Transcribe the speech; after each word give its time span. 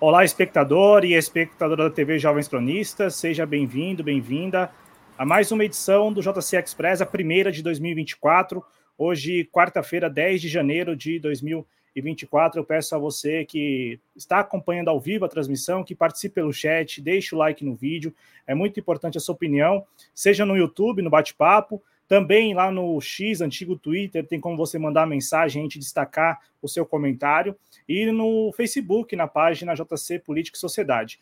Olá, 0.00 0.24
espectador 0.24 1.04
e 1.04 1.14
espectadora 1.14 1.88
da 1.88 1.90
TV 1.90 2.20
Jovens 2.20 2.46
Cronistas, 2.46 3.16
seja 3.16 3.44
bem-vindo, 3.44 4.04
bem-vinda 4.04 4.70
a 5.18 5.26
mais 5.26 5.50
uma 5.50 5.64
edição 5.64 6.12
do 6.12 6.22
JC 6.22 6.56
Express, 6.56 7.02
a 7.02 7.06
primeira 7.06 7.50
de 7.50 7.64
2024. 7.64 8.64
Hoje, 8.96 9.44
quarta-feira, 9.50 10.08
10 10.08 10.42
de 10.42 10.48
janeiro 10.48 10.94
de 10.94 11.18
2024. 11.18 12.60
Eu 12.60 12.64
peço 12.64 12.94
a 12.94 12.98
você 12.98 13.44
que 13.44 13.98
está 14.14 14.38
acompanhando 14.38 14.86
ao 14.86 15.00
vivo 15.00 15.24
a 15.24 15.28
transmissão, 15.28 15.82
que 15.82 15.96
participe 15.96 16.36
pelo 16.36 16.52
chat, 16.52 17.02
deixe 17.02 17.34
o 17.34 17.38
like 17.38 17.64
no 17.64 17.74
vídeo. 17.74 18.14
É 18.46 18.54
muito 18.54 18.78
importante 18.78 19.18
a 19.18 19.20
sua 19.20 19.34
opinião, 19.34 19.84
seja 20.14 20.46
no 20.46 20.56
YouTube, 20.56 21.02
no 21.02 21.10
bate-papo, 21.10 21.82
também 22.08 22.54
lá 22.54 22.70
no 22.70 22.98
X, 23.00 23.42
antigo 23.42 23.76
Twitter, 23.76 24.26
tem 24.26 24.40
como 24.40 24.56
você 24.56 24.78
mandar 24.78 25.06
mensagem, 25.06 25.60
a 25.60 25.62
gente 25.62 25.78
destacar 25.78 26.40
o 26.62 26.66
seu 26.66 26.86
comentário. 26.86 27.54
E 27.86 28.06
no 28.06 28.50
Facebook, 28.56 29.14
na 29.14 29.28
página 29.28 29.74
JC 29.74 30.18
Política 30.18 30.56
e 30.56 30.60
Sociedade. 30.60 31.20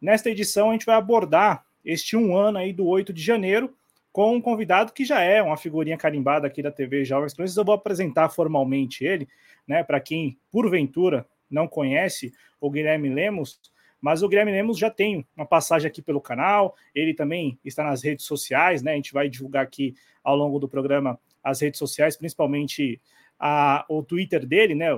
Nesta 0.00 0.30
edição, 0.30 0.70
a 0.70 0.72
gente 0.72 0.86
vai 0.86 0.94
abordar 0.94 1.66
este 1.84 2.16
um 2.16 2.36
ano 2.36 2.58
aí 2.58 2.72
do 2.72 2.86
8 2.86 3.12
de 3.12 3.20
janeiro, 3.20 3.74
com 4.12 4.36
um 4.36 4.40
convidado 4.40 4.92
que 4.92 5.04
já 5.04 5.20
é 5.20 5.42
uma 5.42 5.56
figurinha 5.56 5.98
carimbada 5.98 6.46
aqui 6.46 6.62
da 6.62 6.70
TV 6.70 7.04
Jovens 7.04 7.34
Cronistas. 7.34 7.56
Eu 7.56 7.64
vou 7.64 7.74
apresentar 7.74 8.28
formalmente 8.28 9.04
ele, 9.04 9.28
né? 9.66 9.82
Para 9.82 9.98
quem, 9.98 10.38
porventura, 10.52 11.26
não 11.50 11.66
conhece 11.66 12.32
o 12.60 12.70
Guilherme 12.70 13.08
Lemos, 13.08 13.58
mas 14.04 14.22
o 14.22 14.28
Guilherme 14.28 14.52
Lemos 14.52 14.76
já 14.76 14.90
tem 14.90 15.26
uma 15.34 15.46
passagem 15.46 15.88
aqui 15.88 16.02
pelo 16.02 16.20
canal, 16.20 16.76
ele 16.94 17.14
também 17.14 17.58
está 17.64 17.82
nas 17.82 18.04
redes 18.04 18.26
sociais, 18.26 18.82
né? 18.82 18.92
A 18.92 18.96
gente 18.96 19.14
vai 19.14 19.30
divulgar 19.30 19.64
aqui 19.64 19.94
ao 20.22 20.36
longo 20.36 20.58
do 20.58 20.68
programa 20.68 21.18
as 21.42 21.62
redes 21.62 21.78
sociais, 21.78 22.14
principalmente 22.14 23.00
a, 23.40 23.82
o 23.88 24.02
Twitter 24.02 24.44
dele, 24.44 24.74
né? 24.74 24.92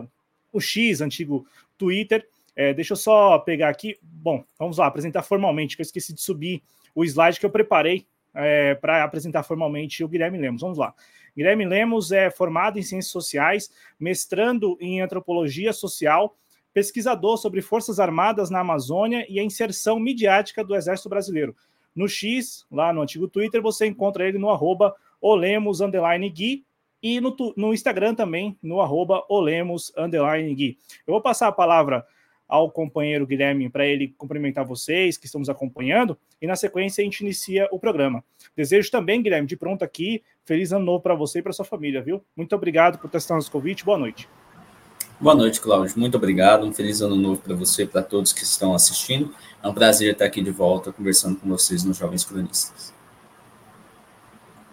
O 0.52 0.60
X, 0.60 1.00
antigo 1.00 1.46
Twitter. 1.78 2.28
É, 2.56 2.74
deixa 2.74 2.94
eu 2.94 2.96
só 2.96 3.38
pegar 3.38 3.68
aqui. 3.68 3.96
Bom, 4.02 4.44
vamos 4.58 4.78
lá, 4.78 4.88
apresentar 4.88 5.22
formalmente, 5.22 5.76
que 5.76 5.82
eu 5.82 5.86
esqueci 5.86 6.12
de 6.12 6.20
subir 6.20 6.60
o 6.92 7.04
slide 7.04 7.38
que 7.38 7.46
eu 7.46 7.50
preparei 7.50 8.08
é, 8.34 8.74
para 8.74 9.04
apresentar 9.04 9.44
formalmente 9.44 10.02
o 10.02 10.08
Guilherme 10.08 10.36
Lemos. 10.36 10.62
Vamos 10.62 10.78
lá. 10.78 10.92
Guilherme 11.36 11.64
Lemos 11.64 12.10
é 12.10 12.28
formado 12.28 12.76
em 12.76 12.82
Ciências 12.82 13.12
Sociais, 13.12 13.70
mestrando 14.00 14.76
em 14.80 15.00
Antropologia 15.00 15.72
Social 15.72 16.36
pesquisador 16.76 17.38
sobre 17.38 17.62
Forças 17.62 17.98
Armadas 17.98 18.50
na 18.50 18.60
Amazônia 18.60 19.24
e 19.30 19.40
a 19.40 19.42
inserção 19.42 19.98
midiática 19.98 20.62
do 20.62 20.76
Exército 20.76 21.08
Brasileiro. 21.08 21.56
No 21.94 22.06
X, 22.06 22.66
lá 22.70 22.92
no 22.92 23.00
antigo 23.00 23.26
Twitter, 23.26 23.62
você 23.62 23.86
encontra 23.86 24.28
ele 24.28 24.36
no 24.36 24.50
arroba 24.50 24.94
olemos, 25.18 25.78
Gui, 26.34 26.66
e 27.02 27.18
no, 27.18 27.34
no, 27.56 27.72
Instagram 27.72 28.14
também, 28.14 28.58
no 28.62 28.82
arroba 28.82 29.24
olemos, 29.30 29.90
Gui. 30.54 30.76
Eu 31.06 31.12
vou 31.12 31.22
passar 31.22 31.48
a 31.48 31.52
palavra 31.52 32.04
ao 32.46 32.70
companheiro 32.70 33.26
Guilherme 33.26 33.70
para 33.70 33.86
ele 33.86 34.08
cumprimentar 34.08 34.66
vocês 34.66 35.16
que 35.16 35.24
estamos 35.24 35.48
acompanhando, 35.48 36.18
e 36.42 36.46
na 36.46 36.56
sequência 36.56 37.00
a 37.00 37.04
gente 37.06 37.22
inicia 37.22 37.66
o 37.72 37.78
programa. 37.78 38.22
Desejo 38.54 38.90
também, 38.90 39.22
Guilherme, 39.22 39.48
de 39.48 39.56
pronto 39.56 39.82
aqui, 39.82 40.22
feliz 40.44 40.72
ano 40.72 40.84
novo 40.84 41.02
para 41.02 41.14
você 41.14 41.38
e 41.38 41.42
para 41.42 41.54
sua 41.54 41.64
família, 41.64 42.02
viu? 42.02 42.22
Muito 42.36 42.54
obrigado 42.54 42.98
por 42.98 43.08
testar 43.08 43.36
nosso 43.36 43.50
convite, 43.50 43.82
boa 43.82 43.96
noite. 43.96 44.28
Boa 45.18 45.34
noite, 45.34 45.62
Cláudio. 45.62 45.98
Muito 45.98 46.18
obrigado. 46.18 46.66
Um 46.66 46.72
feliz 46.74 47.00
ano 47.00 47.16
novo 47.16 47.40
para 47.40 47.54
você 47.54 47.84
e 47.84 47.86
para 47.86 48.02
todos 48.02 48.34
que 48.34 48.42
estão 48.42 48.74
assistindo. 48.74 49.34
É 49.62 49.66
um 49.66 49.72
prazer 49.72 50.12
estar 50.12 50.26
aqui 50.26 50.42
de 50.42 50.50
volta 50.50 50.92
conversando 50.92 51.36
com 51.36 51.48
vocês 51.48 51.82
nos 51.84 51.96
Jovens 51.96 52.22
Cronistas. 52.22 52.92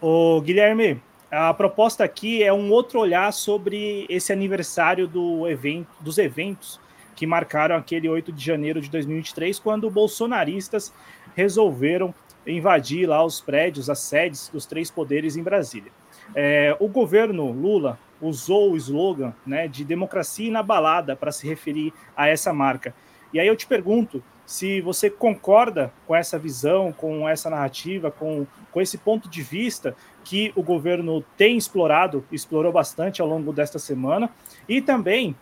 O 0.01 0.41
Guilherme, 0.41 1.01
a 1.31 1.53
proposta 1.53 2.03
aqui 2.03 2.43
é 2.43 2.51
um 2.51 2.71
outro 2.73 2.99
olhar 2.99 3.31
sobre 3.31 4.05
esse 4.09 4.33
aniversário 4.33 5.07
do 5.07 5.47
evento, 5.47 5.87
dos 6.01 6.17
eventos 6.17 6.77
que 7.15 7.25
marcaram 7.25 7.77
aquele 7.77 8.09
8 8.09 8.33
de 8.33 8.43
janeiro 8.43 8.81
de 8.81 8.89
2023, 8.89 9.57
quando 9.59 9.89
bolsonaristas 9.89 10.93
resolveram 11.35 12.13
invadir 12.45 13.07
lá 13.07 13.23
os 13.23 13.39
prédios, 13.39 13.89
as 13.89 13.99
sedes 13.99 14.49
dos 14.49 14.65
três 14.65 14.91
poderes 14.91 15.37
em 15.37 15.43
Brasília. 15.43 15.91
É, 16.35 16.75
o 16.81 16.89
governo 16.89 17.49
Lula 17.49 17.97
usou 18.23 18.71
o 18.71 18.77
slogan 18.77 19.33
né, 19.45 19.67
de 19.67 19.83
democracia 19.83 20.47
inabalada 20.47 21.15
para 21.15 21.31
se 21.31 21.47
referir 21.47 21.93
a 22.15 22.27
essa 22.27 22.53
marca. 22.53 22.93
E 23.33 23.39
aí 23.39 23.47
eu 23.47 23.55
te 23.55 23.67
pergunto 23.67 24.23
se 24.45 24.81
você 24.81 25.09
concorda 25.09 25.91
com 26.05 26.15
essa 26.15 26.37
visão, 26.37 26.91
com 26.91 27.27
essa 27.27 27.49
narrativa, 27.49 28.11
com, 28.11 28.45
com 28.71 28.81
esse 28.81 28.97
ponto 28.97 29.29
de 29.29 29.41
vista 29.41 29.95
que 30.23 30.51
o 30.55 30.61
governo 30.61 31.23
tem 31.37 31.57
explorado, 31.57 32.25
explorou 32.31 32.71
bastante 32.71 33.21
ao 33.21 33.27
longo 33.27 33.53
desta 33.53 33.79
semana, 33.79 34.29
e 34.67 34.81
também 34.81 35.35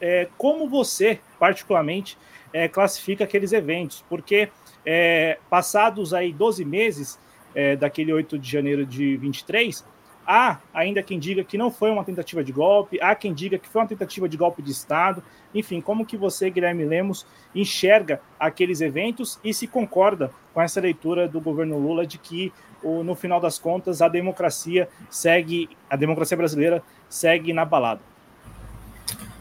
é, 0.00 0.28
como 0.36 0.68
você, 0.68 1.20
particularmente, 1.38 2.18
é, 2.52 2.68
classifica 2.68 3.24
aqueles 3.24 3.52
eventos, 3.52 4.04
porque 4.08 4.48
é, 4.84 5.38
passados 5.50 6.14
aí 6.14 6.32
12 6.32 6.64
meses 6.64 7.18
é, 7.54 7.76
daquele 7.76 8.12
8 8.12 8.38
de 8.38 8.50
janeiro 8.50 8.86
de 8.86 9.16
23, 9.16 9.84
Há 10.30 10.58
ainda 10.74 11.02
quem 11.02 11.18
diga 11.18 11.42
que 11.42 11.56
não 11.56 11.70
foi 11.70 11.90
uma 11.90 12.04
tentativa 12.04 12.44
de 12.44 12.52
golpe, 12.52 13.00
há 13.00 13.14
quem 13.14 13.32
diga 13.32 13.58
que 13.58 13.66
foi 13.66 13.80
uma 13.80 13.88
tentativa 13.88 14.28
de 14.28 14.36
golpe 14.36 14.60
de 14.60 14.70
Estado. 14.70 15.22
Enfim, 15.54 15.80
como 15.80 16.04
que 16.04 16.18
você, 16.18 16.50
Guilherme 16.50 16.84
Lemos, 16.84 17.24
enxerga 17.54 18.20
aqueles 18.38 18.82
eventos 18.82 19.38
e 19.42 19.54
se 19.54 19.66
concorda 19.66 20.30
com 20.52 20.60
essa 20.60 20.82
leitura 20.82 21.26
do 21.26 21.40
governo 21.40 21.78
Lula 21.78 22.06
de 22.06 22.18
que, 22.18 22.52
no 22.84 23.14
final 23.14 23.40
das 23.40 23.58
contas, 23.58 24.02
a 24.02 24.08
democracia 24.08 24.86
segue, 25.08 25.70
a 25.88 25.96
democracia 25.96 26.36
brasileira 26.36 26.82
segue 27.08 27.54
na 27.54 27.64
balada? 27.64 28.02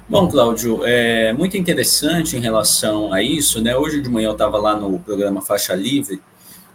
Bom, 0.08 0.30
Cláudio, 0.30 0.86
é 0.86 1.34
muito 1.34 1.58
interessante 1.58 2.38
em 2.38 2.40
relação 2.40 3.12
a 3.12 3.22
isso, 3.22 3.62
né? 3.62 3.76
Hoje 3.76 4.00
de 4.00 4.08
manhã 4.08 4.30
eu 4.30 4.32
estava 4.32 4.58
lá 4.58 4.74
no 4.74 4.98
programa 5.00 5.42
Faixa 5.42 5.76
Livre 5.76 6.22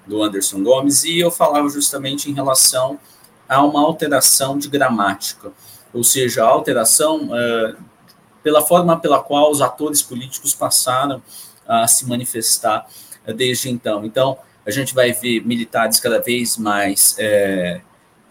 do 0.07 0.23
Anderson 0.23 0.63
Gomes 0.63 1.03
e 1.03 1.19
eu 1.19 1.31
falava 1.31 1.67
justamente 1.71 2.31
em 2.31 2.35
relação 2.35 3.01
há 3.49 3.63
uma 3.65 3.81
alteração 3.81 4.59
de 4.59 4.69
gramática, 4.69 5.53
ou 5.93 6.03
seja, 6.03 6.45
a 6.45 6.49
alteração 6.49 7.29
uh, 7.29 7.77
pela 8.43 8.63
forma 8.63 8.99
pela 8.99 9.23
qual 9.23 9.51
os 9.51 9.61
atores 9.61 10.03
políticos 10.03 10.55
passaram 10.55 11.23
a 11.67 11.87
se 11.87 12.07
manifestar 12.09 12.87
uh, 13.27 13.33
desde 13.33 13.71
então. 13.71 14.05
Então, 14.05 14.39
a 14.65 14.71
gente 14.71 14.95
vai 14.95 15.13
ver 15.13 15.45
militares 15.45 15.99
cada 15.99 16.21
vez 16.21 16.57
mais 16.57 17.17
é, 17.19 17.81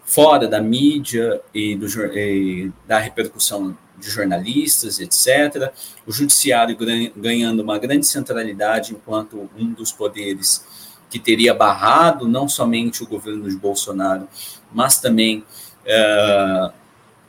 fora 0.04 0.48
da 0.48 0.60
mídia 0.60 1.40
e, 1.54 1.76
do, 1.76 1.86
e 2.16 2.72
da 2.86 2.98
repercussão 2.98 3.76
de 3.98 4.10
jornalistas, 4.10 4.98
etc. 4.98 5.72
O 6.06 6.12
judiciário 6.12 6.76
ganhando 7.16 7.60
uma 7.60 7.78
grande 7.78 8.06
centralidade 8.06 8.92
enquanto 8.92 9.48
um 9.56 9.72
dos 9.72 9.92
poderes 9.92 10.64
que 11.08 11.18
teria 11.18 11.54
barrado 11.54 12.26
não 12.26 12.48
somente 12.48 13.02
o 13.02 13.06
governo 13.06 13.48
de 13.48 13.56
Bolsonaro, 13.56 14.26
mas 14.74 15.00
também 15.00 15.44
é, 15.84 16.70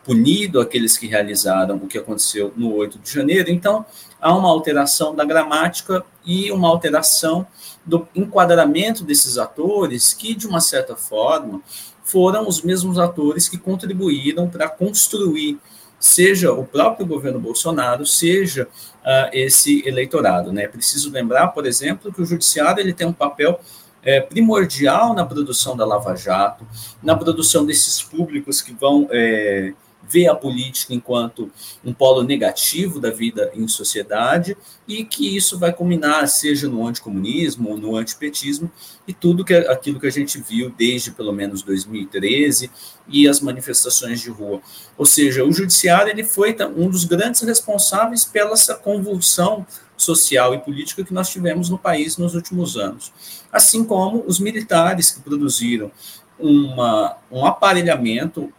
punido 0.04 0.59
aqueles 0.59 0.98
que 0.98 1.08
realizaram 1.08 1.76
o 1.78 1.88
que 1.88 1.98
aconteceu 1.98 2.54
no 2.56 2.74
8 2.76 3.00
de 3.00 3.12
janeiro. 3.12 3.50
Então, 3.50 3.86
há 4.22 4.36
uma 4.36 4.50
alteração 4.50 5.16
da 5.16 5.24
gramática 5.24 6.03
e 6.26 6.52
uma 6.52 6.68
alteração 6.68 7.48
do 7.86 8.08
enquadramento 8.16 9.03
desses 9.03 9.38
atores, 9.38 10.14
que, 10.14 10.36
de 10.36 10.48
uma 10.48 10.59
certa 10.59 10.96
forma, 10.96 11.62
foram 12.03 12.47
os 12.47 12.62
mesmos 12.62 13.00
atores 13.00 13.47
que 13.50 13.58
contribuíram 13.58 14.50
para 14.50 14.70
construir, 14.70 15.58
seja 16.00 16.52
o 16.52 16.66
próprio 16.66 17.06
governo 17.06 17.40
Bolsonaro, 17.40 18.06
seja 18.06 18.67
uh, 19.03 19.29
esse 19.32 19.88
eleitorado. 19.88 20.50
É 20.50 20.53
né? 20.53 20.67
preciso 20.67 21.09
lembrar, 21.12 21.47
por 21.47 21.66
exemplo, 21.66 22.12
que 22.12 22.22
o 22.22 22.26
judiciário 22.26 22.82
ele 22.82 22.94
tem 22.94 23.08
um 23.08 23.14
papel 23.14 23.59
é, 24.03 24.20
primordial 24.20 25.14
na 25.14 25.26
produção 25.26 25.76
da 25.76 25.85
Lava 25.85 26.16
Jato, 26.16 26.67
na 27.02 27.16
produção 27.16 27.66
desses 27.66 28.02
públicos 28.02 28.61
que 28.61 28.73
vão 28.73 29.08
é, 29.11 29.73
ver 30.08 30.28
a 30.28 30.35
política 30.35 30.94
enquanto 30.94 31.50
um 31.84 31.94
polo 31.94 32.23
negativo 32.23 33.00
da 33.00 33.09
vida 33.09 33.52
em 33.55 33.67
sociedade 33.67 34.58
e 34.88 35.05
que 35.05 35.35
isso 35.35 35.58
vai 35.58 35.72
culminar, 35.72 36.28
seja 36.28 36.67
no 36.67 36.85
anticomunismo 36.85 37.70
ou 37.70 37.78
no 37.78 37.96
antipetismo, 37.96 38.70
e 39.08 39.14
tudo 39.14 39.46
que, 39.46 39.53
aquilo 39.53 40.00
que 40.00 40.08
a 40.08 40.11
gente 40.11 40.40
viu 40.40 40.70
desde 40.78 41.11
pelo 41.11 41.32
menos 41.32 41.61
2013 41.64 42.70
e 43.08 43.28
as 43.28 43.40
manifestações 43.40 44.20
de 44.20 44.29
rua. 44.29 44.61
Ou 44.97 45.05
seja, 45.05 45.44
o 45.44 45.52
judiciário 45.52 46.11
ele 46.11 46.23
foi 46.23 46.55
um 46.76 46.90
dos 46.90 47.05
grandes 47.05 47.41
responsáveis 47.41 48.26
pela 48.26 48.53
essa 48.53 48.76
convulsão 48.76 49.66
social 50.03 50.53
e 50.53 50.59
política 50.59 51.03
que 51.03 51.14
nós 51.14 51.29
tivemos 51.29 51.70
no 51.70 51.78
país 51.78 52.17
nos 52.17 52.35
últimos 52.35 52.78
anos. 52.78 53.11
Assim 53.52 53.84
como 53.84 54.23
os 54.28 54.40
militares 54.40 55.11
que 55.11 55.22
produziram 55.22 55.91
uma, 56.38 57.17
um 57.32 57.46
aparelhamento 57.46 58.52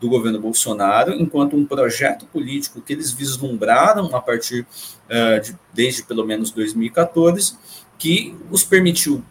do 0.00 0.08
governo 0.08 0.40
Bolsonaro, 0.40 1.14
enquanto 1.14 1.56
um 1.56 1.64
projeto 1.64 2.26
político 2.26 2.80
que 2.80 2.92
eles 2.92 3.12
vislumbraram 3.12 4.14
a 4.14 4.20
partir 4.20 4.66
uh, 5.06 5.40
de, 5.40 5.56
desde 5.72 6.02
pelo 6.02 6.26
menos 6.26 6.50
2014, 6.50 7.56
que 7.98 8.36
os 8.50 8.64
permitiu 8.64 9.22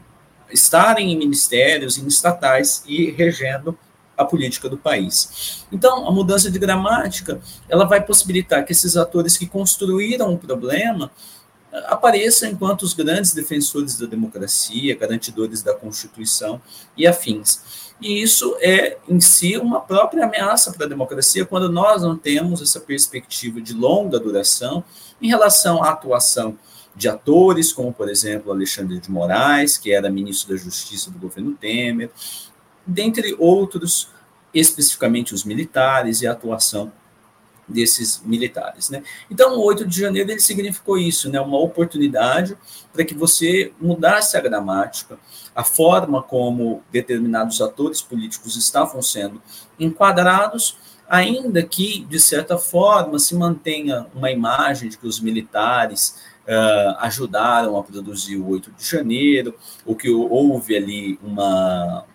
estarem 0.49 1.11
em 1.11 1.17
ministérios, 1.17 1.97
em 1.97 2.07
estatais 2.07 2.83
e 2.87 3.11
regendo 3.11 3.77
a 4.17 4.25
política 4.25 4.69
do 4.69 4.77
país. 4.77 5.65
Então, 5.71 6.07
a 6.07 6.11
mudança 6.11 6.49
de 6.49 6.59
gramática, 6.59 7.41
ela 7.67 7.85
vai 7.85 8.01
possibilitar 8.01 8.63
que 8.63 8.71
esses 8.71 8.95
atores 8.95 9.37
que 9.37 9.47
construíram 9.47 10.33
o 10.33 10.37
problema 10.37 11.11
apareçam 11.85 12.49
enquanto 12.49 12.83
os 12.83 12.93
grandes 12.93 13.33
defensores 13.33 13.97
da 13.97 14.05
democracia, 14.05 14.95
garantidores 14.95 15.61
da 15.61 15.73
Constituição 15.73 16.61
e 16.97 17.07
afins. 17.07 17.91
E 18.01 18.21
isso 18.21 18.55
é, 18.59 18.97
em 19.07 19.19
si, 19.21 19.57
uma 19.57 19.79
própria 19.79 20.25
ameaça 20.25 20.71
para 20.71 20.85
a 20.85 20.89
democracia 20.89 21.45
quando 21.45 21.69
nós 21.69 22.01
não 22.01 22.17
temos 22.17 22.61
essa 22.61 22.79
perspectiva 22.79 23.61
de 23.61 23.73
longa 23.73 24.19
duração 24.19 24.83
em 25.21 25.27
relação 25.27 25.83
à 25.83 25.91
atuação 25.91 26.57
de 26.95 27.07
atores, 27.07 27.71
como, 27.71 27.93
por 27.93 28.09
exemplo, 28.09 28.51
Alexandre 28.51 28.99
de 28.99 29.09
Moraes, 29.09 29.77
que 29.77 29.93
era 29.93 30.09
ministro 30.09 30.53
da 30.53 30.61
Justiça 30.61 31.11
do 31.11 31.19
governo 31.19 31.53
Temer, 31.53 32.09
dentre 32.85 33.35
outros, 33.39 34.09
especificamente 34.53 35.33
os 35.33 35.43
militares 35.43 36.21
e 36.21 36.27
a 36.27 36.31
atuação 36.31 36.91
desses 37.71 38.21
militares. 38.23 38.89
Né? 38.89 39.03
Então, 39.29 39.57
o 39.57 39.63
8 39.63 39.87
de 39.87 39.99
janeiro 39.99 40.31
ele 40.31 40.39
significou 40.39 40.97
isso, 40.97 41.29
né? 41.29 41.39
uma 41.39 41.59
oportunidade 41.59 42.57
para 42.93 43.05
que 43.05 43.15
você 43.15 43.73
mudasse 43.79 44.37
a 44.37 44.41
gramática, 44.41 45.17
a 45.55 45.63
forma 45.63 46.21
como 46.21 46.83
determinados 46.91 47.61
atores 47.61 48.01
políticos 48.01 48.55
estavam 48.55 49.01
sendo 49.01 49.41
enquadrados, 49.79 50.77
ainda 51.09 51.61
que, 51.63 52.05
de 52.05 52.19
certa 52.19 52.57
forma, 52.57 53.19
se 53.19 53.35
mantenha 53.35 54.07
uma 54.15 54.31
imagem 54.31 54.89
de 54.89 54.97
que 54.97 55.07
os 55.07 55.19
militares 55.19 56.15
uh, 56.47 56.95
ajudaram 56.99 57.77
a 57.77 57.83
produzir 57.83 58.37
o 58.37 58.47
8 58.47 58.71
de 58.71 58.85
janeiro, 58.85 59.53
ou 59.85 59.95
que 59.95 60.09
houve 60.09 60.75
ali 60.75 61.19
uma, 61.21 62.05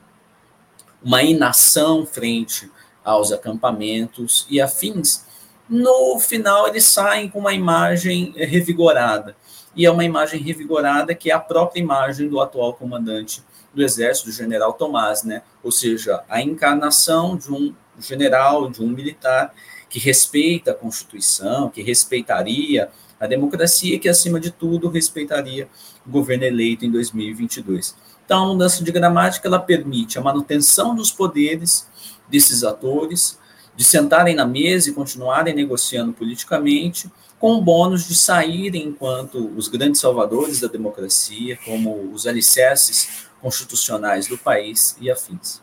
uma 1.02 1.22
inação 1.22 2.06
frente 2.06 2.70
aos 3.04 3.32
acampamentos 3.32 4.46
e 4.50 4.60
afins, 4.60 5.25
no 5.68 6.18
final 6.18 6.68
eles 6.68 6.84
saem 6.84 7.28
com 7.28 7.40
uma 7.40 7.52
imagem 7.52 8.32
revigorada. 8.36 9.36
E 9.74 9.84
é 9.84 9.90
uma 9.90 10.04
imagem 10.04 10.40
revigorada 10.40 11.14
que 11.14 11.30
é 11.30 11.34
a 11.34 11.40
própria 11.40 11.80
imagem 11.80 12.28
do 12.28 12.40
atual 12.40 12.74
comandante 12.74 13.42
do 13.74 13.82
Exército, 13.82 14.30
do 14.30 14.34
general 14.34 14.72
Tomás, 14.72 15.22
né? 15.22 15.42
Ou 15.62 15.70
seja, 15.70 16.22
a 16.28 16.40
encarnação 16.40 17.36
de 17.36 17.52
um 17.52 17.74
general, 17.98 18.70
de 18.70 18.82
um 18.82 18.88
militar 18.88 19.52
que 19.88 19.98
respeita 19.98 20.70
a 20.70 20.74
Constituição, 20.74 21.68
que 21.68 21.82
respeitaria 21.82 22.90
a 23.18 23.26
democracia, 23.26 23.98
que 23.98 24.08
acima 24.08 24.38
de 24.38 24.50
tudo 24.50 24.88
respeitaria 24.88 25.68
o 26.06 26.10
governo 26.10 26.44
eleito 26.44 26.84
em 26.84 26.90
2022. 26.90 27.94
Então, 28.24 28.44
a 28.44 28.46
mudança 28.48 28.82
de 28.82 28.90
gramática 28.90 29.46
ela 29.46 29.58
permite 29.58 30.18
a 30.18 30.22
manutenção 30.22 30.94
dos 30.94 31.12
poderes 31.12 31.88
desses 32.28 32.64
atores, 32.64 33.38
de 33.76 33.84
sentarem 33.84 34.34
na 34.34 34.46
mesa 34.46 34.90
e 34.90 34.94
continuarem 34.94 35.54
negociando 35.54 36.12
politicamente, 36.12 37.10
com 37.38 37.52
o 37.52 37.62
bônus 37.62 38.08
de 38.08 38.14
saírem 38.14 38.84
enquanto 38.84 39.38
os 39.56 39.68
grandes 39.68 40.00
salvadores 40.00 40.60
da 40.60 40.68
democracia, 40.68 41.58
como 41.64 42.10
os 42.12 42.26
alicerces 42.26 43.28
constitucionais 43.40 44.26
do 44.26 44.38
país 44.38 44.96
e 45.00 45.10
afins. 45.10 45.60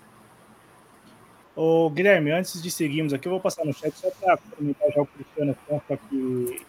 Ô, 1.56 1.90
Guilherme, 1.90 2.32
antes 2.32 2.62
de 2.62 2.72
seguirmos 2.72 3.14
aqui, 3.14 3.28
eu 3.28 3.32
vou 3.32 3.42
passar 3.42 3.66
no 3.66 3.74
chat 3.74 3.94
só 3.96 4.10
para 4.12 4.38
comentar 4.38 4.92
já 4.92 5.02
o 5.02 5.06
Cristiano 5.06 5.56
Fonfa, 5.68 5.98
que 6.10 6.62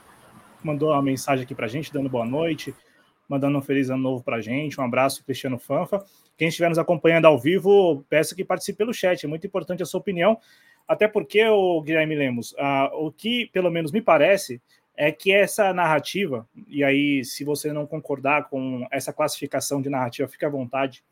mandou 0.62 0.90
uma 0.90 1.02
mensagem 1.02 1.44
aqui 1.44 1.55
para 1.55 1.67
a 1.67 1.69
gente, 1.69 1.93
dando 1.93 2.08
boa 2.08 2.25
noite, 2.25 2.75
mandando 3.29 3.56
um 3.56 3.62
feliz 3.62 3.88
ano 3.90 4.02
novo 4.02 4.23
para 4.23 4.37
a 4.37 4.40
gente. 4.40 4.79
Um 4.81 4.85
abraço, 4.85 5.25
Cristiano 5.25 5.58
Fanfa. 5.58 6.05
Quem 6.37 6.49
estiver 6.49 6.69
nos 6.69 6.79
acompanhando 6.79 7.26
ao 7.26 7.38
vivo, 7.38 8.05
peço 8.08 8.35
que 8.35 8.44
participe 8.44 8.79
pelo 8.79 8.93
chat, 8.93 9.25
é 9.25 9.29
muito 9.29 9.47
importante 9.47 9.82
a 9.82 9.87
sua 9.87 10.00
opinião. 10.00 10.38
Até 10.87 11.09
porque, 11.09 11.45
o 11.47 11.81
Guilherme 11.81 12.15
Lemos, 12.15 12.53
uh, 12.53 13.07
o 13.07 13.11
que 13.11 13.47
pelo 13.47 13.71
menos 13.71 13.91
me 13.91 14.03
parece 14.03 14.61
é 14.97 15.11
que 15.11 15.33
essa 15.33 15.73
narrativa, 15.73 16.47
e 16.69 16.85
aí, 16.85 17.25
se 17.25 17.43
você 17.43 17.73
não 17.73 17.87
concordar 17.87 18.49
com 18.49 18.87
essa 18.91 19.13
classificação 19.13 19.83
de 19.83 19.89
narrativa, 19.89 20.29
fique 20.29 20.45
à 20.45 20.49
vontade 20.49 21.03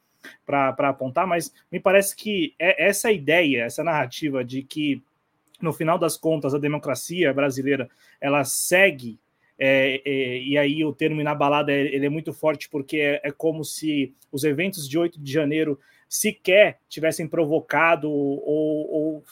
para 0.47 0.89
apontar, 0.89 1.27
mas 1.27 1.53
me 1.71 1.81
parece 1.81 2.15
que 2.15 2.55
é 2.59 2.87
essa 2.87 3.11
ideia, 3.11 3.65
essa 3.65 3.83
narrativa 3.83 4.45
de 4.45 4.63
que, 4.63 5.03
no 5.61 5.73
final 5.73 5.99
das 5.99 6.17
contas, 6.17 6.55
a 6.55 6.59
democracia 6.59 7.33
brasileira 7.33 7.89
ela 8.21 8.45
segue 8.45 9.19
é, 9.65 10.03
é, 10.05 10.39
e 10.39 10.59
aí 10.59 10.85
o 10.85 10.93
termo 10.93 11.21
inabalada 11.21 11.71
ele 11.71 12.05
é 12.05 12.09
muito 12.09 12.33
forte 12.33 12.69
porque 12.69 12.97
é, 12.97 13.21
é, 13.23 13.31
como 13.31 13.65
se 13.65 14.13
os 14.33 14.43
eventos 14.43 14.89
de 14.89 14.99
8 14.99 15.21
de 15.21 15.33
janeiro 15.33 15.79
sequer 16.12 16.79
tivessem 16.91 17.26
provocado 17.26 18.11
ou, 18.11 18.93
ou 18.93 19.25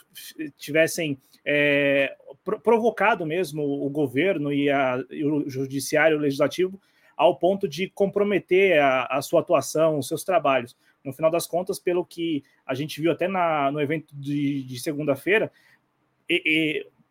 tivessem 0.57 1.19
é, 1.45 2.17
provocado 2.65 3.27
mesmo 3.27 3.63
o 3.63 3.91
governo 3.91 4.51
e, 4.51 4.71
a, 4.71 4.99
e, 5.11 5.23
o 5.23 5.47
judiciário 5.47 6.17
o 6.17 6.21
legislativo 6.21 6.81
ao 7.15 7.37
ponto 7.37 7.69
de 7.69 7.91
comprometer 7.91 8.81
a, 8.81 9.05
a, 9.11 9.21
sua 9.21 9.43
atuação, 9.43 9.99
os 9.99 10.09
seus 10.09 10.25
trabalhos. 10.25 10.75
No 11.05 11.13
final 11.13 11.31
das 11.31 11.47
contas, 11.47 11.79
pelo 11.79 12.03
que 12.03 12.43
a 12.65 12.75
gente 12.75 12.99
viu 12.99 13.13
até 13.13 13.29
na, 13.29 13.71
no 13.71 13.79
evento 13.79 14.17
de, 14.17 14.63
de 14.63 14.81
segunda-feira, 14.81 15.53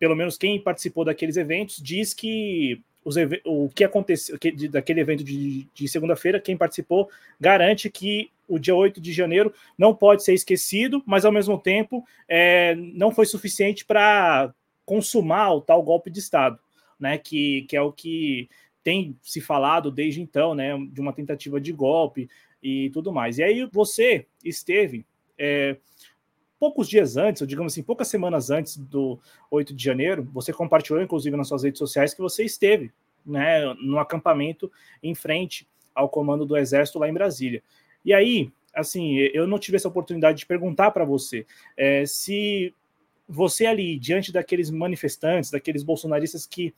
pelo 0.00 0.16
menos 0.16 0.36
quem 0.36 0.60
participou 0.60 1.04
daqueles 1.04 1.36
eventos 1.36 1.80
diz 1.80 2.12
que 2.12 2.82
os, 3.04 3.14
o 3.44 3.68
que 3.68 3.84
aconteceu 3.84 4.36
que, 4.36 4.50
de, 4.50 4.66
daquele 4.68 5.00
evento 5.00 5.22
de, 5.22 5.68
de 5.72 5.86
segunda-feira, 5.86 6.40
quem 6.40 6.56
participou 6.56 7.08
garante 7.40 7.88
que 7.88 8.32
o 8.50 8.58
dia 8.58 8.74
8 8.74 9.00
de 9.00 9.12
janeiro 9.12 9.54
não 9.78 9.94
pode 9.94 10.24
ser 10.24 10.34
esquecido, 10.34 11.02
mas 11.06 11.24
ao 11.24 11.32
mesmo 11.32 11.56
tempo 11.58 12.04
é, 12.28 12.74
não 12.74 13.12
foi 13.12 13.24
suficiente 13.24 13.84
para 13.84 14.52
consumar 14.84 15.54
o 15.54 15.60
tal 15.60 15.82
golpe 15.82 16.10
de 16.10 16.18
Estado, 16.18 16.58
né? 16.98 17.16
Que, 17.16 17.62
que 17.62 17.76
é 17.76 17.80
o 17.80 17.92
que 17.92 18.48
tem 18.82 19.16
se 19.22 19.40
falado 19.40 19.90
desde 19.90 20.20
então, 20.20 20.54
né? 20.54 20.76
De 20.90 21.00
uma 21.00 21.12
tentativa 21.12 21.60
de 21.60 21.72
golpe 21.72 22.28
e 22.62 22.90
tudo 22.90 23.12
mais. 23.12 23.38
E 23.38 23.42
aí 23.42 23.68
você 23.72 24.26
esteve 24.44 25.06
é, 25.38 25.76
poucos 26.58 26.88
dias 26.88 27.16
antes, 27.16 27.40
ou 27.40 27.48
digamos 27.48 27.72
assim, 27.72 27.82
poucas 27.82 28.08
semanas 28.08 28.50
antes 28.50 28.76
do 28.76 29.18
8 29.50 29.74
de 29.74 29.82
janeiro, 29.82 30.28
você 30.32 30.52
compartilhou, 30.52 31.00
inclusive, 31.00 31.36
nas 31.36 31.48
suas 31.48 31.62
redes 31.62 31.78
sociais, 31.78 32.12
que 32.12 32.20
você 32.20 32.44
esteve 32.44 32.92
né, 33.24 33.72
no 33.82 33.98
acampamento 33.98 34.70
em 35.02 35.14
frente 35.14 35.66
ao 35.94 36.08
comando 36.08 36.44
do 36.44 36.56
Exército 36.56 36.98
lá 36.98 37.08
em 37.08 37.14
Brasília. 37.14 37.62
E 38.04 38.12
aí, 38.12 38.50
assim, 38.74 39.16
eu 39.18 39.46
não 39.46 39.58
tive 39.58 39.76
essa 39.76 39.88
oportunidade 39.88 40.38
de 40.38 40.46
perguntar 40.46 40.90
para 40.90 41.04
você 41.04 41.46
é, 41.76 42.04
se 42.06 42.74
você 43.28 43.66
ali, 43.66 43.98
diante 43.98 44.32
daqueles 44.32 44.70
manifestantes, 44.70 45.50
daqueles 45.50 45.82
bolsonaristas 45.82 46.46
que 46.46 46.74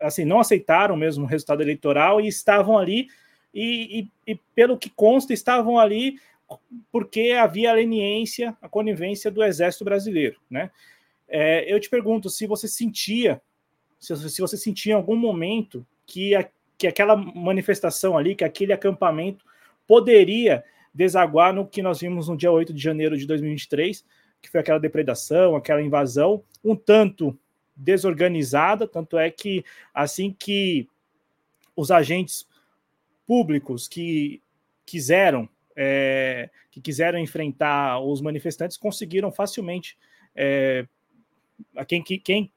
assim 0.00 0.24
não 0.24 0.40
aceitaram 0.40 0.96
mesmo 0.96 1.24
o 1.24 1.28
resultado 1.28 1.62
eleitoral 1.62 2.20
e 2.20 2.26
estavam 2.26 2.76
ali 2.76 3.08
e, 3.54 4.00
e, 4.26 4.32
e 4.32 4.40
pelo 4.54 4.76
que 4.76 4.90
consta 4.90 5.32
estavam 5.32 5.78
ali 5.78 6.18
porque 6.90 7.32
havia 7.32 7.70
a 7.70 7.74
leniência, 7.74 8.56
a 8.60 8.68
conivência 8.68 9.30
do 9.30 9.42
exército 9.42 9.84
brasileiro, 9.84 10.38
né? 10.50 10.70
É, 11.26 11.72
eu 11.72 11.80
te 11.80 11.88
pergunto 11.88 12.28
se 12.28 12.46
você 12.46 12.68
sentia, 12.68 13.40
se, 13.98 14.14
se 14.28 14.40
você 14.40 14.56
sentia 14.56 14.92
em 14.92 14.96
algum 14.96 15.16
momento 15.16 15.86
que, 16.06 16.34
a, 16.34 16.48
que 16.76 16.86
aquela 16.86 17.16
manifestação 17.16 18.16
ali, 18.16 18.34
que 18.34 18.44
aquele 18.44 18.72
acampamento 18.72 19.44
poderia 19.86 20.64
desaguar 20.92 21.52
no 21.52 21.66
que 21.66 21.82
nós 21.82 22.00
vimos 22.00 22.28
no 22.28 22.36
dia 22.36 22.50
8 22.50 22.72
de 22.72 22.82
janeiro 22.82 23.16
de 23.16 23.26
2023, 23.26 24.04
que 24.40 24.50
foi 24.50 24.60
aquela 24.60 24.78
depredação, 24.78 25.56
aquela 25.56 25.82
invasão, 25.82 26.44
um 26.62 26.76
tanto 26.76 27.36
desorganizada, 27.76 28.86
tanto 28.86 29.18
é 29.18 29.30
que 29.30 29.64
assim 29.92 30.34
que 30.38 30.88
os 31.74 31.90
agentes 31.90 32.46
públicos 33.26 33.88
que 33.88 34.40
quiseram 34.86 35.48
é, 35.76 36.50
que 36.70 36.80
quiseram 36.80 37.18
enfrentar 37.18 38.00
os 38.00 38.20
manifestantes 38.20 38.76
conseguiram 38.76 39.32
facilmente. 39.32 39.98
É, 40.34 40.86
a 41.76 41.84
quem, 41.84 42.02
quem, 42.02 42.52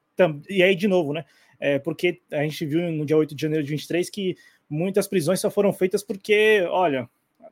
e 0.48 0.62
aí, 0.62 0.74
de 0.74 0.88
novo, 0.88 1.12
né? 1.12 1.24
É, 1.60 1.78
porque 1.78 2.20
a 2.30 2.42
gente 2.42 2.64
viu 2.64 2.80
no 2.92 3.04
dia 3.04 3.16
8 3.16 3.34
de 3.34 3.42
janeiro 3.42 3.64
de 3.64 3.70
23 3.70 4.08
que 4.10 4.36
muitas 4.68 5.08
prisões 5.08 5.40
só 5.40 5.50
foram 5.50 5.72
feitas 5.72 6.02
porque, 6.02 6.64
olha, 6.70 7.08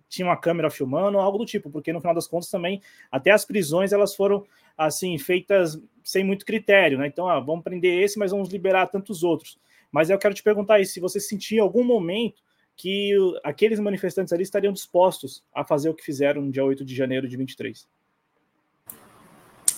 tinha 0.09 0.27
uma 0.27 0.37
câmera 0.37 0.71
filmando, 0.71 1.19
algo 1.19 1.39
do 1.39 1.47
tipo, 1.47 1.71
porque 1.71 1.93
no 1.93 2.01
final 2.01 2.15
das 2.15 2.27
contas 2.27 2.51
também, 2.51 2.81
até 3.11 3.31
as 3.31 3.45
prisões 3.45 3.93
elas 3.93 4.15
foram 4.15 4.45
assim 4.77 5.17
feitas 5.19 5.81
sem 6.05 6.25
muito 6.25 6.45
critério, 6.45 6.99
né? 6.99 7.07
Então, 7.07 7.29
ah, 7.29 7.41
vamos 7.41 7.65
prender 7.65 8.03
esse, 8.03 8.19
mas 8.19 8.31
vamos 8.31 8.49
liberar 8.49 8.87
tantos 8.87 9.23
outros. 9.23 9.59
Mas 9.91 10.11
eu 10.11 10.19
quero 10.19 10.35
te 10.35 10.43
perguntar 10.43 10.75
aí, 10.75 10.87
se 10.87 11.01
você 11.01 11.19
sentia 11.19 11.63
algum 11.63 11.83
momento 11.83 12.43
que 12.77 13.17
aqueles 13.43 13.81
manifestantes 13.81 14.33
ali 14.33 14.43
estariam 14.43 14.73
dispostos 14.73 15.43
a 15.55 15.65
fazer 15.65 15.89
o 15.89 15.95
que 15.95 16.05
fizeram 16.05 16.43
no 16.43 16.53
dia 16.53 16.65
8 16.65 16.85
de 16.85 16.95
janeiro 16.95 17.27
de 17.27 17.37
23. 17.37 17.89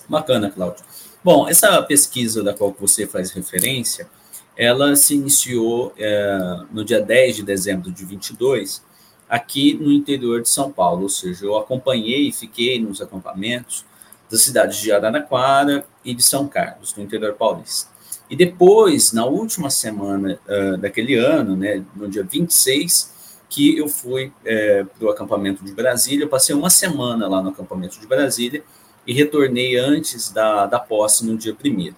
Bacana, 0.09 0.51
Cláudio. 0.51 0.85
Bom, 1.23 1.49
essa 1.49 1.81
pesquisa 1.83 2.43
da 2.43 2.53
qual 2.53 2.73
você 2.73 3.07
faz 3.07 3.31
referência, 3.31 4.09
ela 4.57 4.97
se 4.97 5.15
iniciou 5.15 5.95
é, 5.97 6.39
no 6.73 6.85
dia 6.85 7.01
10 7.01 7.37
de 7.37 7.43
dezembro 7.45 7.93
de 7.93 8.05
22, 8.05 8.85
aqui 9.29 9.75
no 9.75 9.93
interior 9.93 10.43
de 10.43 10.49
São 10.49 10.71
Paulo, 10.71 11.03
ou 11.03 11.09
seja, 11.09 11.45
eu 11.45 11.57
acompanhei 11.57 12.29
e 12.29 12.33
fiquei 12.33 12.81
nos 12.81 13.01
acampamentos 13.01 13.85
das 14.31 14.43
cidades 14.43 14.79
de 14.79 14.93
Araraquara 14.93 15.85
e 16.05 16.15
de 16.15 16.23
São 16.23 16.47
Carlos, 16.47 16.95
no 16.97 17.03
interior 17.03 17.35
paulista. 17.35 17.91
E 18.31 18.37
depois, 18.37 19.13
na 19.13 19.25
última 19.25 19.71
semana 19.71 20.39
uh, 20.47 20.77
daquele 20.77 21.15
ano, 21.15 21.57
né, 21.57 21.83
no 21.97 22.09
dia 22.09 22.23
26, 22.23 23.17
que 23.49 23.79
eu 23.79 23.89
fui 23.89 24.31
é, 24.45 24.85
para 24.85 25.07
o 25.07 25.11
acampamento 25.11 25.65
de 25.65 25.73
Brasília. 25.73 26.25
Eu 26.25 26.29
passei 26.29 26.55
uma 26.55 26.71
semana 26.71 27.27
lá 27.27 27.43
no 27.43 27.49
acampamento 27.49 27.99
de 27.99 28.07
Brasília 28.07 28.63
e 29.07 29.15
retornei 29.15 29.77
antes 29.77 30.31
da, 30.31 30.67
da 30.67 30.79
posse 30.79 31.25
no 31.25 31.37
dia 31.37 31.55
primeiro. 31.55 31.97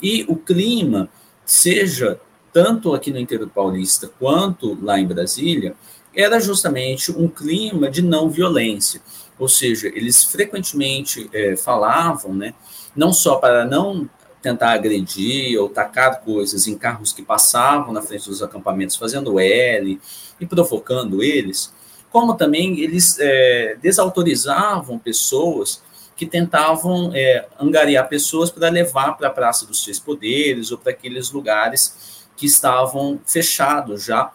E 0.00 0.24
o 0.28 0.36
clima, 0.36 1.08
seja 1.44 2.20
tanto 2.52 2.94
aqui 2.94 3.10
no 3.10 3.18
interior 3.18 3.48
paulista 3.48 4.10
quanto 4.18 4.78
lá 4.80 4.98
em 4.98 5.06
Brasília, 5.06 5.74
era 6.14 6.40
justamente 6.40 7.10
um 7.12 7.28
clima 7.28 7.90
de 7.90 8.02
não 8.02 8.28
violência. 8.28 9.00
Ou 9.38 9.48
seja, 9.48 9.88
eles 9.88 10.24
frequentemente 10.24 11.28
é, 11.32 11.56
falavam, 11.56 12.34
né, 12.34 12.54
não 12.94 13.12
só 13.12 13.36
para 13.36 13.64
não 13.64 14.08
tentar 14.40 14.72
agredir 14.72 15.58
ou 15.60 15.68
tacar 15.68 16.20
coisas 16.20 16.66
em 16.66 16.76
carros 16.76 17.12
que 17.12 17.22
passavam 17.22 17.92
na 17.92 18.02
frente 18.02 18.28
dos 18.28 18.42
acampamentos, 18.42 18.96
fazendo 18.96 19.38
L 19.38 20.00
e 20.40 20.46
provocando 20.46 21.22
eles, 21.22 21.72
como 22.10 22.34
também 22.34 22.80
eles 22.80 23.18
é, 23.20 23.76
desautorizavam 23.80 24.98
pessoas 24.98 25.82
que 26.16 26.26
tentavam 26.26 27.10
é, 27.14 27.46
angariar 27.58 28.08
pessoas 28.08 28.50
para 28.50 28.68
levar 28.68 29.16
para 29.16 29.28
a 29.28 29.30
Praça 29.30 29.66
dos 29.66 29.82
Três 29.82 29.98
Poderes 29.98 30.70
ou 30.70 30.78
para 30.78 30.92
aqueles 30.92 31.30
lugares 31.30 32.26
que 32.36 32.44
estavam 32.46 33.20
fechados 33.26 34.04
já 34.04 34.30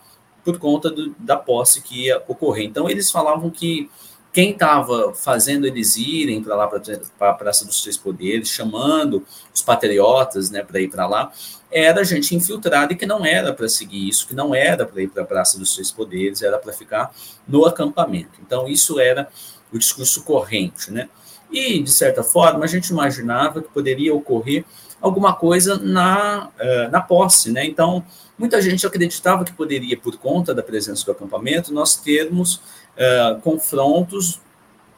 por 0.47 0.57
conta 0.57 0.89
do, 0.89 1.13
da 1.19 1.35
posse 1.35 1.81
que 1.81 2.05
ia 2.05 2.23
ocorrer. 2.25 2.65
Então, 2.65 2.89
eles 2.89 3.11
falavam 3.11 3.49
que 3.49 3.89
quem 4.31 4.51
estava 4.51 5.13
fazendo 5.13 5.67
eles 5.67 5.97
irem 5.97 6.41
para 6.41 6.55
lá, 6.55 6.67
para 6.67 7.31
a 7.31 7.33
Praça 7.33 7.65
dos 7.65 7.81
Três 7.81 7.97
Poderes, 7.97 8.47
chamando 8.47 9.25
os 9.53 9.61
patriotas 9.61 10.49
né, 10.49 10.63
para 10.63 10.79
ir 10.79 10.87
para 10.87 11.05
lá, 11.05 11.33
era 11.69 12.01
gente 12.05 12.33
infiltrada 12.33 12.93
e 12.93 12.95
que 12.95 13.05
não 13.05 13.25
era 13.25 13.53
para 13.53 13.67
seguir 13.67 14.07
isso, 14.07 14.25
que 14.25 14.33
não 14.33 14.55
era 14.55 14.85
para 14.85 15.01
ir 15.01 15.09
para 15.09 15.23
a 15.23 15.25
Praça 15.25 15.59
dos 15.59 15.73
Três 15.73 15.91
Poderes, 15.91 16.41
era 16.41 16.57
para 16.57 16.71
ficar 16.71 17.13
no 17.45 17.65
acampamento. 17.65 18.39
Então, 18.41 18.69
isso 18.69 19.01
era 19.01 19.27
o 19.69 19.77
discurso 19.77 20.23
corrente. 20.23 20.93
Né? 20.93 21.09
E, 21.51 21.81
de 21.81 21.91
certa 21.91 22.23
forma, 22.23 22.65
a 22.65 22.67
gente 22.67 22.89
imaginava 22.89 23.61
que 23.61 23.69
poderia 23.69 24.13
ocorrer 24.13 24.65
alguma 25.01 25.33
coisa 25.33 25.77
na, 25.77 26.49
uh, 26.59 26.91
na 26.91 27.01
posse. 27.01 27.51
Né? 27.51 27.65
Então, 27.65 28.03
muita 28.37 28.61
gente 28.61 28.85
acreditava 28.85 29.45
que 29.45 29.53
poderia, 29.53 29.97
por 29.97 30.17
conta 30.17 30.53
da 30.53 30.63
presença 30.63 31.05
do 31.05 31.11
acampamento, 31.11 31.73
nós 31.73 31.95
termos 31.95 32.55
uh, 32.55 33.39
confrontos 33.41 34.41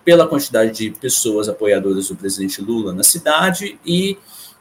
pela 0.04 0.28
quantidade 0.28 0.72
de 0.72 0.92
pessoas 0.92 1.48
apoiadoras 1.48 2.08
do 2.08 2.16
presidente 2.16 2.62
Lula 2.62 2.94
na 2.94 3.04
cidade 3.04 3.78
e 3.86 4.18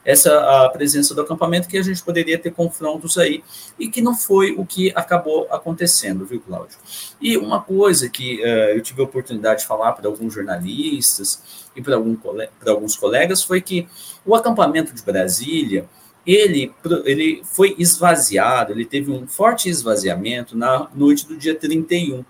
essa 0.09 0.65
a 0.65 0.69
presença 0.69 1.13
do 1.13 1.21
acampamento 1.21 1.67
que 1.67 1.77
a 1.77 1.83
gente 1.83 2.01
poderia 2.01 2.39
ter 2.39 2.51
confrontos 2.51 3.15
aí 3.15 3.43
e 3.77 3.87
que 3.87 4.01
não 4.01 4.15
foi 4.15 4.53
o 4.53 4.65
que 4.65 4.91
acabou 4.95 5.47
acontecendo, 5.51 6.25
viu, 6.25 6.41
Cláudio? 6.41 6.77
E 7.21 7.37
uma 7.37 7.61
coisa 7.61 8.09
que 8.09 8.41
uh, 8.41 8.75
eu 8.75 8.81
tive 8.81 9.01
a 9.01 9.05
oportunidade 9.05 9.61
de 9.61 9.67
falar 9.67 9.91
para 9.91 10.07
alguns 10.07 10.33
jornalistas 10.33 11.69
e 11.75 11.81
para 11.81 11.95
algum, 11.95 12.17
alguns 12.65 12.95
colegas 12.95 13.43
foi 13.43 13.61
que 13.61 13.87
o 14.25 14.33
acampamento 14.33 14.95
de 14.95 15.03
Brasília 15.03 15.87
ele, 16.25 16.73
ele 17.05 17.43
foi 17.43 17.75
esvaziado, 17.77 18.73
ele 18.73 18.85
teve 18.85 19.11
um 19.11 19.27
forte 19.27 19.69
esvaziamento 19.69 20.57
na 20.57 20.89
noite 20.95 21.27
do 21.27 21.37
dia 21.37 21.53
31 21.53 22.25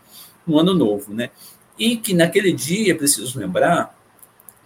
no 0.45 0.59
ano 0.59 0.73
novo, 0.73 1.13
né? 1.13 1.29
E 1.77 1.95
que 1.95 2.13
naquele 2.13 2.51
dia, 2.51 2.93
preciso 2.93 3.39
lembrar, 3.39 3.97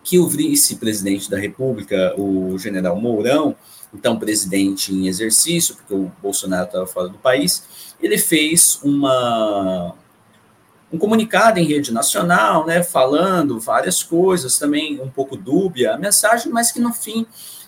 que 0.04 0.20
o 0.20 0.28
vice-presidente 0.28 1.30
da 1.30 1.38
República, 1.38 2.14
o 2.18 2.58
general 2.58 3.00
Mourão, 3.00 3.56
então 3.94 4.20
presidente 4.20 4.94
em 4.94 5.08
exercício, 5.08 5.76
porque 5.76 5.94
o 5.94 6.12
Bolsonaro 6.22 6.66
estava 6.66 6.86
fora 6.86 7.08
do 7.08 7.18
país, 7.18 7.96
ele 8.02 8.18
fez 8.18 8.80
uma, 8.84 9.96
um 10.92 10.98
comunicado 10.98 11.60
em 11.60 11.66
rede 11.66 11.94
nacional, 11.94 12.66
né, 12.66 12.84
falando 12.84 13.60
várias 13.60 14.04
coisas, 14.04 14.58
também 14.58 15.00
um 15.00 15.10
pouco 15.10 15.38
dúbia 15.38 15.94
a 15.94 15.98
mensagem, 15.98 16.52
mas 16.52 16.72
que 16.72 16.80
no 16.80 16.92
fim 16.92 17.26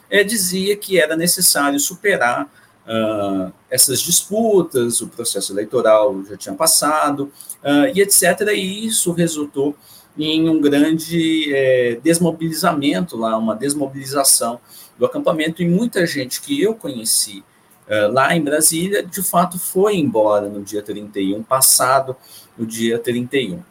é, 0.09 0.23
dizia 0.23 0.75
que 0.75 0.99
era 0.99 1.15
necessário 1.15 1.79
superar 1.79 2.49
uh, 2.85 3.51
essas 3.69 4.01
disputas, 4.01 5.01
o 5.01 5.07
processo 5.07 5.53
eleitoral 5.53 6.23
já 6.29 6.37
tinha 6.37 6.55
passado, 6.55 7.31
uh, 7.63 7.91
e 7.93 8.01
etc. 8.01 8.41
E 8.53 8.85
isso 8.85 9.11
resultou 9.11 9.75
em 10.17 10.49
um 10.49 10.59
grande 10.59 11.53
é, 11.53 11.99
desmobilizamento 12.03 13.17
lá, 13.17 13.37
uma 13.37 13.55
desmobilização 13.55 14.59
do 14.97 15.05
acampamento, 15.05 15.61
e 15.61 15.67
muita 15.67 16.05
gente 16.05 16.41
que 16.41 16.61
eu 16.61 16.73
conheci 16.73 17.43
uh, 17.87 18.11
lá 18.11 18.35
em 18.35 18.41
Brasília, 18.41 19.03
de 19.03 19.21
fato, 19.21 19.59
foi 19.59 19.97
embora 19.97 20.47
no 20.47 20.63
dia 20.63 20.81
31, 20.81 21.43
passado 21.43 22.15
o 22.57 22.65
dia 22.65 22.97
31. 22.97 23.61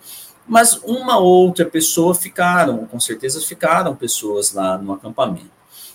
Mas 0.46 0.78
uma 0.84 1.18
outra 1.18 1.64
pessoa 1.64 2.14
ficaram, 2.14 2.86
com 2.86 3.00
certeza 3.00 3.40
ficaram 3.40 3.96
pessoas 3.96 4.52
lá 4.52 4.76
no 4.76 4.92
acampamento. 4.92 5.54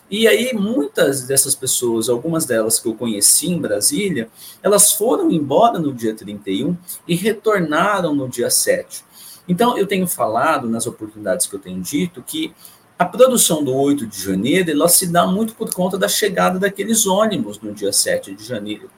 E 0.10 0.28
aí, 0.28 0.56
muitas 0.56 1.28
dessas 1.28 1.54
pessoas, 1.54 2.10
algumas 2.10 2.44
delas 2.44 2.80
que 2.80 2.88
eu 2.88 2.96
conheci 2.96 3.48
em 3.48 3.62
Brasília, 3.62 4.28
elas 4.64 4.92
foram 4.92 5.30
embora 5.30 5.78
no 5.78 5.94
dia 5.94 6.16
31 6.16 6.76
e 7.08 7.14
retornaram 7.14 8.16
no 8.16 8.28
dia 8.28 8.50
7. 8.50 9.04
Então, 9.50 9.76
eu 9.76 9.88
tenho 9.88 10.08
falado, 10.08 10.70
nas 10.70 10.86
oportunidades 10.86 11.48
que 11.48 11.56
eu 11.56 11.60
tenho 11.60 11.82
dito, 11.82 12.22
que 12.22 12.54
a 13.00 13.04
produção 13.04 13.64
do 13.64 13.74
8 13.74 14.06
de 14.06 14.22
janeiro 14.22 14.70
ela 14.70 14.88
se 14.88 15.08
dá 15.08 15.26
muito 15.26 15.56
por 15.56 15.74
conta 15.74 15.98
da 15.98 16.08
chegada 16.08 16.60
daqueles 16.60 17.08
ônibus 17.08 17.60
no 17.60 17.74
dia 17.74 17.92
7 17.92 18.36
de 18.36 18.44
janeiro 18.46 18.92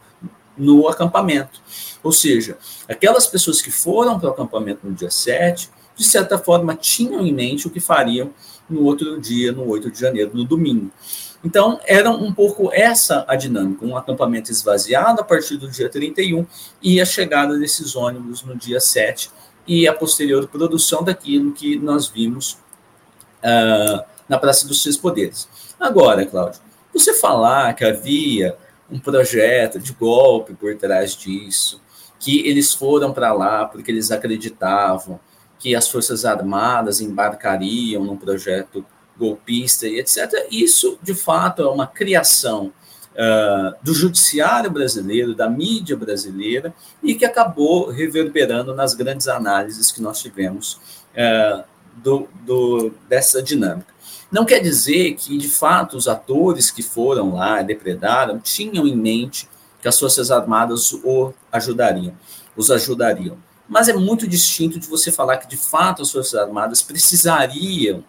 no 0.58 0.90
acampamento. 0.90 1.62
Ou 2.04 2.12
seja, 2.12 2.58
aquelas 2.88 3.28
pessoas 3.28 3.62
que 3.62 3.72
foram 3.72 4.20
para 4.20 4.30
o 4.30 4.32
acampamento 4.34 4.86
no 4.86 4.94
dia 4.94 5.10
7, 5.10 5.70
de 5.96 6.04
certa 6.04 6.38
forma, 6.38 6.76
tinham 6.76 7.26
em 7.26 7.34
mente 7.34 7.68
o 7.68 7.70
que 7.70 7.80
fariam 7.80 8.32
no 8.70 8.84
outro 8.84 9.22
dia, 9.22 9.54
no 9.54 9.66
8 9.70 9.90
de 9.90 10.00
janeiro, 10.00 10.32
no 10.34 10.44
domingo. 10.44 10.92
Então, 11.44 11.80
era 11.86 12.12
um 12.12 12.34
pouco 12.34 12.72
essa 12.74 13.24
a 13.28 13.36
dinâmica, 13.36 13.86
um 13.86 13.96
acampamento 13.96 14.52
esvaziado 14.52 15.22
a 15.22 15.24
partir 15.24 15.58
do 15.58 15.70
dia 15.70 15.90
31 15.90 16.46
e 16.82 17.00
a 17.00 17.06
chegada 17.06 17.58
desses 17.58 17.96
ônibus 17.96 18.44
no 18.44 18.56
dia 18.56 18.80
7 18.80 19.32
e 19.72 19.88
a 19.88 19.94
posterior 19.94 20.46
produção 20.50 21.02
daquilo 21.02 21.54
que 21.54 21.80
nós 21.80 22.06
vimos 22.06 22.58
uh, 23.42 24.04
na 24.28 24.38
Praça 24.38 24.68
dos 24.68 24.82
Três 24.82 24.98
Poderes. 24.98 25.48
Agora, 25.80 26.26
Cláudio, 26.26 26.60
você 26.94 27.14
falar 27.14 27.74
que 27.74 27.86
havia 27.86 28.58
um 28.92 29.00
projeto 29.00 29.80
de 29.80 29.94
golpe 29.94 30.54
por 30.56 30.76
trás 30.76 31.16
disso, 31.16 31.82
que 32.20 32.46
eles 32.46 32.74
foram 32.74 33.14
para 33.14 33.32
lá 33.32 33.64
porque 33.66 33.90
eles 33.90 34.12
acreditavam 34.12 35.18
que 35.58 35.74
as 35.74 35.88
Forças 35.88 36.26
Armadas 36.26 37.00
embarcariam 37.00 38.04
num 38.04 38.18
projeto 38.18 38.86
golpista 39.18 39.88
e 39.88 40.02
etc. 40.02 40.48
Isso, 40.52 41.00
de 41.02 41.16
fato, 41.16 41.62
é 41.62 41.70
uma 41.70 41.88
criação 41.88 42.74
uh, 43.14 43.76
do 43.82 43.94
judiciário 43.94 44.70
brasileiro, 44.70 45.36
da 45.36 45.50
mídia 45.50 45.96
brasileira, 45.96 46.74
e 47.04 47.16
que 47.16 47.26
acabou 47.26 47.90
reverberando 47.90 48.74
nas 48.74 48.94
grandes 48.94 49.28
análises 49.28 49.92
que 49.92 50.02
nós 50.02 50.22
tivemos 50.22 50.74
uh, 51.16 51.64
do, 51.96 52.28
do, 52.46 52.92
dessa 53.08 53.42
dinâmica. 53.42 53.92
Não 54.32 54.46
quer 54.46 54.60
dizer 54.60 55.16
que, 55.16 55.38
de 55.38 55.50
fato, 55.50 55.98
os 55.98 56.08
atores 56.08 56.72
que 56.72 56.82
foram 56.82 57.36
lá, 57.36 57.62
depredaram, 57.62 58.40
tinham 58.40 58.88
em 58.88 58.96
mente 58.96 59.48
que 59.82 59.88
as 59.88 60.00
Forças 60.00 60.32
Armadas 60.32 60.94
o 60.94 61.34
ajudariam, 61.52 62.14
os 62.56 62.72
ajudariam 62.72 63.38
mas 63.72 63.88
é 63.88 63.94
muito 63.94 64.28
distinto 64.28 64.78
de 64.78 64.86
você 64.86 65.14
falar 65.14 65.38
que, 65.38 65.48
de 65.48 65.56
fato, 65.56 66.02
as 66.02 66.12
Forças 66.12 66.38
Armadas 66.38 66.84
precisariam 66.84 68.04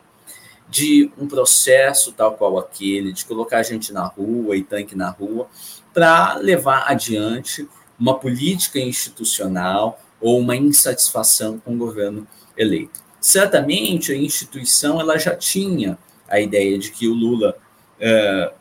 de 0.73 1.12
um 1.19 1.29
processo 1.29 2.12
tal 2.12 2.33
qual 2.33 2.59
aquele, 2.59 3.12
de 3.12 3.26
colocar 3.26 3.62
gente 3.62 3.93
na 3.93 4.07
rua 4.07 4.57
e 4.57 4.62
tanque 4.62 4.95
na 4.97 5.11
rua, 5.11 5.47
para 5.93 6.37
levar 6.37 6.91
adiante 6.91 7.69
uma 8.00 8.19
política 8.19 8.79
institucional 8.79 10.00
ou 10.19 10.41
uma 10.41 10.57
insatisfação 10.57 11.59
com 11.59 11.75
o 11.75 11.76
governo 11.76 12.26
eleito. 12.57 13.02
Certamente 13.21 14.12
a 14.12 14.17
instituição 14.17 14.99
ela 14.99 15.19
já 15.19 15.37
tinha 15.37 15.99
a 16.26 16.41
ideia 16.41 16.79
de 16.79 16.91
que 16.91 17.07
o 17.07 17.12
Lula, 17.12 17.55
é, 18.00 18.55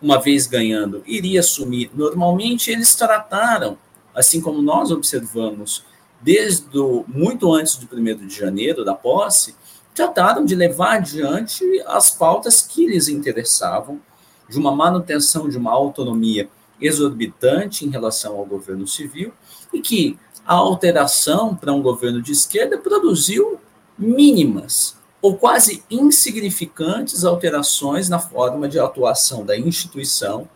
uma 0.00 0.18
vez 0.18 0.46
ganhando, 0.46 1.02
iria 1.06 1.40
assumir. 1.40 1.90
Normalmente 1.92 2.70
eles 2.70 2.94
trataram, 2.94 3.76
assim 4.14 4.40
como 4.40 4.62
nós 4.62 4.90
observamos 4.90 5.84
desde 6.18 6.78
o, 6.78 7.04
muito 7.06 7.52
antes 7.52 7.76
do 7.76 7.86
1 7.94 8.26
de 8.26 8.34
janeiro, 8.34 8.86
da 8.86 8.94
posse, 8.94 9.54
trataram 9.98 10.44
de 10.44 10.54
levar 10.54 10.98
adiante 10.98 11.64
as 11.84 12.08
pautas 12.08 12.62
que 12.62 12.86
lhes 12.86 13.08
interessavam, 13.08 14.00
de 14.48 14.56
uma 14.56 14.70
manutenção 14.70 15.48
de 15.48 15.58
uma 15.58 15.72
autonomia 15.72 16.48
exorbitante 16.80 17.84
em 17.84 17.90
relação 17.90 18.36
ao 18.36 18.46
governo 18.46 18.86
civil, 18.86 19.32
e 19.72 19.80
que 19.80 20.16
a 20.46 20.54
alteração 20.54 21.56
para 21.56 21.72
um 21.72 21.82
governo 21.82 22.22
de 22.22 22.30
esquerda 22.30 22.78
produziu 22.78 23.58
mínimas 23.98 24.96
ou 25.20 25.36
quase 25.36 25.82
insignificantes 25.90 27.24
alterações 27.24 28.08
na 28.08 28.20
forma 28.20 28.68
de 28.68 28.78
atuação 28.78 29.44
da 29.44 29.58
instituição 29.58 30.48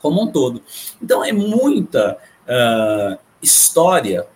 como 0.00 0.22
um 0.22 0.30
todo. 0.30 0.62
Então, 1.02 1.24
é 1.24 1.32
muita 1.32 2.18
uh, 2.44 3.18
história 3.40 4.28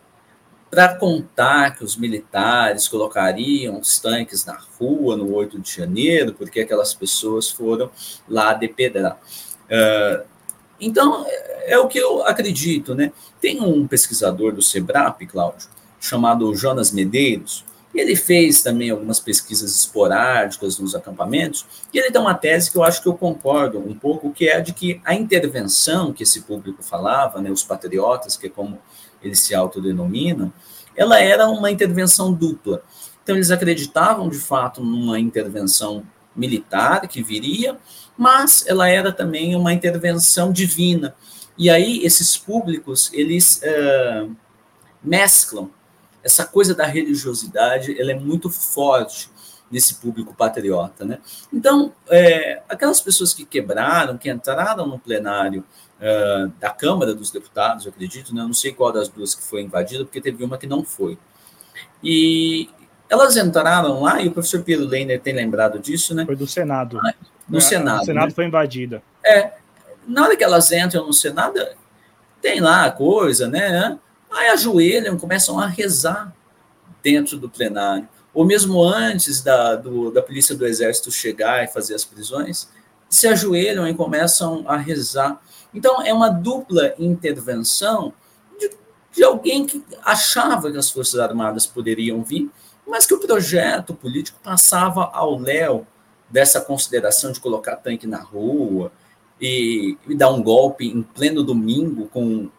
para 0.74 0.96
contar 0.96 1.76
que 1.76 1.84
os 1.84 1.96
militares 1.96 2.88
colocariam 2.88 3.78
os 3.78 4.00
tanques 4.00 4.44
na 4.44 4.58
rua 4.76 5.16
no 5.16 5.32
8 5.32 5.60
de 5.60 5.70
janeiro, 5.70 6.34
porque 6.34 6.58
aquelas 6.58 6.92
pessoas 6.92 7.48
foram 7.48 7.88
lá 8.28 8.52
depedrar. 8.54 9.16
Uh, 9.66 10.24
então, 10.80 11.24
é, 11.28 11.74
é 11.74 11.78
o 11.78 11.86
que 11.86 11.96
eu 11.96 12.26
acredito, 12.26 12.92
né? 12.92 13.12
Tem 13.40 13.60
um 13.62 13.86
pesquisador 13.86 14.52
do 14.52 14.60
SEBRAP, 14.60 15.26
Cláudio, 15.28 15.68
chamado 16.00 16.52
Jonas 16.56 16.90
Medeiros, 16.90 17.64
e 17.94 18.00
ele 18.00 18.16
fez 18.16 18.60
também 18.60 18.90
algumas 18.90 19.20
pesquisas 19.20 19.76
esporádicas 19.76 20.80
nos 20.80 20.96
acampamentos, 20.96 21.64
e 21.92 21.98
ele 22.00 22.10
tem 22.10 22.20
uma 22.20 22.34
tese 22.34 22.68
que 22.68 22.76
eu 22.76 22.82
acho 22.82 23.00
que 23.00 23.08
eu 23.08 23.14
concordo 23.14 23.78
um 23.78 23.94
pouco, 23.94 24.32
que 24.32 24.48
é 24.48 24.56
a 24.56 24.60
de 24.60 24.72
que 24.72 25.00
a 25.04 25.14
intervenção 25.14 26.12
que 26.12 26.24
esse 26.24 26.40
público 26.40 26.82
falava, 26.82 27.40
né, 27.40 27.48
os 27.48 27.62
patriotas, 27.62 28.36
que 28.36 28.48
é 28.48 28.50
como 28.50 28.80
eles 29.24 29.40
se 29.40 29.54
autodenominam, 29.54 30.52
ela 30.96 31.18
era 31.20 31.48
uma 31.48 31.70
intervenção 31.70 32.32
dupla. 32.32 32.82
Então, 33.22 33.34
eles 33.34 33.50
acreditavam, 33.50 34.28
de 34.28 34.38
fato, 34.38 34.82
numa 34.82 35.18
intervenção 35.18 36.04
militar 36.36 37.08
que 37.08 37.22
viria, 37.22 37.78
mas 38.16 38.64
ela 38.66 38.88
era 38.88 39.10
também 39.10 39.56
uma 39.56 39.72
intervenção 39.72 40.52
divina. 40.52 41.14
E 41.56 41.70
aí, 41.70 42.04
esses 42.04 42.36
públicos, 42.36 43.10
eles 43.12 43.60
uh, 43.62 44.36
mesclam 45.02 45.70
essa 46.22 46.44
coisa 46.44 46.74
da 46.74 46.86
religiosidade, 46.86 48.00
ela 48.00 48.12
é 48.12 48.18
muito 48.18 48.48
forte 48.48 49.30
nesse 49.70 49.96
público 49.96 50.34
patriota, 50.34 51.04
né? 51.04 51.18
Então, 51.52 51.92
é, 52.08 52.62
aquelas 52.68 53.00
pessoas 53.00 53.32
que 53.32 53.44
quebraram, 53.44 54.16
que 54.16 54.30
entraram 54.30 54.86
no 54.86 54.98
plenário 54.98 55.64
uh, 55.98 56.52
da 56.60 56.70
Câmara 56.70 57.14
dos 57.14 57.30
Deputados, 57.30 57.86
eu 57.86 57.92
acredito, 57.92 58.34
né? 58.34 58.42
Eu 58.42 58.46
não 58.46 58.54
sei 58.54 58.72
qual 58.72 58.92
das 58.92 59.08
duas 59.08 59.34
que 59.34 59.42
foi 59.42 59.62
invadida, 59.62 60.04
porque 60.04 60.20
teve 60.20 60.44
uma 60.44 60.58
que 60.58 60.66
não 60.66 60.84
foi. 60.84 61.18
E 62.02 62.68
elas 63.08 63.36
entraram 63.36 64.02
lá, 64.02 64.20
e 64.20 64.28
o 64.28 64.32
professor 64.32 64.62
Pedro 64.62 64.86
Leiner 64.86 65.20
tem 65.20 65.34
lembrado 65.34 65.78
disso, 65.78 66.14
né? 66.14 66.24
Foi 66.24 66.36
do 66.36 66.46
Senado. 66.46 66.98
Ah, 67.04 67.14
no 67.48 67.58
é, 67.58 67.60
Senado. 67.60 68.02
O 68.02 68.04
Senado 68.04 68.28
né? 68.28 68.34
foi 68.34 68.44
invadida. 68.46 69.02
É. 69.24 69.52
Na 70.06 70.24
hora 70.24 70.36
que 70.36 70.44
elas 70.44 70.70
entram 70.70 71.06
no 71.06 71.12
Senado, 71.12 71.58
tem 72.42 72.60
lá 72.60 72.84
a 72.84 72.90
coisa, 72.90 73.48
né? 73.48 73.98
Aí 74.30 74.48
ajoelham, 74.48 75.16
começam 75.16 75.58
a 75.58 75.66
rezar 75.66 76.32
dentro 77.02 77.38
do 77.38 77.48
plenário. 77.48 78.08
Ou 78.34 78.44
mesmo 78.44 78.82
antes 78.82 79.40
da, 79.40 79.76
do, 79.76 80.10
da 80.10 80.20
polícia 80.20 80.54
do 80.56 80.66
exército 80.66 81.10
chegar 81.12 81.62
e 81.62 81.68
fazer 81.68 81.94
as 81.94 82.04
prisões, 82.04 82.68
se 83.08 83.28
ajoelham 83.28 83.86
e 83.86 83.94
começam 83.94 84.64
a 84.66 84.76
rezar. 84.76 85.40
Então, 85.72 86.02
é 86.02 86.12
uma 86.12 86.28
dupla 86.28 86.94
intervenção 86.98 88.12
de, 88.58 88.70
de 89.12 89.22
alguém 89.22 89.64
que 89.64 89.84
achava 90.02 90.70
que 90.70 90.76
as 90.76 90.90
Forças 90.90 91.20
Armadas 91.20 91.64
poderiam 91.64 92.22
vir, 92.24 92.50
mas 92.86 93.06
que 93.06 93.14
o 93.14 93.20
projeto 93.20 93.94
político 93.94 94.38
passava 94.42 95.10
ao 95.12 95.38
léu 95.38 95.86
dessa 96.28 96.60
consideração 96.60 97.30
de 97.30 97.38
colocar 97.38 97.76
tanque 97.76 98.06
na 98.06 98.20
rua 98.20 98.90
e, 99.40 99.96
e 100.08 100.14
dar 100.14 100.30
um 100.30 100.42
golpe 100.42 100.86
em 100.86 101.02
pleno 101.02 101.42
domingo 101.42 102.08
com 102.08 102.50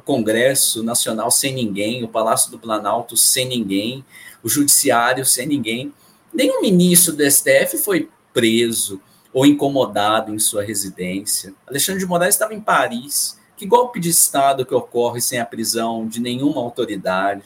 o 0.00 0.02
Congresso 0.02 0.82
Nacional 0.82 1.30
sem 1.30 1.54
ninguém, 1.54 2.02
o 2.02 2.08
Palácio 2.08 2.50
do 2.50 2.58
Planalto 2.58 3.16
sem 3.16 3.46
ninguém, 3.46 4.02
o 4.42 4.48
Judiciário 4.48 5.24
sem 5.26 5.46
ninguém. 5.46 5.92
Nenhum 6.32 6.62
ministro 6.62 7.14
do 7.14 7.30
STF 7.30 7.76
foi 7.76 8.08
preso 8.32 9.00
ou 9.32 9.44
incomodado 9.44 10.34
em 10.34 10.38
sua 10.38 10.64
residência. 10.64 11.54
Alexandre 11.66 12.00
de 12.00 12.06
Moraes 12.06 12.34
estava 12.34 12.54
em 12.54 12.60
Paris. 12.60 13.38
Que 13.56 13.66
golpe 13.66 14.00
de 14.00 14.08
Estado 14.08 14.64
que 14.64 14.74
ocorre 14.74 15.20
sem 15.20 15.38
a 15.38 15.44
prisão 15.44 16.08
de 16.08 16.18
nenhuma 16.18 16.62
autoridade? 16.62 17.44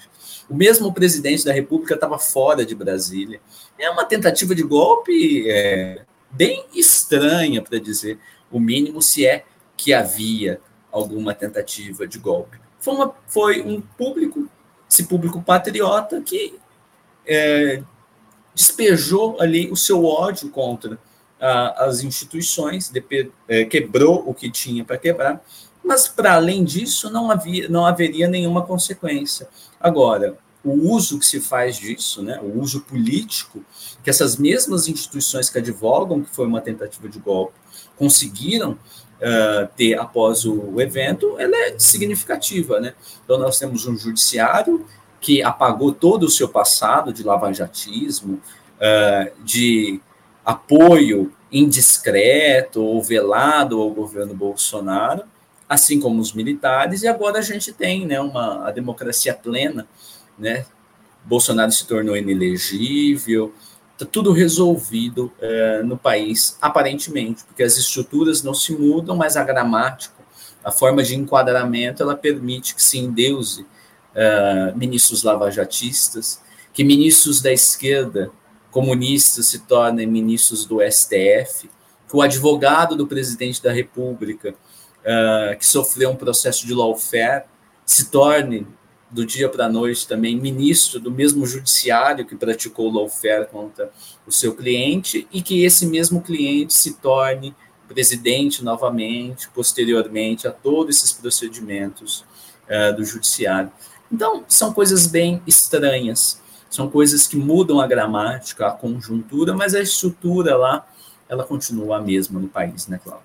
O 0.48 0.54
mesmo 0.54 0.92
presidente 0.92 1.44
da 1.44 1.52
República 1.52 1.94
estava 1.94 2.18
fora 2.18 2.64
de 2.64 2.74
Brasília. 2.74 3.40
É 3.76 3.90
uma 3.90 4.04
tentativa 4.04 4.54
de 4.54 4.62
golpe 4.62 5.50
é, 5.50 6.02
bem 6.30 6.64
estranha, 6.72 7.60
para 7.60 7.80
dizer 7.80 8.18
o 8.48 8.60
mínimo, 8.60 9.02
se 9.02 9.26
é 9.26 9.44
que 9.76 9.92
havia 9.92 10.60
alguma 10.94 11.34
tentativa 11.34 12.06
de 12.06 12.18
golpe. 12.18 12.58
Foi, 12.78 12.94
uma, 12.94 13.14
foi 13.26 13.62
um 13.62 13.80
público, 13.80 14.48
esse 14.88 15.04
público 15.04 15.42
patriota, 15.42 16.20
que 16.20 16.54
é, 17.26 17.82
despejou 18.54 19.40
ali 19.40 19.70
o 19.70 19.76
seu 19.76 20.04
ódio 20.04 20.50
contra 20.50 20.98
a, 21.40 21.86
as 21.86 22.02
instituições, 22.02 22.88
de, 22.88 23.04
é, 23.48 23.64
quebrou 23.64 24.22
o 24.26 24.32
que 24.32 24.50
tinha 24.50 24.84
para 24.84 24.96
quebrar, 24.96 25.44
mas 25.82 26.06
para 26.06 26.34
além 26.34 26.64
disso 26.64 27.10
não 27.10 27.30
havia, 27.30 27.68
não 27.68 27.84
haveria 27.84 28.28
nenhuma 28.28 28.64
consequência. 28.64 29.48
Agora, 29.80 30.38
o 30.64 30.72
uso 30.90 31.18
que 31.18 31.26
se 31.26 31.40
faz 31.40 31.76
disso, 31.76 32.22
né, 32.22 32.40
o 32.40 32.58
uso 32.58 32.82
político, 32.82 33.62
que 34.02 34.08
essas 34.08 34.36
mesmas 34.36 34.88
instituições 34.88 35.50
que 35.50 35.58
advogam 35.58 36.22
que 36.22 36.30
foi 36.30 36.46
uma 36.46 36.60
tentativa 36.60 37.08
de 37.08 37.18
golpe 37.18 37.58
conseguiram 37.96 38.78
uh, 39.24 39.68
ter 39.76 39.98
após 39.98 40.44
o, 40.44 40.80
evento, 40.80 41.36
ela 41.38 41.56
é 41.56 41.78
significativa, 41.78 42.78
né? 42.78 42.94
Então 43.24 43.38
nós 43.38 43.58
temos 43.58 43.86
um 43.86 43.96
judiciário 43.96 44.86
que 45.20 45.42
apagou 45.42 45.92
todo 45.92 46.24
o 46.24 46.30
seu 46.30 46.48
passado 46.48 47.12
de 47.12 47.22
lavajatismo, 47.22 48.34
uh, 48.34 49.44
de 49.44 50.00
apoio 50.44 51.32
indiscreto 51.50 52.82
ou 52.82 53.02
velado 53.02 53.80
ao 53.80 53.90
governo 53.90 54.34
Bolsonaro, 54.34 55.22
assim 55.66 55.98
como 55.98 56.20
os 56.20 56.34
militares, 56.34 57.02
e 57.02 57.08
agora 57.08 57.38
a 57.38 57.42
gente 57.42 57.72
tem 57.72 58.06
né, 58.06 58.20
uma, 58.20 58.68
a 58.68 58.70
democracia 58.70 59.32
plena, 59.32 59.88
né? 60.38 60.66
Bolsonaro 61.24 61.72
se 61.72 61.86
tornou 61.86 62.14
inelegível, 62.14 63.54
Está 63.94 64.04
tudo 64.04 64.32
resolvido 64.32 65.32
é, 65.40 65.82
no 65.84 65.96
país, 65.96 66.58
aparentemente, 66.60 67.44
porque 67.44 67.62
as 67.62 67.76
estruturas 67.76 68.42
não 68.42 68.52
se 68.52 68.72
mudam, 68.72 69.16
mas 69.16 69.36
a 69.36 69.44
gramática, 69.44 70.14
a 70.64 70.72
forma 70.72 71.02
de 71.02 71.14
enquadramento, 71.14 72.02
ela 72.02 72.16
permite 72.16 72.74
que 72.74 72.82
se 72.82 72.98
endeuse 72.98 73.64
é, 74.12 74.72
ministros 74.74 75.22
lavajatistas, 75.22 76.40
que 76.72 76.82
ministros 76.82 77.40
da 77.40 77.52
esquerda 77.52 78.32
comunistas 78.72 79.46
se 79.46 79.60
tornem 79.60 80.08
ministros 80.08 80.64
do 80.64 80.80
STF, 80.80 81.70
que 82.08 82.16
o 82.16 82.20
advogado 82.20 82.96
do 82.96 83.06
presidente 83.06 83.62
da 83.62 83.72
República, 83.72 84.56
é, 85.04 85.56
que 85.56 85.64
sofreu 85.64 86.10
um 86.10 86.16
processo 86.16 86.66
de 86.66 86.74
lawfare, 86.74 87.44
se 87.86 88.10
torne 88.10 88.66
do 89.14 89.24
dia 89.24 89.48
para 89.48 89.66
a 89.66 89.68
noite 89.68 90.08
também 90.08 90.34
ministro 90.34 90.98
do 90.98 91.08
mesmo 91.08 91.46
judiciário 91.46 92.26
que 92.26 92.34
praticou 92.34 92.90
lawfare 92.90 93.46
contra 93.46 93.92
o 94.26 94.32
seu 94.32 94.56
cliente 94.56 95.28
e 95.32 95.40
que 95.40 95.64
esse 95.64 95.86
mesmo 95.86 96.20
cliente 96.20 96.74
se 96.74 96.94
torne 96.94 97.54
presidente 97.86 98.64
novamente, 98.64 99.48
posteriormente 99.50 100.48
a 100.48 100.50
todos 100.50 100.96
esses 100.96 101.12
procedimentos 101.12 102.24
uh, 102.68 102.96
do 102.96 103.04
judiciário. 103.04 103.70
Então, 104.10 104.44
são 104.48 104.72
coisas 104.72 105.06
bem 105.06 105.40
estranhas, 105.46 106.42
são 106.68 106.90
coisas 106.90 107.28
que 107.28 107.36
mudam 107.36 107.80
a 107.80 107.86
gramática, 107.86 108.66
a 108.66 108.72
conjuntura, 108.72 109.54
mas 109.54 109.76
a 109.76 109.80
estrutura 109.80 110.56
lá, 110.56 110.88
ela 111.28 111.44
continua 111.44 111.98
a 111.98 112.00
mesma 112.00 112.40
no 112.40 112.48
país, 112.48 112.88
né, 112.88 112.98
Cláudio? 113.02 113.24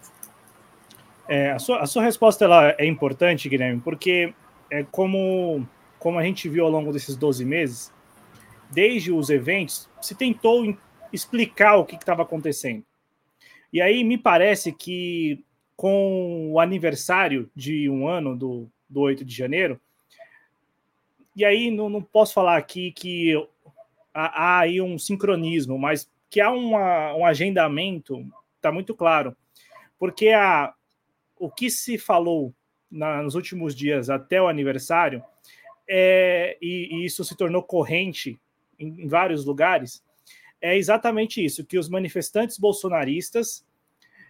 É, 1.28 1.52
a, 1.52 1.58
sua, 1.58 1.80
a 1.80 1.88
sua 1.88 2.04
resposta 2.04 2.46
ela 2.46 2.76
é 2.78 2.86
importante, 2.86 3.50
Guilherme, 3.50 3.82
porque 3.82 4.36
é 4.70 4.86
como 4.92 5.68
como 6.00 6.18
a 6.18 6.24
gente 6.24 6.48
viu 6.48 6.66
ao 6.66 6.72
longo 6.72 6.92
desses 6.92 7.16
12 7.16 7.46
meses, 7.46 7.94
desde 8.72 9.12
os 9.12 9.30
eventos, 9.30 9.90
se 10.02 10.16
tentou 10.16 10.76
explicar 11.12 11.76
o 11.76 11.86
que 11.86 11.96
estava 11.96 12.24
acontecendo. 12.24 12.84
E 13.72 13.82
aí 13.82 14.04
me 14.04 14.18
parece 14.18 14.72
que 14.72 15.44
com 15.76 16.52
o 16.52 16.60
aniversário 16.60 17.50
de 17.56 17.90
um 17.90 18.08
ano 18.08 18.36
do, 18.36 18.70
do 18.90 19.02
8 19.02 19.24
de 19.24 19.34
janeiro, 19.34 19.80
e 21.36 21.46
aí 21.46 21.72
não, 21.72 21.90
não 21.90 22.02
posso 22.02 22.34
falar 22.34 22.58
aqui 22.58 22.92
que 22.92 23.34
há, 24.14 24.58
há, 24.58 24.60
aí 24.60 24.82
um 24.82 24.98
sincronismo, 24.98 25.78
mas 25.78 26.10
que 26.30 26.42
há 26.42 26.52
uma, 26.52 27.14
um 27.16 27.26
agendamento, 27.26 28.26
está 28.58 28.72
muito 28.72 28.94
claro. 28.94 29.36
Porque 29.98 30.30
a, 30.30 30.74
o 31.38 31.50
que 31.50 31.70
se 31.70 31.98
falou 31.98 32.54
na, 32.92 33.24
nos 33.24 33.36
últimos 33.36 33.74
dias 33.74 34.10
até 34.10 34.42
o 34.42 34.48
aniversário 34.48 35.24
é, 35.92 36.56
e, 36.62 36.88
e, 36.92 37.06
isso 37.06 37.26
se 37.26 37.36
tornou 37.36 37.64
corrente 37.64 38.40
em, 38.78 39.04
em 39.04 39.08
vários 39.08 39.44
lugares, 39.44 40.04
é 40.62 40.78
exatamente 40.78 41.44
isso, 41.44 41.66
que 41.66 41.80
os 41.80 41.90
manifestantes 41.90 42.60
bolsonaristas 42.60 43.66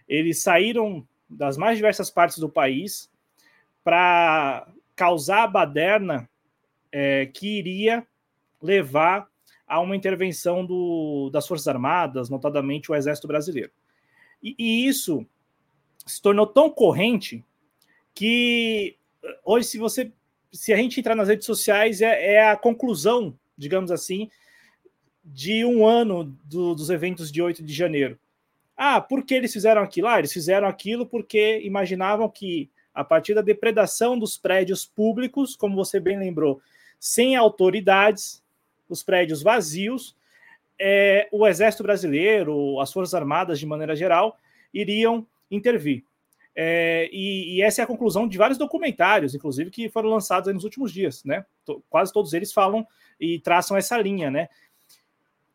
eles 0.08 0.42
saíram 0.42 1.06
das 1.28 1.56
mais 1.56 1.76
diversas 1.76 2.10
partes 2.10 2.38
do 2.38 2.48
país 2.48 3.10
para 3.84 4.66
causar 4.96 5.44
a 5.44 5.46
baderna 5.46 6.28
é, 6.90 7.26
que 7.26 7.58
iria 7.58 8.06
levar 8.60 9.28
a 9.66 9.80
uma 9.80 9.94
intervenção 9.94 10.66
do, 10.66 11.30
das 11.30 11.46
Forças 11.46 11.68
Armadas, 11.68 12.28
notadamente 12.28 12.90
o 12.90 12.94
Exército 12.94 13.28
Brasileiro. 13.28 13.70
E, 14.42 14.54
e, 14.58 14.88
isso 14.88 15.24
se 16.04 16.20
tornou 16.20 16.46
tão 16.46 16.68
corrente 16.68 17.44
que 18.12 18.96
hoje, 19.44 19.68
se 19.68 19.78
você 19.78 20.12
se 20.52 20.72
a 20.72 20.76
gente 20.76 20.98
entrar 20.98 21.14
nas 21.14 21.28
redes 21.28 21.46
sociais, 21.46 22.00
é, 22.00 22.34
é 22.34 22.50
a 22.50 22.56
conclusão, 22.56 23.38
digamos 23.56 23.90
assim, 23.90 24.30
de 25.24 25.64
um 25.64 25.86
ano 25.86 26.36
do, 26.44 26.74
dos 26.74 26.90
eventos 26.90 27.30
de 27.30 27.40
8 27.40 27.62
de 27.62 27.72
janeiro. 27.72 28.18
Ah, 28.76 29.00
por 29.00 29.24
que 29.24 29.34
eles 29.34 29.52
fizeram 29.52 29.82
aquilo? 29.82 30.08
Ah, 30.08 30.18
eles 30.18 30.32
fizeram 30.32 30.66
aquilo 30.66 31.06
porque 31.06 31.60
imaginavam 31.62 32.28
que, 32.28 32.70
a 32.94 33.04
partir 33.04 33.34
da 33.34 33.42
depredação 33.42 34.18
dos 34.18 34.38
prédios 34.38 34.86
públicos, 34.86 35.54
como 35.54 35.76
você 35.76 36.00
bem 36.00 36.18
lembrou, 36.18 36.60
sem 36.98 37.36
autoridades, 37.36 38.42
os 38.88 39.02
prédios 39.02 39.42
vazios, 39.42 40.16
é, 40.78 41.28
o 41.30 41.46
Exército 41.46 41.82
Brasileiro, 41.82 42.80
as 42.80 42.92
Forças 42.92 43.14
Armadas, 43.14 43.60
de 43.60 43.66
maneira 43.66 43.94
geral, 43.94 44.38
iriam 44.72 45.26
intervir. 45.50 46.02
É, 46.62 47.08
e, 47.10 47.56
e, 47.56 47.62
essa 47.62 47.80
é 47.80 47.84
a 47.84 47.86
conclusão 47.86 48.28
de 48.28 48.36
vários 48.36 48.58
documentários, 48.58 49.34
inclusive, 49.34 49.70
que 49.70 49.88
foram 49.88 50.10
lançados 50.10 50.52
nos 50.52 50.62
últimos 50.62 50.92
dias, 50.92 51.24
né? 51.24 51.46
Quase 51.88 52.12
todos 52.12 52.34
eles 52.34 52.52
falam 52.52 52.86
e 53.18 53.38
traçam 53.38 53.78
essa 53.78 53.96
linha, 53.96 54.30
né? 54.30 54.50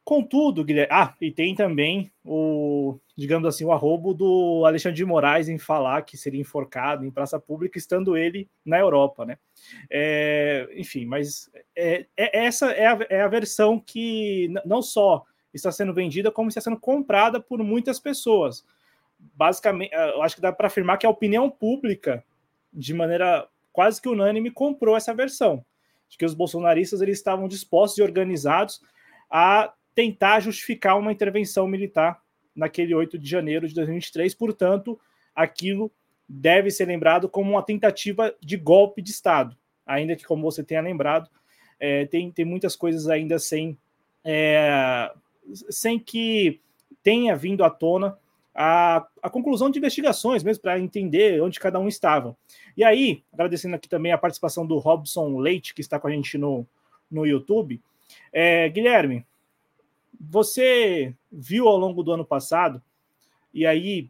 Contudo, 0.03 0.65
Guilherme, 0.65 0.91
ah, 0.91 1.13
e 1.21 1.31
tem 1.31 1.53
também 1.53 2.11
o, 2.25 2.97
digamos 3.15 3.47
assim, 3.47 3.63
o 3.63 3.71
arrobo 3.71 4.15
do 4.15 4.63
Alexandre 4.65 4.97
de 4.97 5.05
Moraes 5.05 5.47
em 5.47 5.59
falar 5.59 6.01
que 6.01 6.17
seria 6.17 6.41
enforcado 6.41 7.05
em 7.05 7.11
praça 7.11 7.39
pública, 7.39 7.77
estando 7.77 8.17
ele 8.17 8.49
na 8.65 8.79
Europa, 8.79 9.27
né? 9.27 9.37
É, 9.91 10.67
enfim, 10.75 11.05
mas 11.05 11.51
é, 11.75 12.07
é, 12.17 12.45
essa 12.47 12.71
é 12.71 12.87
a, 12.87 12.97
é 13.11 13.21
a 13.21 13.27
versão 13.27 13.79
que 13.79 14.51
não 14.65 14.81
só 14.81 15.23
está 15.53 15.71
sendo 15.71 15.93
vendida, 15.93 16.31
como 16.31 16.49
está 16.49 16.61
sendo 16.61 16.79
comprada 16.79 17.39
por 17.39 17.63
muitas 17.63 17.99
pessoas. 17.99 18.65
Basicamente, 19.33 19.93
eu 19.93 20.21
acho 20.21 20.35
que 20.35 20.41
dá 20.41 20.51
para 20.51 20.67
afirmar 20.67 20.97
que 20.97 21.05
a 21.05 21.09
opinião 21.09 21.49
pública, 21.49 22.23
de 22.71 22.93
maneira 22.93 23.47
quase 23.71 24.01
que 24.01 24.09
unânime, 24.09 24.51
comprou 24.51 24.95
essa 24.95 25.13
versão, 25.13 25.65
de 26.07 26.17
que 26.17 26.25
os 26.25 26.33
bolsonaristas 26.33 27.01
eles 27.01 27.17
estavam 27.17 27.47
dispostos 27.47 27.97
e 27.97 28.01
organizados 28.01 28.81
a 29.29 29.73
tentar 29.93 30.39
justificar 30.39 30.97
uma 30.97 31.11
intervenção 31.11 31.67
militar 31.67 32.21
naquele 32.55 32.93
8 32.93 33.17
de 33.17 33.29
janeiro 33.29 33.67
de 33.67 33.73
2023. 33.73 34.33
Portanto, 34.35 34.99
aquilo 35.35 35.91
deve 36.27 36.71
ser 36.71 36.85
lembrado 36.85 37.29
como 37.29 37.51
uma 37.51 37.63
tentativa 37.63 38.33
de 38.41 38.57
golpe 38.57 39.01
de 39.01 39.11
Estado, 39.11 39.55
ainda 39.85 40.15
que, 40.15 40.23
como 40.23 40.43
você 40.43 40.63
tenha 40.63 40.81
lembrado, 40.81 41.29
é, 41.79 42.05
tem, 42.05 42.31
tem 42.31 42.45
muitas 42.45 42.75
coisas 42.75 43.07
ainda 43.07 43.37
sem, 43.37 43.77
é, 44.23 45.11
sem 45.69 45.99
que 45.99 46.61
tenha 47.03 47.35
vindo 47.35 47.63
à 47.63 47.69
tona 47.69 48.17
a, 48.55 49.05
a 49.21 49.29
conclusão 49.29 49.69
de 49.69 49.79
investigações, 49.79 50.41
mesmo 50.41 50.61
para 50.61 50.79
entender 50.79 51.41
onde 51.41 51.59
cada 51.59 51.77
um 51.77 51.89
estava. 51.89 52.37
E 52.77 52.83
aí, 52.85 53.21
agradecendo 53.33 53.75
aqui 53.75 53.89
também 53.89 54.13
a 54.13 54.17
participação 54.17 54.65
do 54.65 54.77
Robson 54.77 55.37
Leite, 55.37 55.73
que 55.73 55.81
está 55.81 55.99
com 55.99 56.07
a 56.07 56.11
gente 56.11 56.37
no, 56.37 56.65
no 57.11 57.25
YouTube. 57.25 57.81
É, 58.31 58.69
Guilherme, 58.69 59.25
você 60.17 61.13
viu 61.29 61.67
ao 61.67 61.77
longo 61.77 62.01
do 62.01 62.13
ano 62.13 62.23
passado, 62.23 62.81
e 63.53 63.65
aí 63.65 64.09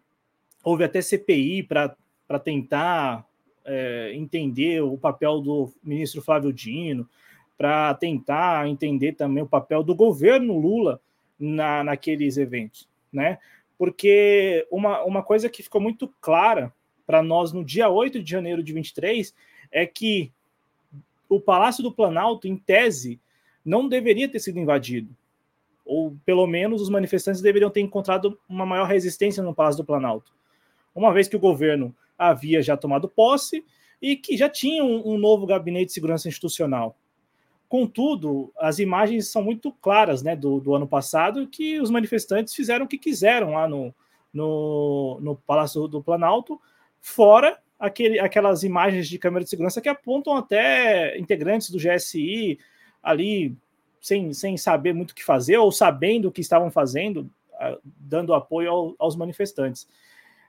houve 0.63 0.83
até 0.83 1.01
CPI 1.01 1.63
para 1.63 2.39
tentar 2.43 3.25
é, 3.65 4.11
entender 4.13 4.81
o 4.81 4.95
papel 4.95 5.41
do 5.41 5.73
ministro 5.83 6.21
Flávio 6.21 6.53
Dino, 6.53 7.09
para 7.57 7.93
tentar 7.95 8.67
entender 8.67 9.13
também 9.13 9.41
o 9.41 9.47
papel 9.47 9.81
do 9.81 9.95
governo 9.95 10.57
Lula 10.57 11.01
na, 11.39 11.83
naqueles 11.83 12.37
eventos, 12.37 12.87
né? 13.11 13.39
Porque 13.77 14.65
uma, 14.71 15.03
uma 15.03 15.23
coisa 15.23 15.49
que 15.49 15.63
ficou 15.63 15.81
muito 15.81 16.07
clara 16.21 16.73
para 17.05 17.21
nós 17.21 17.51
no 17.51 17.63
dia 17.63 17.89
8 17.89 18.23
de 18.23 18.29
janeiro 18.29 18.63
de 18.63 18.73
23 18.73 19.33
é 19.71 19.85
que 19.85 20.31
o 21.27 21.39
Palácio 21.39 21.83
do 21.83 21.91
Planalto, 21.91 22.47
em 22.47 22.55
tese, 22.55 23.19
não 23.63 23.87
deveria 23.87 24.29
ter 24.29 24.39
sido 24.39 24.59
invadido 24.59 25.15
ou 25.85 26.17
pelo 26.25 26.47
menos 26.47 26.81
os 26.81 26.89
manifestantes 26.89 27.41
deveriam 27.41 27.69
ter 27.69 27.81
encontrado 27.81 28.37
uma 28.49 28.65
maior 28.65 28.87
resistência 28.87 29.43
no 29.43 29.53
Palácio 29.53 29.83
do 29.83 29.85
Planalto, 29.85 30.33
uma 30.95 31.13
vez 31.13 31.27
que 31.27 31.35
o 31.35 31.39
governo 31.39 31.95
havia 32.17 32.61
já 32.61 32.75
tomado 32.75 33.07
posse 33.07 33.63
e 34.01 34.15
que 34.15 34.35
já 34.35 34.49
tinha 34.49 34.83
um, 34.83 35.13
um 35.13 35.17
novo 35.17 35.45
gabinete 35.45 35.87
de 35.87 35.93
segurança 35.93 36.27
institucional. 36.27 36.97
Contudo, 37.67 38.51
as 38.57 38.79
imagens 38.79 39.27
são 39.27 39.41
muito 39.41 39.71
claras 39.71 40.21
né, 40.21 40.35
do, 40.35 40.59
do, 40.59 40.75
ano 40.75 40.87
passado 40.87 41.47
que 41.47 41.79
os 41.79 41.89
manifestantes 41.89 42.53
fizeram 42.53 42.85
o 42.85 42.87
que 42.87 42.97
quiseram 42.97 43.53
lá 43.53 43.67
no, 43.67 43.93
no, 44.33 45.19
no 45.21 45.35
Palácio 45.35 45.87
do 45.87 46.01
Planalto, 46.01 46.61
fora 47.01 47.59
aquele, 47.79 48.19
aquelas 48.19 48.63
imagens 48.63 49.07
de 49.07 49.17
câmera 49.17 49.43
de 49.43 49.49
segurança 49.49 49.81
que 49.81 49.89
apontam 49.89 50.37
até 50.37 51.17
integrantes 51.17 51.69
do 51.69 51.79
GSI 51.79 52.59
ali 53.01 53.55
sem, 53.99 54.33
sem 54.33 54.55
saber 54.55 54.93
muito 54.93 55.11
o 55.11 55.15
que 55.15 55.23
fazer, 55.23 55.57
ou 55.57 55.71
sabendo 55.71 56.27
o 56.27 56.31
que 56.31 56.41
estavam 56.41 56.69
fazendo, 56.69 57.27
ah, 57.59 57.77
dando 57.83 58.35
apoio 58.35 58.69
ao, 58.69 58.95
aos 58.99 59.15
manifestantes. 59.15 59.87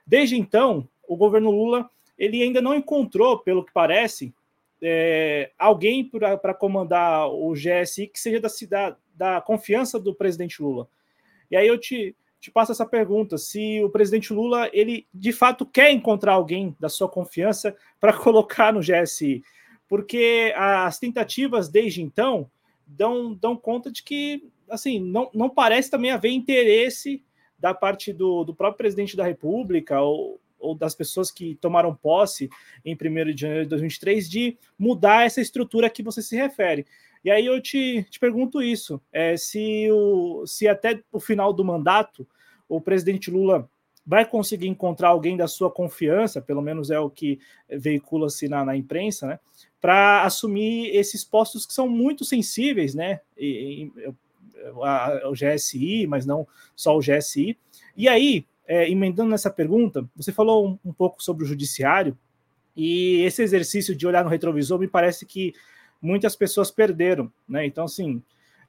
Desde 0.05 0.37
então, 0.37 0.87
o 1.07 1.15
governo 1.15 1.49
Lula 1.49 1.89
ele 2.17 2.41
ainda 2.41 2.61
não 2.61 2.75
encontrou, 2.75 3.39
pelo 3.39 3.63
que 3.63 3.71
parece, 3.71 4.33
é, 4.81 5.51
alguém 5.57 6.07
para 6.07 6.53
comandar 6.53 7.29
o 7.29 7.53
GSI 7.53 8.07
que 8.07 8.19
seja 8.19 8.39
da, 8.39 8.49
da, 8.69 8.97
da 9.15 9.41
confiança 9.41 9.99
do 9.99 10.13
presidente 10.13 10.61
Lula. 10.61 10.87
E 11.49 11.55
aí 11.55 11.67
eu 11.67 11.77
te, 11.77 12.15
te 12.39 12.51
passo 12.51 12.71
essa 12.71 12.85
pergunta: 12.85 13.37
se 13.37 13.81
o 13.83 13.89
presidente 13.89 14.33
Lula 14.33 14.69
ele 14.73 15.07
de 15.13 15.31
fato 15.31 15.65
quer 15.65 15.91
encontrar 15.91 16.33
alguém 16.33 16.75
da 16.79 16.89
sua 16.89 17.09
confiança 17.09 17.75
para 17.99 18.13
colocar 18.17 18.71
no 18.71 18.81
GSI, 18.81 19.43
porque 19.87 20.53
as 20.55 20.99
tentativas 20.99 21.69
desde 21.69 22.01
então 22.01 22.49
dão, 22.85 23.33
dão 23.33 23.55
conta 23.55 23.91
de 23.91 24.03
que, 24.03 24.49
assim, 24.69 24.99
não, 24.99 25.29
não 25.33 25.49
parece 25.49 25.89
também 25.89 26.11
haver 26.11 26.31
interesse 26.31 27.23
da 27.59 27.73
parte 27.73 28.13
do, 28.13 28.43
do 28.43 28.53
próprio 28.53 28.77
presidente 28.77 29.17
da 29.17 29.25
República 29.25 29.99
ou, 30.01 30.39
ou 30.59 30.75
das 30.75 30.95
pessoas 30.95 31.31
que 31.31 31.55
tomaram 31.55 31.95
posse 31.95 32.49
em 32.83 32.95
1 32.95 33.33
de 33.33 33.41
janeiro 33.41 33.63
de 33.63 33.69
2023 33.69 34.29
de 34.29 34.57
mudar 34.77 35.25
essa 35.25 35.41
estrutura 35.41 35.89
que 35.89 36.03
você 36.03 36.21
se 36.21 36.35
refere. 36.35 36.85
E 37.23 37.31
aí 37.31 37.45
eu 37.45 37.61
te, 37.61 38.05
te 38.09 38.19
pergunto 38.19 38.61
isso: 38.61 39.01
é, 39.11 39.35
se, 39.37 39.89
o, 39.91 40.45
se 40.45 40.67
até 40.67 41.01
o 41.11 41.19
final 41.19 41.51
do 41.53 41.65
mandato 41.65 42.27
o 42.69 42.81
presidente 42.81 43.31
Lula 43.31 43.69
vai 44.05 44.25
conseguir 44.25 44.67
encontrar 44.67 45.09
alguém 45.09 45.35
da 45.35 45.47
sua 45.47 45.69
confiança, 45.69 46.41
pelo 46.41 46.61
menos 46.61 46.89
é 46.89 46.99
o 46.99 47.09
que 47.09 47.39
veicula-se 47.69 48.47
na, 48.47 48.63
na 48.63 48.75
imprensa, 48.75 49.27
né? 49.27 49.39
para 49.81 50.23
assumir 50.23 50.95
esses 50.95 51.23
postos 51.23 51.65
que 51.65 51.73
são 51.73 51.87
muito 51.87 52.25
sensíveis, 52.25 52.95
né? 52.95 53.19
E, 53.37 53.91
e, 53.95 54.13
a, 54.83 55.29
o 55.29 55.33
GSI, 55.33 56.07
mas 56.07 56.25
não 56.25 56.47
só 56.75 56.97
o 56.97 57.01
GSI. 57.01 57.57
E 57.95 58.07
aí, 58.07 58.45
é, 58.67 58.89
emendando 58.89 59.31
nessa 59.31 59.49
pergunta, 59.49 60.07
você 60.15 60.31
falou 60.31 60.67
um, 60.67 60.89
um, 60.89 60.93
pouco 60.93 61.23
sobre 61.23 61.43
o 61.43 61.47
judiciário, 61.47 62.17
e 62.75 63.21
esse 63.21 63.41
exercício 63.41 63.95
de 63.95 64.05
olhar 64.05 64.23
no 64.23 64.29
retrovisor 64.29 64.77
me 64.77 64.87
parece 64.87 65.25
que 65.25 65.53
muitas 66.01 66.35
pessoas 66.35 66.69
perderam, 66.69 67.31
né? 67.47 67.65
Então, 67.65 67.85
assim, 67.85 68.21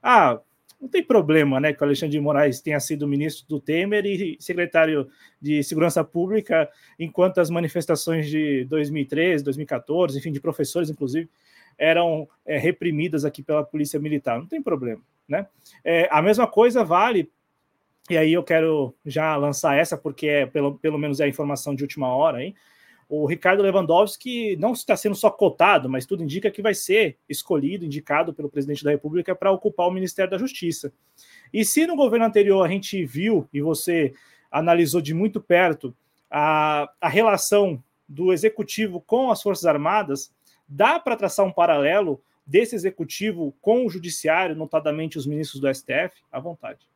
ah, 0.03 0.41
não 0.81 0.89
tem 0.89 1.03
problema, 1.03 1.59
né, 1.59 1.73
que 1.73 1.83
o 1.83 1.85
Alexandre 1.85 2.13
de 2.13 2.21
Moraes 2.21 2.61
tenha 2.61 2.79
sido 2.79 3.09
ministro 3.09 3.47
do 3.49 3.61
Temer 3.61 4.07
e 4.07 4.37
secretário 4.39 5.09
de 5.43 5.63
Segurança 5.65 6.05
Pública, 6.05 6.71
enquanto 6.99 7.41
as 7.41 7.51
manifestações 7.51 8.29
de 8.29 8.65
2013, 8.67 9.43
2014, 9.43 10.19
enfim, 10.19 10.31
de 10.31 10.41
professores, 10.41 10.89
inclusive, 10.89 11.29
eram 11.77 12.29
é, 12.47 12.57
reprimidas 12.57 13.25
aqui 13.25 13.43
pela 13.43 13.65
Polícia 13.65 13.99
Militar. 13.99 14.39
Não 14.39 14.47
tem 14.47 14.63
problema, 14.63 15.03
né? 15.29 15.47
É, 15.85 16.09
a 16.11 16.23
mesma 16.23 16.47
coisa 16.47 16.85
vale, 16.85 17.31
e 18.09 18.17
aí 18.17 18.33
eu 18.33 18.43
quero 18.43 18.95
já 19.05 19.37
lançar 19.37 19.77
essa, 19.77 19.97
porque 19.97 20.27
é 20.27 20.47
pelo, 20.47 20.79
pelo 20.79 20.99
menos 20.99 21.21
é 21.21 21.25
a 21.25 21.29
informação 21.29 21.75
de 21.75 21.83
última 21.83 22.09
hora, 22.09 22.43
hein? 22.43 22.55
O 23.09 23.27
Ricardo 23.27 23.63
Lewandowski 23.63 24.55
não 24.57 24.73
está 24.75 24.95
sendo 24.95 25.15
só 25.15 25.31
cotado, 25.31 25.89
mas 25.89 26.05
tudo 26.05 26.23
indica 26.23 26.51
que 26.51 26.61
vai 26.61 26.75
ser 26.75 27.17
escolhido, 27.27 27.87
indicado 27.87 28.35
pelo 28.35 28.51
presidente 28.51 28.85
da 28.85 28.91
República 28.91 29.35
para 29.35 29.51
ocupar 29.51 29.89
o 29.89 29.91
Ministério 29.91 30.31
da 30.31 30.37
Justiça. 30.37 30.93
E 31.51 31.65
se 31.65 31.87
no 31.87 31.97
governo 31.97 32.27
anterior 32.27 32.63
a 32.63 32.69
gente 32.69 33.03
viu, 33.07 33.49
e 33.51 33.63
você 33.63 34.13
analisou 34.51 35.01
de 35.01 35.15
muito 35.15 35.41
perto, 35.41 35.97
a, 36.31 36.91
a 37.01 37.09
relação 37.09 37.83
do 38.07 38.31
executivo 38.31 39.01
com 39.01 39.31
as 39.31 39.43
Forças 39.43 39.65
Armadas, 39.65 40.31
dá 40.69 41.01
para 41.01 41.17
traçar 41.17 41.47
um 41.47 41.53
paralelo 41.53 42.21
desse 42.47 42.75
executivo 42.75 43.55
com 43.61 43.87
o 43.87 43.91
judiciário, 43.91 44.55
notadamente 44.55 45.17
os 45.17 45.27
ministros 45.27 45.61
do 45.61 45.75
STF? 45.75 46.23
À 46.31 46.41
vontade. 46.41 46.87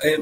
É 0.00 0.20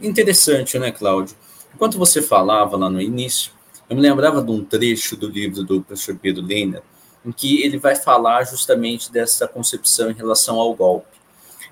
interessante, 0.00 0.78
né, 0.78 0.90
Cláudio? 0.90 1.36
Enquanto 1.74 1.98
você 1.98 2.20
falava 2.20 2.76
lá 2.76 2.90
no 2.90 3.00
início, 3.00 3.52
eu 3.88 3.96
me 3.96 4.02
lembrava 4.02 4.42
de 4.42 4.50
um 4.50 4.64
trecho 4.64 5.16
do 5.16 5.28
livro 5.28 5.62
do 5.64 5.82
professor 5.82 6.16
Pedro 6.16 6.44
Lena, 6.44 6.82
em 7.24 7.32
que 7.32 7.62
ele 7.62 7.78
vai 7.78 7.96
falar 7.96 8.44
justamente 8.44 9.10
dessa 9.12 9.46
concepção 9.46 10.10
em 10.10 10.14
relação 10.14 10.58
ao 10.58 10.74
golpe. 10.74 11.18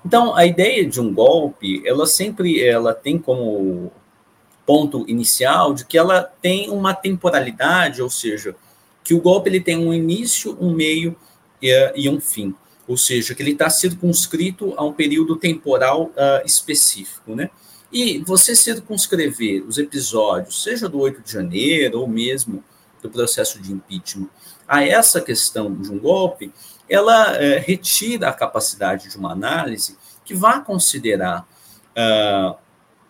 Então, 0.05 0.35
a 0.35 0.45
ideia 0.45 0.85
de 0.85 1.01
um 1.01 1.13
golpe, 1.13 1.81
ela 1.85 2.05
sempre 2.05 2.63
ela 2.63 2.93
tem 2.93 3.17
como 3.17 3.91
ponto 4.65 5.03
inicial 5.07 5.73
de 5.73 5.85
que 5.85 5.97
ela 5.97 6.21
tem 6.41 6.69
uma 6.69 6.93
temporalidade, 6.93 8.01
ou 8.01 8.09
seja, 8.09 8.55
que 9.03 9.13
o 9.13 9.19
golpe 9.19 9.49
ele 9.49 9.59
tem 9.59 9.77
um 9.77 9.93
início, 9.93 10.57
um 10.61 10.73
meio 10.73 11.15
e, 11.61 11.91
e 11.95 12.09
um 12.09 12.19
fim, 12.21 12.53
ou 12.89 12.97
seja, 12.97 13.35
que 13.35 13.43
ele 13.43 13.51
está 13.51 13.69
circunscrito 13.69 14.73
a 14.75 14.83
um 14.83 14.91
período 14.91 15.35
temporal 15.35 16.05
uh, 16.05 16.43
específico, 16.43 17.35
né? 17.35 17.51
E 17.93 18.17
você 18.25 18.55
circunscrever 18.55 19.63
os 19.63 19.77
episódios, 19.77 20.63
seja 20.63 20.89
do 20.89 20.99
8 20.99 21.21
de 21.21 21.31
janeiro 21.31 21.99
ou 21.99 22.07
mesmo 22.07 22.63
do 22.99 23.07
processo 23.07 23.61
de 23.61 23.71
impeachment, 23.71 24.27
a 24.67 24.83
essa 24.83 25.21
questão 25.21 25.71
de 25.71 25.91
um 25.91 25.99
golpe, 25.99 26.51
ela 26.89 27.35
é, 27.37 27.59
retira 27.59 28.29
a 28.29 28.33
capacidade 28.33 29.07
de 29.07 29.17
uma 29.17 29.33
análise 29.33 29.95
que 30.25 30.33
vá 30.33 30.59
considerar 30.59 31.47
uh, 31.91 32.57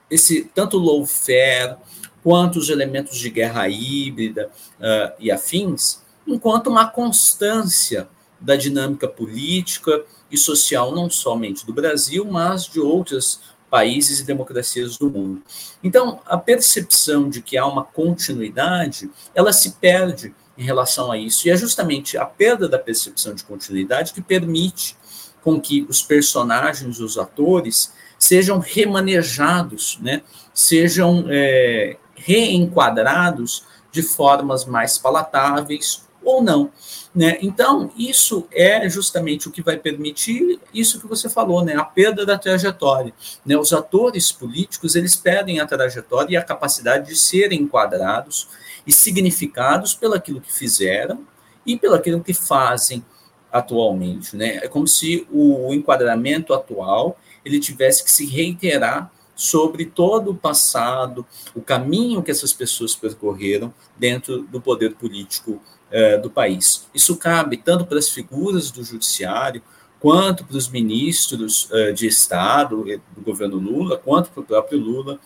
esse 0.10 0.44
tanto 0.54 0.78
lawfare 0.78 1.78
quanto 2.22 2.60
os 2.60 2.68
elementos 2.68 3.18
de 3.18 3.30
guerra 3.30 3.70
híbrida 3.70 4.52
uh, 4.78 5.14
e 5.20 5.32
afins, 5.32 6.02
enquanto 6.28 6.68
uma 6.68 6.86
constância 6.90 8.10
da 8.40 8.56
dinâmica 8.56 9.08
política 9.08 10.04
e 10.32 10.38
social, 10.38 10.94
não 10.94 11.10
somente 11.10 11.66
do 11.66 11.74
Brasil, 11.74 12.26
mas 12.26 12.66
de 12.66 12.80
outros 12.80 13.40
países 13.70 14.20
e 14.20 14.24
democracias 14.24 14.98
do 14.98 15.10
mundo. 15.10 15.42
Então, 15.84 16.20
a 16.26 16.38
percepção 16.38 17.30
de 17.30 17.42
que 17.42 17.58
há 17.58 17.66
uma 17.66 17.84
continuidade, 17.84 19.10
ela 19.36 19.54
se 19.54 19.72
perde 19.74 20.34
em 20.58 20.64
relação 20.64 21.12
a 21.12 21.18
isso. 21.18 21.48
E 21.48 21.52
é 21.52 21.56
justamente 21.56 22.18
a 22.18 22.26
perda 22.26 22.68
da 22.68 22.80
percepção 22.80 23.34
de 23.34 23.44
continuidade 23.44 24.14
que 24.14 24.22
permite 24.22 24.98
com 25.42 25.60
que 25.60 25.86
os 25.88 26.02
personagens, 26.02 27.00
os 27.00 27.18
atores, 27.18 27.94
sejam 28.18 28.60
remanejados, 28.60 29.98
né? 30.02 30.22
sejam 30.54 31.26
é, 31.30 31.98
reenquadrados 32.14 33.64
de 33.92 34.04
formas 34.04 34.66
mais 34.66 34.98
palatáveis 34.98 36.04
ou 36.22 36.44
não. 36.44 36.70
Né? 37.14 37.40
Então, 37.42 37.92
isso 37.98 38.48
é 38.52 38.88
justamente 38.88 39.48
o 39.48 39.52
que 39.52 39.64
vai 39.64 39.78
permitir 39.78 40.60
isso 40.74 41.00
que 41.00 41.08
você 41.08 41.28
falou, 41.28 41.64
né? 41.66 41.76
a 41.76 41.84
perda 41.84 42.26
da 42.26 42.38
trajetória. 42.38 43.14
Né? 43.44 43.58
Os 43.58 43.74
atores 43.74 44.32
políticos, 44.32 44.96
eles 44.96 45.16
perdem 45.16 45.60
a 45.60 45.66
trajetória 45.66 46.34
e 46.34 46.38
a 46.38 46.44
capacidade 46.44 47.08
de 47.08 47.16
serem 47.16 47.62
enquadrados 47.62 48.48
e 48.86 48.92
significados 48.92 49.96
pelaquilo 49.96 50.40
que 50.40 50.54
fizeram 50.54 51.26
e 51.66 51.78
pelaquilo 51.78 52.24
que 52.24 52.34
fazem 52.34 53.04
atualmente. 53.52 54.36
Né? 54.36 54.58
É 54.58 54.68
como 54.68 54.88
se 54.88 55.28
o 55.32 55.74
enquadramento 55.74 56.54
atual 56.54 57.18
ele 57.44 57.60
tivesse 57.60 58.04
que 58.04 58.12
se 58.12 58.26
reiterar 58.28 59.12
sobre 59.36 59.86
todo 59.86 60.32
o 60.32 60.36
passado, 60.36 61.26
o 61.56 61.62
caminho 61.62 62.22
que 62.22 62.30
essas 62.30 62.52
pessoas 62.52 62.94
percorreram 62.94 63.74
dentro 63.98 64.42
do 64.44 64.60
poder 64.60 64.96
político 64.96 65.62
eh, 65.92 66.18
do 66.18 66.30
país. 66.30 66.88
Isso 66.94 67.16
cabe 67.18 67.58
tanto 67.58 67.86
para 67.86 68.00
as 68.00 68.10
figuras 68.10 68.72
do 68.72 68.84
judiciário, 68.84 69.62
quanto 70.00 70.46
para 70.46 70.58
os 70.58 70.70
ministros 70.70 71.68
eh, 71.72 71.92
de 71.92 72.08
Estado 72.08 72.84
do 73.16 73.22
governo 73.22 73.58
Lula, 73.58 73.98
quanto 73.98 74.30
para 74.32 74.42
o 74.42 74.46
próprio 74.46 74.80
Lula 74.80 75.20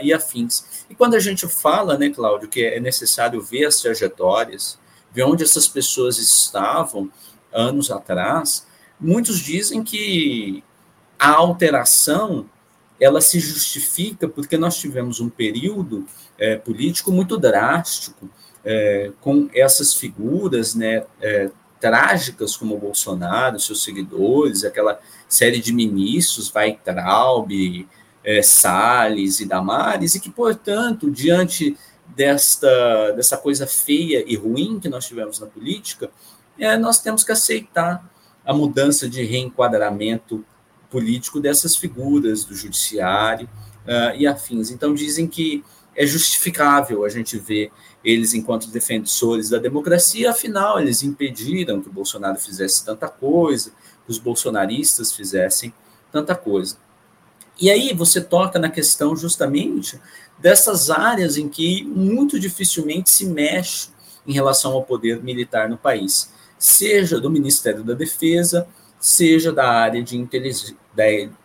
e 0.00 0.14
afins. 0.14 0.86
E 0.88 0.94
quando 0.94 1.14
a 1.14 1.20
gente 1.20 1.46
fala, 1.46 1.98
né, 1.98 2.08
Cláudio, 2.08 2.48
que 2.48 2.64
é 2.64 2.80
necessário 2.80 3.42
ver 3.42 3.66
as 3.66 3.82
trajetórias, 3.82 4.78
ver 5.12 5.24
onde 5.24 5.44
essas 5.44 5.68
pessoas 5.68 6.16
estavam 6.16 7.10
anos 7.52 7.90
atrás, 7.90 8.66
muitos 8.98 9.38
dizem 9.38 9.84
que 9.84 10.64
a 11.18 11.32
alteração 11.32 12.48
ela 13.00 13.20
se 13.20 13.38
justifica 13.38 14.28
porque 14.28 14.56
nós 14.56 14.76
tivemos 14.76 15.20
um 15.20 15.28
período 15.28 16.06
é, 16.36 16.56
político 16.56 17.12
muito 17.12 17.36
drástico, 17.36 18.28
é, 18.70 19.12
com 19.22 19.48
essas 19.54 19.94
figuras 19.94 20.74
né, 20.74 21.02
é, 21.22 21.50
trágicas 21.80 22.54
como 22.54 22.74
o 22.74 22.78
Bolsonaro, 22.78 23.58
seus 23.58 23.82
seguidores, 23.82 24.62
aquela 24.62 25.00
série 25.26 25.58
de 25.58 25.72
ministros, 25.72 26.52
Weitraub, 26.54 27.50
é, 28.22 28.42
Salles 28.42 29.40
e 29.40 29.46
Damares, 29.46 30.14
e 30.14 30.20
que, 30.20 30.28
portanto, 30.28 31.10
diante 31.10 31.78
desta, 32.14 33.12
dessa 33.12 33.38
coisa 33.38 33.66
feia 33.66 34.22
e 34.26 34.36
ruim 34.36 34.78
que 34.78 34.88
nós 34.90 35.06
tivemos 35.06 35.40
na 35.40 35.46
política, 35.46 36.10
é, 36.58 36.76
nós 36.76 37.00
temos 37.00 37.24
que 37.24 37.32
aceitar 37.32 38.06
a 38.44 38.52
mudança 38.52 39.08
de 39.08 39.24
reenquadramento 39.24 40.44
político 40.90 41.40
dessas 41.40 41.74
figuras 41.74 42.44
do 42.44 42.54
judiciário 42.54 43.48
uh, 43.86 44.14
e 44.16 44.26
afins. 44.26 44.70
Então, 44.70 44.94
dizem 44.94 45.26
que 45.26 45.64
é 45.98 46.06
justificável 46.06 47.04
a 47.04 47.08
gente 47.08 47.36
ver 47.36 47.72
eles 48.04 48.32
enquanto 48.32 48.70
defensores 48.70 49.50
da 49.50 49.58
democracia, 49.58 50.30
afinal, 50.30 50.78
eles 50.78 51.02
impediram 51.02 51.82
que 51.82 51.88
o 51.88 51.92
Bolsonaro 51.92 52.38
fizesse 52.38 52.84
tanta 52.84 53.08
coisa, 53.08 53.72
que 54.06 54.12
os 54.12 54.16
bolsonaristas 54.16 55.12
fizessem 55.12 55.74
tanta 56.12 56.36
coisa. 56.36 56.76
E 57.60 57.68
aí 57.68 57.92
você 57.92 58.20
toca 58.20 58.60
na 58.60 58.70
questão 58.70 59.16
justamente 59.16 60.00
dessas 60.38 60.88
áreas 60.88 61.36
em 61.36 61.48
que 61.48 61.82
muito 61.82 62.38
dificilmente 62.38 63.10
se 63.10 63.26
mexe 63.26 63.88
em 64.24 64.32
relação 64.32 64.74
ao 64.74 64.84
poder 64.84 65.20
militar 65.20 65.68
no 65.68 65.76
país, 65.76 66.32
seja 66.56 67.20
do 67.20 67.28
Ministério 67.28 67.82
da 67.82 67.94
Defesa, 67.94 68.68
seja 69.00 69.52
da 69.52 69.68
área 69.68 70.02
de, 70.02 70.16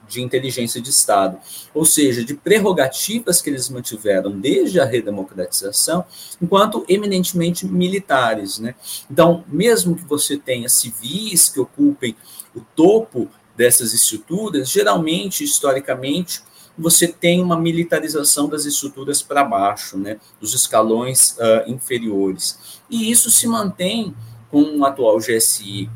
de 0.08 0.22
inteligência 0.22 0.82
de 0.82 0.90
Estado, 0.90 1.38
ou 1.74 1.86
seja, 1.86 2.24
de 2.24 2.34
prerrogativas 2.34 3.42
que 3.42 3.50
eles 3.50 3.70
mantiveram 3.70 4.40
desde 4.40 4.80
a 4.80 4.86
redemocratização, 4.86 6.06
enquanto 6.42 6.86
eminentemente 6.88 7.66
militares. 7.66 8.60
Né? 8.60 8.76
Então, 9.10 9.44
mesmo 9.48 9.96
que 9.96 10.04
você 10.04 10.38
tenha 10.38 10.70
civis 10.70 11.50
que 11.50 11.60
ocupem 11.60 12.16
o 12.56 12.62
topo 12.76 13.30
dessas 13.56 13.94
estruturas, 13.94 14.70
geralmente, 14.70 15.44
historicamente, 15.44 16.42
você 16.78 17.08
tem 17.08 17.42
uma 17.42 17.56
militarização 17.56 18.48
das 18.48 18.66
estruturas 18.66 19.22
para 19.22 19.44
baixo, 19.44 19.96
né, 19.96 20.18
dos 20.42 20.56
escalões 20.56 21.38
uh, 21.38 21.70
inferiores. 21.70 22.82
E 22.90 23.12
isso 23.12 23.30
se 23.30 23.48
mantém 23.48 24.16
com 24.50 24.80
o 24.80 24.86
atual 24.86 25.20
GSI 25.20 25.90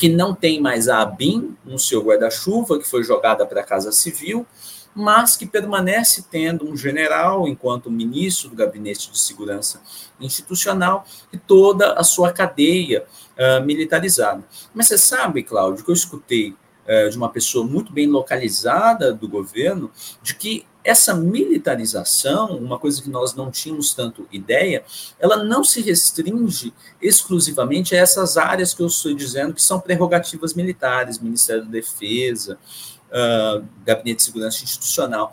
que 0.00 0.08
não 0.08 0.34
tem 0.34 0.58
mais 0.62 0.88
a 0.88 1.02
ABIN 1.02 1.54
no 1.62 1.78
seu 1.78 2.02
guarda-chuva, 2.02 2.78
que 2.78 2.88
foi 2.88 3.04
jogada 3.04 3.44
para 3.44 3.60
a 3.60 3.64
Casa 3.64 3.92
Civil, 3.92 4.46
mas 4.94 5.36
que 5.36 5.44
permanece 5.44 6.24
tendo 6.30 6.66
um 6.66 6.74
general 6.74 7.46
enquanto 7.46 7.90
ministro 7.90 8.48
do 8.48 8.56
Gabinete 8.56 9.10
de 9.10 9.18
Segurança 9.18 9.82
Institucional 10.18 11.04
e 11.30 11.36
toda 11.36 11.92
a 11.92 12.02
sua 12.02 12.32
cadeia 12.32 13.04
uh, 13.36 13.62
militarizada. 13.62 14.42
Mas 14.72 14.88
você 14.88 14.96
sabe, 14.96 15.42
Cláudio, 15.42 15.84
que 15.84 15.90
eu 15.90 15.94
escutei 15.94 16.56
uh, 16.86 17.10
de 17.10 17.16
uma 17.18 17.28
pessoa 17.28 17.62
muito 17.62 17.92
bem 17.92 18.06
localizada 18.06 19.12
do 19.12 19.28
governo, 19.28 19.90
de 20.22 20.34
que 20.34 20.64
essa 20.82 21.14
militarização, 21.14 22.56
uma 22.56 22.78
coisa 22.78 23.02
que 23.02 23.10
nós 23.10 23.34
não 23.34 23.50
tínhamos 23.50 23.92
tanto 23.92 24.26
ideia, 24.32 24.82
ela 25.18 25.44
não 25.44 25.62
se 25.62 25.80
restringe 25.82 26.72
exclusivamente 27.00 27.94
a 27.94 27.98
essas 27.98 28.36
áreas 28.36 28.72
que 28.72 28.82
eu 28.82 28.86
estou 28.86 29.14
dizendo 29.14 29.54
que 29.54 29.62
são 29.62 29.80
prerrogativas 29.80 30.54
militares, 30.54 31.18
Ministério 31.18 31.64
da 31.64 31.70
Defesa, 31.70 32.58
uh, 33.10 33.64
Gabinete 33.84 34.18
de 34.18 34.22
Segurança 34.24 34.64
Institucional. 34.64 35.32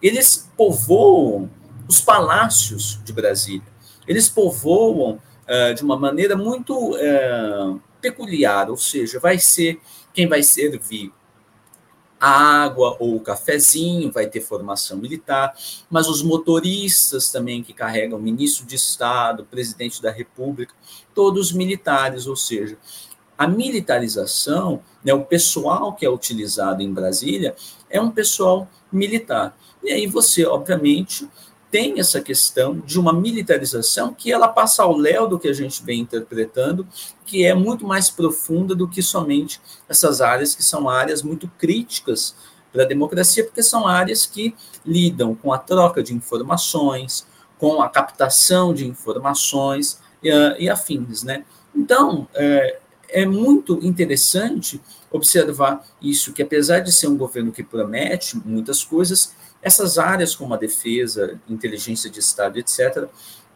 Eles 0.00 0.48
povoam 0.56 1.50
os 1.88 2.00
palácios 2.00 3.00
de 3.04 3.12
Brasília. 3.12 3.74
Eles 4.06 4.28
povoam 4.28 5.14
uh, 5.14 5.74
de 5.74 5.82
uma 5.82 5.98
maneira 5.98 6.36
muito 6.36 6.94
uh, 6.94 7.80
peculiar, 8.00 8.70
ou 8.70 8.76
seja, 8.76 9.18
vai 9.18 9.38
ser 9.38 9.80
quem 10.12 10.28
vai 10.28 10.42
servir 10.42 11.12
água 12.24 12.96
ou 12.98 13.16
o 13.16 13.20
cafezinho, 13.20 14.10
vai 14.10 14.26
ter 14.26 14.40
formação 14.40 14.96
militar, 14.96 15.54
mas 15.90 16.08
os 16.08 16.22
motoristas 16.22 17.30
também 17.30 17.62
que 17.62 17.72
carregam 17.72 18.18
ministro 18.18 18.64
de 18.64 18.76
Estado, 18.76 19.44
presidente 19.44 20.00
da 20.00 20.10
República, 20.10 20.74
todos 21.14 21.52
militares, 21.52 22.26
ou 22.26 22.36
seja, 22.36 22.78
a 23.36 23.46
militarização, 23.46 24.80
né, 25.04 25.12
o 25.12 25.24
pessoal 25.24 25.92
que 25.92 26.06
é 26.06 26.10
utilizado 26.10 26.82
em 26.82 26.92
Brasília 26.92 27.54
é 27.90 28.00
um 28.00 28.10
pessoal 28.10 28.68
militar. 28.90 29.56
E 29.82 29.92
aí 29.92 30.06
você, 30.06 30.46
obviamente, 30.46 31.28
tem 31.74 31.98
essa 31.98 32.20
questão 32.20 32.78
de 32.78 33.00
uma 33.00 33.12
militarização 33.12 34.14
que 34.14 34.30
ela 34.30 34.46
passa 34.46 34.84
ao 34.84 34.96
léu 34.96 35.26
do 35.26 35.40
que 35.40 35.48
a 35.48 35.52
gente 35.52 35.82
vem 35.82 36.02
interpretando, 36.02 36.86
que 37.26 37.44
é 37.44 37.52
muito 37.52 37.84
mais 37.84 38.08
profunda 38.08 38.76
do 38.76 38.86
que 38.86 39.02
somente 39.02 39.60
essas 39.88 40.20
áreas 40.20 40.54
que 40.54 40.62
são 40.62 40.88
áreas 40.88 41.20
muito 41.20 41.50
críticas 41.58 42.32
para 42.72 42.84
a 42.84 42.86
democracia, 42.86 43.42
porque 43.42 43.60
são 43.60 43.88
áreas 43.88 44.24
que 44.24 44.54
lidam 44.86 45.34
com 45.34 45.52
a 45.52 45.58
troca 45.58 46.00
de 46.00 46.14
informações, 46.14 47.26
com 47.58 47.82
a 47.82 47.88
captação 47.88 48.72
de 48.72 48.86
informações 48.86 49.98
e, 50.22 50.30
e 50.60 50.70
afins, 50.70 51.24
né? 51.24 51.44
Então, 51.74 52.28
é, 52.34 52.78
é 53.08 53.26
muito 53.26 53.80
interessante 53.82 54.80
observar 55.10 55.84
isso, 56.00 56.32
que 56.32 56.42
apesar 56.42 56.78
de 56.78 56.92
ser 56.92 57.08
um 57.08 57.16
governo 57.16 57.50
que 57.50 57.64
promete 57.64 58.36
muitas 58.46 58.84
coisas, 58.84 59.34
essas 59.64 59.98
áreas 59.98 60.36
como 60.36 60.52
a 60.52 60.58
defesa, 60.58 61.40
inteligência 61.48 62.10
de 62.10 62.20
Estado, 62.20 62.58
etc., 62.58 63.08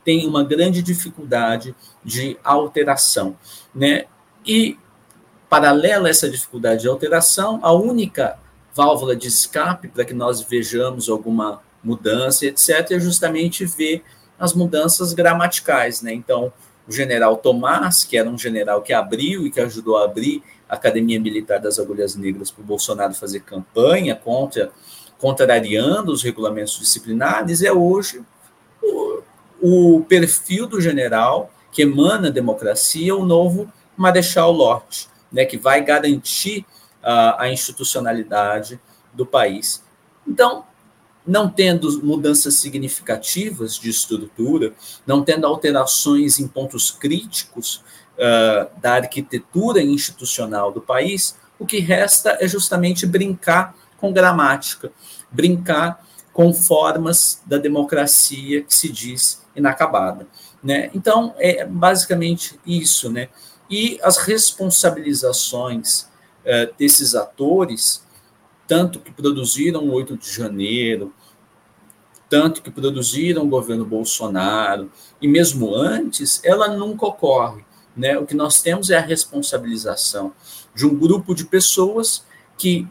têm 0.03 0.27
uma 0.27 0.42
grande 0.42 0.81
dificuldade 0.81 1.75
de 2.03 2.38
alteração. 2.42 3.37
Né? 3.75 4.07
E, 4.44 4.79
paralela 5.51 6.09
a 6.09 6.11
essa 6.11 6.31
dificuldade 6.31 6.81
de 6.81 6.88
alteração, 6.88 7.61
a 7.62 7.73
única 7.73 8.38
válvula 8.75 9.14
de 9.14 9.29
escape 9.29 9.88
para 9.88 10.05
que 10.05 10.14
nós 10.14 10.40
vejamos 10.40 11.11
alguma 11.11 11.61
mudança, 11.85 12.47
etc., 12.47 12.92
é 12.92 12.99
justamente 12.99 13.66
ver 13.66 14.03
as 14.38 14.55
mudanças 14.55 15.12
gramaticais. 15.12 16.01
Né? 16.01 16.14
Então, 16.14 16.51
o 16.88 16.92
general 16.92 17.37
Tomás, 17.37 18.03
que 18.03 18.16
era 18.16 18.31
um 18.31 18.38
general 18.38 18.81
que 18.81 18.94
abriu 18.94 19.47
e 19.47 19.51
que 19.51 19.61
ajudou 19.61 19.99
a 19.99 20.05
abrir 20.05 20.42
a 20.66 20.75
Academia 20.75 21.21
Militar 21.21 21.61
das 21.61 21.79
Agulhas 21.79 22.16
Negras 22.16 22.51
para 22.51 22.62
o 22.62 22.66
Bolsonaro 22.66 23.12
fazer 23.12 23.40
campanha 23.40 24.16
contra, 24.16 24.73
contrariando 25.18 26.12
os 26.12 26.22
regulamentos 26.22 26.78
disciplinares, 26.78 27.62
é 27.62 27.72
hoje 27.72 28.22
o, 28.83 29.20
o 29.61 30.04
perfil 30.09 30.66
do 30.66 30.81
general 30.81 31.52
que 31.72 31.83
emana 31.83 32.28
a 32.28 32.33
democracia, 32.33 33.14
o 33.14 33.26
novo 33.26 33.70
Marechal 33.96 34.52
Lott, 34.52 35.09
né, 35.31 35.44
que 35.44 35.59
vai 35.59 35.85
garantir 35.85 36.64
a, 37.02 37.44
a 37.44 37.52
institucionalidade 37.52 38.81
do 39.12 39.26
país. 39.26 39.83
Então, 40.26 40.64
não 41.26 41.48
tendo 41.48 42.02
mudanças 42.02 42.54
significativas 42.54 43.76
de 43.76 43.90
estrutura, 43.90 44.72
não 45.07 45.22
tendo 45.22 45.46
alterações 45.46 46.38
em 46.38 46.48
pontos 46.48 46.90
críticos 46.90 47.83
uh, 48.14 48.81
da 48.81 48.94
arquitetura 48.94 49.83
institucional 49.83 50.72
do 50.72 50.81
país, 50.81 51.37
o 51.59 51.66
que 51.66 51.81
resta 51.81 52.38
é 52.40 52.48
justamente 52.48 53.07
brincar 53.07 53.74
com 53.99 54.13
gramática, 54.13 54.91
brincar 55.31 56.03
com 56.33 56.55
formas 56.55 57.43
da 57.45 57.59
democracia 57.59 58.63
que 58.63 58.75
se 58.75 58.89
diz 58.91 59.45
inacabada. 59.55 60.27
Né? 60.63 60.91
Então, 60.95 61.35
é 61.37 61.65
basicamente 61.65 62.59
isso. 62.65 63.11
Né? 63.11 63.29
E 63.69 63.99
as 64.03 64.19
responsabilizações 64.19 66.03
uh, 66.03 66.73
desses 66.79 67.15
atores 67.15 68.07
tanto 68.69 69.01
que 69.01 69.11
produziram 69.11 69.81
o 69.81 69.93
8 69.93 70.19
de 70.19 70.31
janeiro, 70.31 71.13
tanto 72.29 72.61
que 72.61 72.71
produziram 72.71 73.45
o 73.45 73.49
governo 73.49 73.85
Bolsonaro, 73.87 74.93
e 75.21 75.27
mesmo 75.27 75.75
antes, 75.75 76.45
ela 76.45 76.69
nunca 76.69 77.07
ocorre. 77.07 77.65
Né? 77.97 78.19
O 78.19 78.27
que 78.27 78.35
nós 78.35 78.61
temos 78.61 78.91
é 78.91 78.99
a 78.99 79.01
responsabilização 79.01 80.35
de 80.75 80.87
um 80.87 80.95
grupo 80.95 81.35
de 81.35 81.47
pessoas 81.47 82.23
que, 82.59 82.87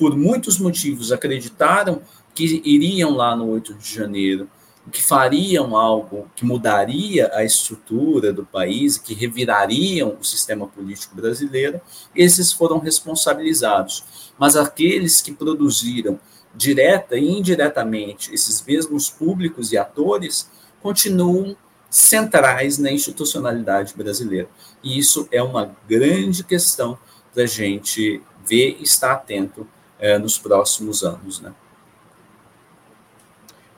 por 0.00 0.16
muitos 0.16 0.58
motivos, 0.58 1.12
acreditaram 1.12 2.00
que 2.34 2.62
iriam 2.64 3.10
lá 3.10 3.36
no 3.36 3.50
8 3.50 3.74
de 3.74 3.94
janeiro, 3.96 4.48
que 4.90 5.02
fariam 5.02 5.76
algo 5.76 6.26
que 6.34 6.42
mudaria 6.42 7.30
a 7.34 7.44
estrutura 7.44 8.32
do 8.32 8.42
país, 8.42 8.96
que 8.96 9.12
revirariam 9.12 10.16
o 10.18 10.24
sistema 10.24 10.66
político 10.66 11.14
brasileiro, 11.14 11.82
esses 12.16 12.50
foram 12.50 12.78
responsabilizados. 12.78 14.32
Mas 14.38 14.56
aqueles 14.56 15.20
que 15.20 15.32
produziram 15.32 16.18
direta 16.54 17.18
e 17.18 17.28
indiretamente 17.38 18.32
esses 18.32 18.64
mesmos 18.64 19.10
públicos 19.10 19.70
e 19.70 19.76
atores 19.76 20.50
continuam 20.82 21.54
centrais 21.90 22.78
na 22.78 22.90
institucionalidade 22.90 23.92
brasileira. 23.94 24.48
E 24.82 24.98
isso 24.98 25.28
é 25.30 25.42
uma 25.42 25.76
grande 25.86 26.42
questão 26.42 26.98
para 27.34 27.42
a 27.42 27.46
gente 27.46 28.22
ver 28.46 28.78
e 28.80 28.82
estar 28.82 29.12
atento 29.12 29.68
é, 30.00 30.18
nos 30.18 30.38
próximos 30.38 31.04
anos. 31.04 31.40
Né? 31.40 31.54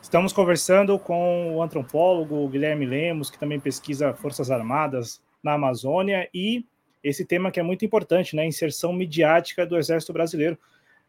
Estamos 0.00 0.32
conversando 0.32 0.98
com 0.98 1.56
o 1.56 1.62
antropólogo 1.62 2.48
Guilherme 2.48 2.86
Lemos, 2.86 3.30
que 3.30 3.38
também 3.38 3.58
pesquisa 3.58 4.14
Forças 4.14 4.50
Armadas 4.50 5.20
na 5.42 5.54
Amazônia, 5.54 6.28
e 6.32 6.64
esse 7.02 7.24
tema 7.24 7.50
que 7.50 7.58
é 7.58 7.62
muito 7.62 7.84
importante, 7.84 8.36
né? 8.36 8.46
Inserção 8.46 8.92
midiática 8.92 9.66
do 9.66 9.76
Exército 9.76 10.12
Brasileiro, 10.12 10.56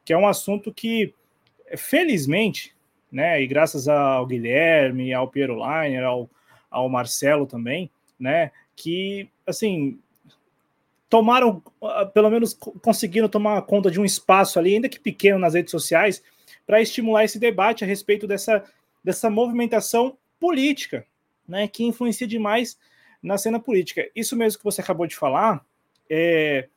que 0.03 0.11
é 0.11 0.17
um 0.17 0.27
assunto 0.27 0.73
que, 0.73 1.13
felizmente, 1.77 2.73
né? 3.11 3.39
E 3.41 3.45
graças 3.45 3.87
ao 3.87 4.25
Guilherme, 4.25 5.13
ao 5.13 5.27
Piero 5.27 5.55
Leiner, 5.55 6.03
ao, 6.03 6.27
ao 6.71 6.89
Marcelo 6.89 7.45
também, 7.45 7.91
né? 8.19 8.51
Que, 8.75 9.29
assim, 9.45 9.99
tomaram, 11.13 11.61
pelo 12.11 12.31
menos 12.31 12.55
conseguiram 12.55 13.29
tomar 13.29 13.61
conta 13.61 13.91
de 13.91 14.01
um 14.01 14.05
espaço 14.05 14.57
ali, 14.57 14.73
ainda 14.73 14.89
que 14.89 14.99
pequeno, 14.99 15.37
nas 15.37 15.53
redes 15.53 15.69
sociais, 15.69 16.23
para 16.65 16.81
estimular 16.81 17.23
esse 17.23 17.37
debate 17.37 17.83
a 17.83 17.87
respeito 17.87 18.25
dessa 18.25 18.63
dessa 19.03 19.29
movimentação 19.29 20.17
política, 20.39 21.05
né, 21.47 21.67
que 21.67 21.83
influencia 21.83 22.25
demais 22.25 22.79
na 23.21 23.37
cena 23.37 23.59
política. 23.59 24.09
Isso 24.15 24.35
mesmo 24.35 24.57
que 24.57 24.63
você 24.63 24.81
acabou 24.81 25.05
de 25.05 25.15
falar 25.15 25.63
é, 26.09 26.67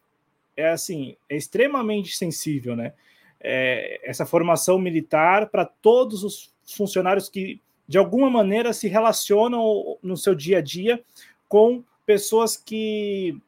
é 0.55 0.69
assim, 0.69 1.17
é 1.31 1.37
extremamente 1.37 2.15
sensível, 2.15 2.77
né? 2.77 2.93
É, 3.41 4.03
essa 4.05 4.27
formação 4.27 4.79
militar 4.79 5.49
para 5.49 5.65
todos 5.65 6.23
os 6.23 6.53
funcionários 6.77 7.31
que 7.31 7.59
de 7.89 7.97
alguma 7.97 8.29
maneira 8.29 8.75
se 8.75 8.87
relacionam 8.87 9.97
no 10.03 10.17
seu 10.17 10.35
dia 10.35 10.59
a 10.59 10.61
dia 10.61 11.03
com 11.49 11.83
pessoas 12.05 12.55
que, 12.55 13.41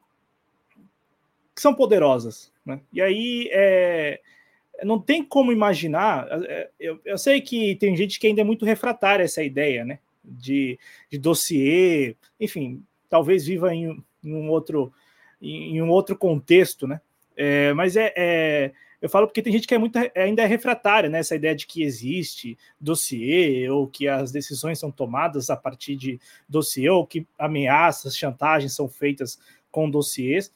que 1.59 1.61
são 1.61 1.75
poderosas, 1.75 2.53
né? 2.65 2.79
E 2.93 3.01
aí 3.01 3.49
é, 3.51 4.21
não 4.81 4.97
tem 4.97 5.21
como 5.21 5.51
imaginar. 5.51 6.25
É, 6.45 6.69
eu, 6.79 6.97
eu, 7.03 7.17
sei 7.17 7.41
que 7.41 7.75
tem 7.75 7.97
gente 7.97 8.17
que 8.17 8.27
ainda 8.27 8.39
é 8.39 8.45
muito 8.45 8.63
refratária 8.63 9.23
a 9.23 9.25
essa 9.25 9.43
ideia, 9.43 9.83
né? 9.83 9.99
De, 10.23 10.79
de 11.09 11.17
dossiê, 11.17 12.15
enfim, 12.39 12.81
talvez 13.09 13.45
viva 13.45 13.75
em, 13.75 14.01
em 14.23 14.33
um 14.33 14.49
outro 14.49 14.93
em 15.41 15.81
um 15.81 15.89
outro 15.89 16.17
contexto, 16.17 16.87
né? 16.87 17.01
É, 17.35 17.73
mas 17.73 17.97
é, 17.97 18.13
é, 18.15 18.71
eu 19.01 19.09
falo 19.09 19.27
porque 19.27 19.41
tem 19.41 19.51
gente 19.51 19.67
que 19.67 19.75
é 19.75 19.77
muito 19.77 19.97
ainda 20.15 20.41
é 20.41 20.45
refratária, 20.45 21.09
né? 21.09 21.19
Essa 21.19 21.35
ideia 21.35 21.55
de 21.55 21.67
que 21.67 21.83
existe 21.83 22.57
dossiê 22.79 23.69
ou 23.69 23.85
que 23.85 24.07
as 24.07 24.31
decisões 24.31 24.79
são 24.79 24.91
tomadas 24.91 25.49
a 25.49 25.57
partir 25.57 25.97
de 25.97 26.21
dossiê 26.47 26.89
ou 26.89 27.05
que 27.05 27.27
ameaças, 27.37 28.15
chantagens 28.15 28.73
são 28.73 28.87
feitas 28.87 29.37
com 29.69 29.89
dossiês 29.89 30.53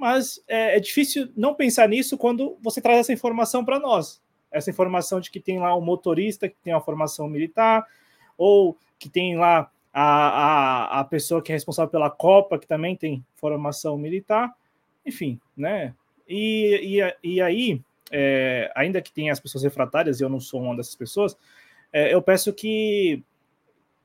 mas 0.00 0.42
é, 0.48 0.78
é 0.78 0.80
difícil 0.80 1.30
não 1.36 1.54
pensar 1.54 1.86
nisso 1.86 2.16
quando 2.16 2.56
você 2.62 2.80
traz 2.80 3.00
essa 3.00 3.12
informação 3.12 3.62
para 3.62 3.78
nós. 3.78 4.22
Essa 4.50 4.70
informação 4.70 5.20
de 5.20 5.30
que 5.30 5.38
tem 5.38 5.60
lá 5.60 5.76
um 5.76 5.82
motorista 5.82 6.48
que 6.48 6.56
tem 6.64 6.72
uma 6.72 6.80
formação 6.80 7.28
militar, 7.28 7.86
ou 8.38 8.78
que 8.98 9.10
tem 9.10 9.36
lá 9.36 9.70
a, 9.92 10.02
a, 10.02 11.00
a 11.00 11.04
pessoa 11.04 11.42
que 11.42 11.52
é 11.52 11.54
responsável 11.54 11.90
pela 11.90 12.08
Copa, 12.08 12.58
que 12.58 12.66
também 12.66 12.96
tem 12.96 13.24
formação 13.36 13.98
militar, 13.98 14.56
enfim, 15.04 15.38
né? 15.54 15.94
E, 16.26 16.98
e, 17.22 17.34
e 17.34 17.42
aí, 17.42 17.82
é, 18.10 18.72
ainda 18.74 19.02
que 19.02 19.12
tenha 19.12 19.32
as 19.32 19.38
pessoas 19.38 19.62
refratárias, 19.62 20.18
e 20.18 20.24
eu 20.24 20.30
não 20.30 20.40
sou 20.40 20.62
uma 20.62 20.74
dessas 20.74 20.96
pessoas, 20.96 21.36
é, 21.92 22.14
eu 22.14 22.22
peço 22.22 22.54
que, 22.54 23.22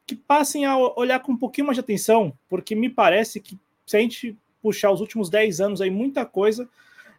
que 0.05 0.15
passem 0.15 0.65
a 0.65 0.77
olhar 0.77 1.21
com 1.21 1.31
um 1.31 1.37
pouquinho 1.37 1.67
mais 1.67 1.77
de 1.77 1.81
atenção, 1.81 2.37
porque 2.49 2.75
me 2.75 2.89
parece 2.89 3.39
que 3.39 3.57
se 3.85 3.95
a 3.95 3.99
gente 4.01 4.37
puxar 4.65 4.89
os 4.89 4.99
últimos 4.99 5.29
10 5.29 5.61
anos 5.61 5.79
aí, 5.79 5.91
muita 5.91 6.25
coisa 6.25 6.67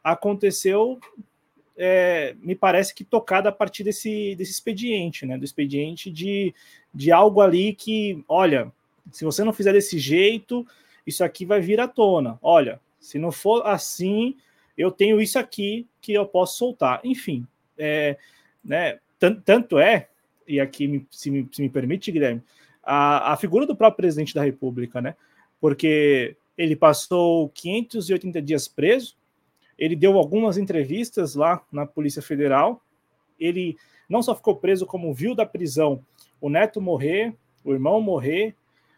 aconteceu, 0.02 0.98
é, 1.76 2.34
me 2.40 2.56
parece 2.56 2.92
que 2.92 3.04
tocada 3.04 3.50
a 3.50 3.52
partir 3.52 3.84
desse, 3.84 4.34
desse 4.34 4.50
expediente, 4.50 5.24
né? 5.24 5.38
Do 5.38 5.44
expediente 5.44 6.10
de, 6.10 6.52
de 6.92 7.12
algo 7.12 7.40
ali 7.40 7.72
que, 7.72 8.24
olha, 8.28 8.72
se 9.12 9.24
você 9.24 9.44
não 9.44 9.52
fizer 9.52 9.72
desse 9.72 9.96
jeito, 9.96 10.66
isso 11.06 11.22
aqui 11.22 11.46
vai 11.46 11.60
vir 11.60 11.78
à 11.78 11.86
tona. 11.86 12.36
Olha, 12.42 12.80
se 12.98 13.16
não 13.16 13.30
for 13.30 13.64
assim, 13.64 14.36
eu 14.76 14.90
tenho 14.90 15.20
isso 15.20 15.38
aqui 15.38 15.86
que 16.00 16.12
eu 16.12 16.26
posso 16.26 16.58
soltar. 16.58 17.00
Enfim, 17.04 17.46
é, 17.78 18.16
né, 18.64 18.98
tanto 19.44 19.78
é, 19.78 20.08
e 20.48 20.58
aqui 20.58 21.06
se, 21.12 21.30
me, 21.30 21.48
se 21.52 21.62
me 21.62 21.68
permite, 21.68 22.10
Guilherme, 22.10 22.42
a, 22.82 23.34
a 23.34 23.36
figura 23.36 23.66
do 23.66 23.76
próprio 23.76 23.98
presidente 23.98 24.34
da 24.34 24.42
República, 24.42 25.00
né? 25.00 25.14
Porque 25.60 26.36
ele 26.56 26.74
passou 26.74 27.48
580 27.50 28.40
dias 28.40 28.66
preso. 28.66 29.16
Ele 29.78 29.94
deu 29.94 30.16
algumas 30.16 30.56
entrevistas 30.56 31.34
lá 31.34 31.62
na 31.70 31.84
Polícia 31.84 32.22
Federal. 32.22 32.82
Ele 33.38 33.76
não 34.08 34.22
só 34.22 34.34
ficou 34.34 34.56
preso, 34.56 34.86
como 34.86 35.12
viu 35.12 35.34
da 35.34 35.44
prisão 35.44 36.02
o 36.40 36.48
neto 36.48 36.80
morrer, 36.80 37.34
o 37.64 37.72
irmão 37.72 38.00
morrer. 38.00 38.54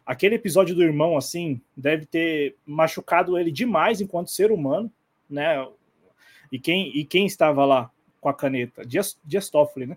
Aquele 0.06 0.36
episódio 0.36 0.74
do 0.74 0.82
irmão, 0.82 1.16
assim, 1.16 1.60
deve 1.76 2.06
ter 2.06 2.56
machucado 2.64 3.38
ele 3.38 3.50
demais 3.50 4.00
enquanto 4.00 4.30
ser 4.30 4.50
humano, 4.50 4.90
né? 5.28 5.66
E 6.50 6.58
quem, 6.58 6.96
e 6.96 7.04
quem 7.04 7.26
estava 7.26 7.64
lá 7.64 7.90
com 8.20 8.28
a 8.28 8.34
caneta? 8.34 8.86
Dias, 8.86 9.18
Dias 9.24 9.50
Toffoli, 9.50 9.86
né? 9.86 9.96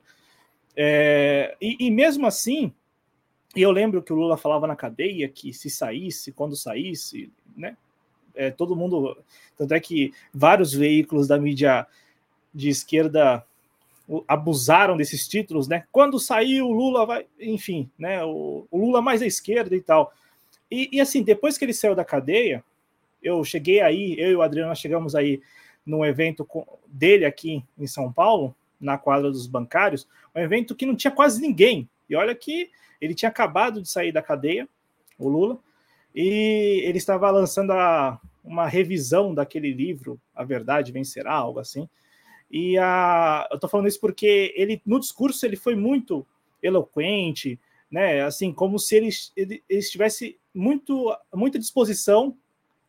É, 0.75 1.55
e, 1.61 1.87
e 1.87 1.91
mesmo 1.91 2.25
assim, 2.25 2.73
e 3.55 3.61
eu 3.61 3.71
lembro 3.71 4.01
que 4.01 4.13
o 4.13 4.15
Lula 4.15 4.37
falava 4.37 4.65
na 4.65 4.75
cadeia 4.75 5.27
que 5.27 5.53
se 5.53 5.69
saísse, 5.69 6.31
quando 6.31 6.55
saísse, 6.55 7.31
né? 7.55 7.75
É, 8.33 8.49
todo 8.49 8.75
mundo. 8.75 9.17
Tanto 9.57 9.73
é 9.73 9.79
que 9.79 10.13
vários 10.33 10.73
veículos 10.73 11.27
da 11.27 11.37
mídia 11.37 11.85
de 12.53 12.69
esquerda 12.69 13.45
abusaram 14.27 14.97
desses 14.97 15.27
títulos, 15.27 15.67
né? 15.67 15.85
Quando 15.91 16.19
saiu 16.19 16.67
o 16.67 16.71
Lula 16.71 17.05
vai, 17.05 17.25
enfim, 17.39 17.89
né? 17.97 18.23
O, 18.23 18.65
o 18.71 18.77
Lula 18.77 19.01
mais 19.01 19.21
à 19.21 19.25
esquerda 19.25 19.75
e 19.75 19.81
tal. 19.81 20.13
E, 20.69 20.89
e, 20.93 21.01
assim, 21.01 21.21
depois 21.21 21.57
que 21.57 21.65
ele 21.65 21.73
saiu 21.73 21.93
da 21.93 22.05
cadeia, 22.05 22.63
eu 23.21 23.43
cheguei 23.43 23.81
aí, 23.81 24.15
eu 24.17 24.31
e 24.31 24.35
o 24.35 24.41
Adriano 24.41 24.75
chegamos 24.75 25.15
aí 25.15 25.41
num 25.85 26.05
evento 26.05 26.47
dele 26.87 27.25
aqui 27.25 27.63
em 27.77 27.87
São 27.87 28.11
Paulo, 28.11 28.55
na 28.79 28.97
quadra 28.97 29.29
dos 29.29 29.45
bancários, 29.45 30.07
um 30.33 30.39
evento 30.39 30.75
que 30.75 30.85
não 30.85 30.95
tinha 30.95 31.11
quase 31.11 31.41
ninguém. 31.41 31.89
E 32.11 32.15
olha 32.15 32.35
que 32.35 32.69
ele 32.99 33.15
tinha 33.15 33.29
acabado 33.29 33.81
de 33.81 33.89
sair 33.89 34.11
da 34.11 34.21
cadeia, 34.21 34.67
o 35.17 35.29
Lula, 35.29 35.57
e 36.13 36.81
ele 36.83 36.97
estava 36.97 37.31
lançando 37.31 37.71
a, 37.71 38.19
uma 38.43 38.67
revisão 38.67 39.33
daquele 39.33 39.71
livro, 39.71 40.19
A 40.35 40.43
Verdade 40.43 40.91
Vencerá, 40.91 41.31
algo 41.31 41.59
assim. 41.59 41.87
E 42.51 42.77
a, 42.77 43.47
eu 43.49 43.55
estou 43.55 43.69
falando 43.69 43.87
isso 43.87 44.01
porque 44.01 44.53
ele, 44.57 44.81
no 44.85 44.99
discurso, 44.99 45.45
ele 45.45 45.55
foi 45.55 45.73
muito 45.73 46.27
eloquente, 46.61 47.57
né? 47.89 48.23
Assim, 48.23 48.51
como 48.51 48.77
se 48.77 48.97
ele, 48.97 49.09
ele, 49.37 49.63
ele 49.69 49.79
estivesse 49.79 50.37
muito, 50.53 51.15
muita 51.33 51.57
disposição, 51.57 52.37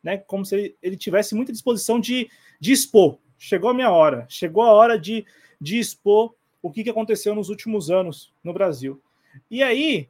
né? 0.03 0.17
Como 0.17 0.43
se 0.43 0.55
ele, 0.55 0.75
ele 0.83 0.97
tivesse 0.97 1.33
muita 1.33 1.53
disposição 1.53 1.97
de, 1.97 2.29
de 2.59 2.73
expor. 2.73 3.17
Chegou 3.37 3.69
a 3.69 3.73
minha 3.73 3.89
hora, 3.89 4.25
chegou 4.27 4.63
a 4.63 4.73
hora 4.73 4.99
de, 4.99 5.25
de 5.61 5.79
expor 5.79 6.35
o 6.61 6.69
que, 6.69 6.83
que 6.83 6.89
aconteceu 6.89 7.33
nos 7.33 7.47
últimos 7.47 7.89
anos 7.89 8.33
no 8.43 8.51
Brasil. 8.51 9.01
E 9.49 9.61
aí, 9.63 10.09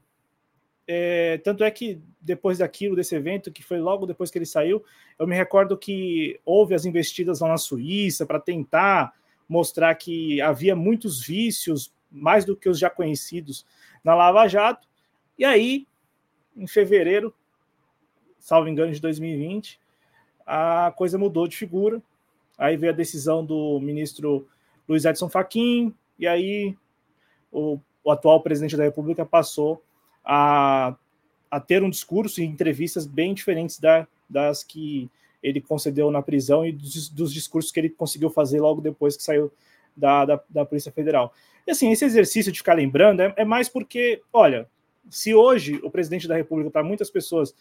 é, 0.87 1.37
tanto 1.39 1.63
é 1.63 1.71
que 1.71 2.01
depois 2.21 2.57
daquilo, 2.57 2.95
desse 2.95 3.15
evento, 3.15 3.51
que 3.51 3.63
foi 3.63 3.79
logo 3.79 4.05
depois 4.05 4.31
que 4.31 4.37
ele 4.37 4.45
saiu, 4.45 4.83
eu 5.17 5.27
me 5.27 5.35
recordo 5.35 5.77
que 5.77 6.39
houve 6.45 6.73
as 6.73 6.85
investidas 6.85 7.39
lá 7.39 7.49
na 7.49 7.57
Suíça 7.57 8.25
para 8.25 8.39
tentar 8.39 9.13
mostrar 9.47 9.93
que 9.95 10.41
havia 10.41 10.75
muitos 10.75 11.25
vícios, 11.25 11.93
mais 12.09 12.45
do 12.45 12.55
que 12.55 12.69
os 12.69 12.79
já 12.79 12.89
conhecidos, 12.89 13.65
na 14.03 14.15
Lava 14.15 14.47
Jato. 14.47 14.87
E 15.37 15.45
aí, 15.45 15.87
em 16.55 16.67
fevereiro, 16.67 17.33
salvo 18.39 18.67
engano, 18.67 18.91
de 18.91 19.01
2020, 19.01 19.79
a 20.45 20.93
coisa 20.95 21.17
mudou 21.17 21.47
de 21.47 21.57
figura. 21.57 22.01
Aí 22.57 22.77
veio 22.77 22.91
a 22.91 22.95
decisão 22.95 23.45
do 23.45 23.79
ministro 23.79 24.47
Luiz 24.87 25.05
Edson 25.05 25.29
Fachin, 25.29 25.93
e 26.19 26.27
aí 26.27 26.77
o, 27.51 27.79
o 28.03 28.11
atual 28.11 28.41
presidente 28.41 28.75
da 28.75 28.83
República 28.83 29.25
passou 29.25 29.81
a, 30.23 30.95
a 31.49 31.59
ter 31.59 31.83
um 31.83 31.89
discurso 31.89 32.41
e 32.41 32.45
entrevistas 32.45 33.05
bem 33.05 33.33
diferentes 33.33 33.79
da, 33.79 34.07
das 34.29 34.63
que 34.63 35.09
ele 35.41 35.61
concedeu 35.61 36.09
na 36.09 36.21
prisão 36.21 36.65
e 36.65 36.71
dos, 36.71 37.09
dos, 37.09 37.33
discursos 37.33 37.71
que 37.71 37.79
ele 37.79 37.89
conseguiu 37.89 38.29
fazer 38.29 38.61
logo 38.61 38.81
depois 38.81 39.17
que 39.17 39.23
saiu 39.23 39.51
da, 39.95 40.25
da, 40.25 40.41
da 40.49 40.65
Polícia 40.65 40.91
Federal. 40.91 41.33
E 41.67 41.71
assim, 41.71 41.91
esse 41.91 42.05
exercício 42.05 42.51
de 42.51 42.59
ficar 42.59 42.73
lembrando 42.73 43.21
é, 43.21 43.33
é 43.37 43.45
mais 43.45 43.67
porque, 43.69 44.21
olha, 44.31 44.67
se 45.09 45.33
hoje 45.33 45.79
o 45.83 45.91
presidente 45.91 46.27
da 46.27 46.35
República, 46.35 46.71
para 46.71 46.83
muitas 46.83 47.09
pessoas, 47.09 47.53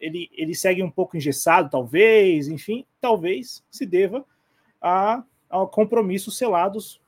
ele, 0.00 0.30
ele 0.32 0.54
segue 0.54 0.82
um 0.82 0.90
pouco 0.90 1.16
engessado, 1.16 1.70
talvez, 1.70 2.48
enfim, 2.48 2.84
talvez 3.00 3.64
se 3.70 3.84
deva 3.84 4.24
a, 4.80 5.22
a 5.50 5.66
compromissos 5.66 6.36
selados 6.36 7.00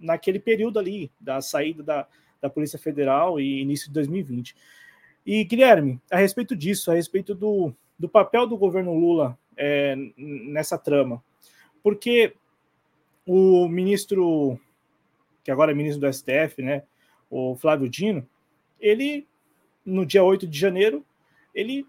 naquele 0.00 0.38
período 0.38 0.78
ali, 0.78 1.10
da 1.20 1.40
saída 1.40 1.82
da, 1.82 2.08
da 2.40 2.50
Polícia 2.50 2.78
Federal 2.78 3.40
e 3.40 3.60
início 3.60 3.88
de 3.88 3.94
2020. 3.94 4.54
E, 5.24 5.44
Guilherme, 5.44 6.00
a 6.10 6.16
respeito 6.16 6.54
disso, 6.54 6.90
a 6.90 6.94
respeito 6.94 7.34
do, 7.34 7.74
do 7.98 8.08
papel 8.08 8.46
do 8.46 8.56
governo 8.56 8.94
Lula 8.94 9.38
é, 9.56 9.96
nessa 10.16 10.78
trama. 10.78 11.22
Porque 11.82 12.34
o 13.26 13.68
ministro, 13.68 14.58
que 15.42 15.50
agora 15.50 15.72
é 15.72 15.74
ministro 15.74 16.00
do 16.00 16.12
STF, 16.12 16.62
né, 16.62 16.84
o 17.28 17.56
Flávio 17.56 17.88
Dino, 17.88 18.26
ele, 18.80 19.26
no 19.84 20.06
dia 20.06 20.22
8 20.22 20.46
de 20.46 20.58
janeiro, 20.58 21.04
ele 21.54 21.86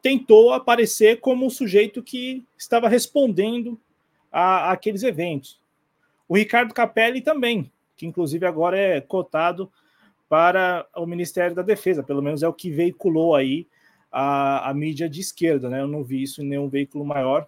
tentou 0.00 0.52
aparecer 0.52 1.20
como 1.20 1.46
o 1.46 1.50
sujeito 1.50 2.02
que 2.02 2.46
estava 2.56 2.88
respondendo 2.88 3.78
a, 4.32 4.68
a 4.68 4.72
aqueles 4.72 5.02
eventos. 5.02 5.60
O 6.28 6.36
Ricardo 6.36 6.72
Capelli 6.72 7.20
também, 7.20 7.70
que 8.00 8.06
inclusive 8.06 8.46
agora 8.46 8.78
é 8.78 8.98
cotado 8.98 9.70
para 10.26 10.86
o 10.96 11.04
Ministério 11.04 11.54
da 11.54 11.60
Defesa, 11.60 12.02
pelo 12.02 12.22
menos 12.22 12.42
é 12.42 12.48
o 12.48 12.52
que 12.52 12.70
veiculou 12.70 13.36
aí 13.36 13.66
a, 14.10 14.70
a 14.70 14.72
mídia 14.72 15.06
de 15.06 15.20
esquerda, 15.20 15.68
né? 15.68 15.82
Eu 15.82 15.86
não 15.86 16.02
vi 16.02 16.22
isso 16.22 16.40
em 16.40 16.46
nenhum 16.46 16.66
veículo 16.66 17.04
maior. 17.04 17.46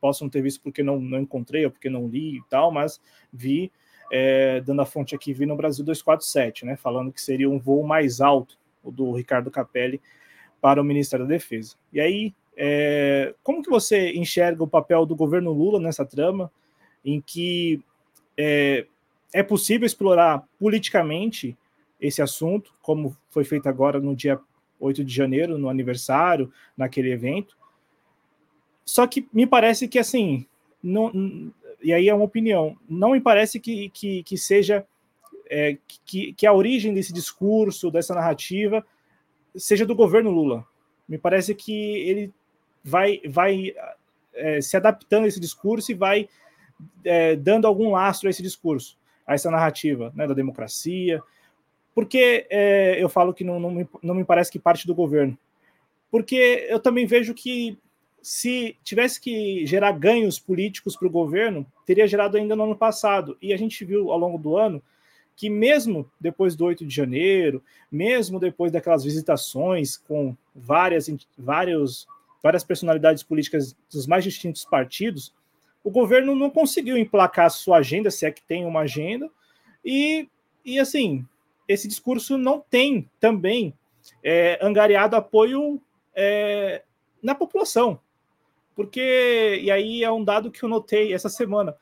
Posso 0.00 0.22
não 0.22 0.30
ter 0.30 0.40
visto 0.40 0.60
porque 0.62 0.84
não, 0.84 1.00
não 1.00 1.18
encontrei 1.18 1.64
ou 1.64 1.70
porque 1.72 1.90
não 1.90 2.06
li 2.06 2.36
e 2.36 2.42
tal, 2.48 2.70
mas 2.70 3.00
vi, 3.32 3.72
é, 4.12 4.60
dando 4.60 4.82
a 4.82 4.86
fonte 4.86 5.16
aqui, 5.16 5.32
vi 5.32 5.46
no 5.46 5.56
Brasil 5.56 5.84
247, 5.84 6.64
né? 6.64 6.76
Falando 6.76 7.10
que 7.10 7.20
seria 7.20 7.50
um 7.50 7.58
voo 7.58 7.82
mais 7.82 8.20
alto, 8.20 8.56
o 8.84 8.92
do 8.92 9.10
Ricardo 9.14 9.50
Capelli, 9.50 10.00
para 10.60 10.80
o 10.80 10.84
Ministério 10.84 11.26
da 11.26 11.32
Defesa. 11.32 11.74
E 11.92 12.00
aí, 12.00 12.32
é, 12.56 13.34
como 13.42 13.64
que 13.64 13.70
você 13.70 14.12
enxerga 14.12 14.62
o 14.62 14.68
papel 14.68 15.04
do 15.04 15.16
governo 15.16 15.50
Lula 15.50 15.80
nessa 15.80 16.06
trama, 16.06 16.52
em 17.04 17.20
que 17.20 17.82
é, 18.36 18.86
é 19.32 19.42
possível 19.42 19.86
explorar 19.86 20.44
politicamente 20.58 21.56
esse 22.00 22.22
assunto, 22.22 22.72
como 22.80 23.16
foi 23.28 23.44
feito 23.44 23.68
agora 23.68 24.00
no 24.00 24.14
dia 24.14 24.40
8 24.80 25.04
de 25.04 25.14
janeiro, 25.14 25.58
no 25.58 25.68
aniversário, 25.68 26.52
naquele 26.76 27.10
evento. 27.10 27.56
Só 28.84 29.06
que 29.06 29.28
me 29.32 29.46
parece 29.46 29.88
que, 29.88 29.98
assim, 29.98 30.46
não, 30.82 31.12
e 31.82 31.92
aí 31.92 32.08
é 32.08 32.14
uma 32.14 32.24
opinião, 32.24 32.76
não 32.88 33.12
me 33.12 33.20
parece 33.20 33.60
que, 33.60 33.90
que, 33.90 34.22
que 34.22 34.38
seja 34.38 34.86
é, 35.50 35.78
que, 36.04 36.32
que 36.32 36.46
a 36.46 36.52
origem 36.52 36.94
desse 36.94 37.12
discurso, 37.12 37.90
dessa 37.90 38.14
narrativa, 38.14 38.84
seja 39.56 39.86
do 39.86 39.94
governo 39.94 40.30
Lula. 40.30 40.64
Me 41.08 41.18
parece 41.18 41.54
que 41.54 41.72
ele 41.72 42.32
vai, 42.84 43.20
vai 43.26 43.74
é, 44.34 44.60
se 44.60 44.76
adaptando 44.76 45.24
a 45.24 45.28
esse 45.28 45.40
discurso 45.40 45.90
e 45.90 45.94
vai 45.94 46.28
é, 47.04 47.34
dando 47.36 47.66
algum 47.66 47.92
lastro 47.92 48.28
a 48.28 48.30
esse 48.30 48.42
discurso, 48.42 48.97
a 49.28 49.34
essa 49.34 49.50
narrativa 49.50 50.10
né, 50.16 50.26
da 50.26 50.32
democracia, 50.34 51.22
porque 51.94 52.46
é, 52.48 52.96
eu 52.98 53.08
falo 53.08 53.34
que 53.34 53.44
não, 53.44 53.60
não, 53.60 53.70
me, 53.70 53.88
não 54.02 54.14
me 54.14 54.24
parece 54.24 54.50
que 54.50 54.58
parte 54.58 54.86
do 54.86 54.94
governo? 54.94 55.36
Porque 56.10 56.66
eu 56.70 56.80
também 56.80 57.06
vejo 57.06 57.34
que 57.34 57.78
se 58.22 58.76
tivesse 58.82 59.20
que 59.20 59.66
gerar 59.66 59.92
ganhos 59.92 60.38
políticos 60.38 60.96
para 60.96 61.06
o 61.06 61.10
governo, 61.10 61.66
teria 61.84 62.06
gerado 62.06 62.36
ainda 62.36 62.56
no 62.56 62.64
ano 62.64 62.76
passado. 62.76 63.36
E 63.40 63.52
a 63.52 63.56
gente 63.56 63.84
viu 63.84 64.10
ao 64.10 64.18
longo 64.18 64.38
do 64.38 64.56
ano 64.56 64.82
que, 65.36 65.48
mesmo 65.48 66.10
depois 66.20 66.56
do 66.56 66.64
8 66.64 66.84
de 66.84 66.94
janeiro, 66.94 67.62
mesmo 67.90 68.40
depois 68.40 68.72
daquelas 68.72 69.04
visitações 69.04 69.96
com 69.96 70.36
várias, 70.54 71.08
vários, 71.36 72.08
várias 72.42 72.64
personalidades 72.64 73.22
políticas 73.22 73.76
dos 73.92 74.06
mais 74.06 74.24
distintos 74.24 74.64
partidos, 74.64 75.32
o 75.88 75.90
governo 75.90 76.34
não 76.34 76.50
conseguiu 76.50 76.98
emplacar 76.98 77.46
a 77.46 77.50
sua 77.50 77.78
agenda, 77.78 78.10
se 78.10 78.26
é 78.26 78.30
que 78.30 78.42
tem 78.42 78.66
uma 78.66 78.80
agenda, 78.80 79.30
e, 79.82 80.28
e 80.62 80.78
assim, 80.78 81.26
esse 81.66 81.88
discurso 81.88 82.36
não 82.36 82.60
tem 82.60 83.08
também 83.18 83.72
é, 84.22 84.58
angariado 84.60 85.16
apoio 85.16 85.80
é, 86.14 86.82
na 87.22 87.34
população. 87.34 87.98
Porque, 88.76 89.60
e 89.62 89.70
aí 89.70 90.04
é 90.04 90.12
um 90.12 90.22
dado 90.22 90.50
que 90.50 90.62
eu 90.62 90.68
notei 90.68 91.14
essa 91.14 91.30
semana, 91.30 91.74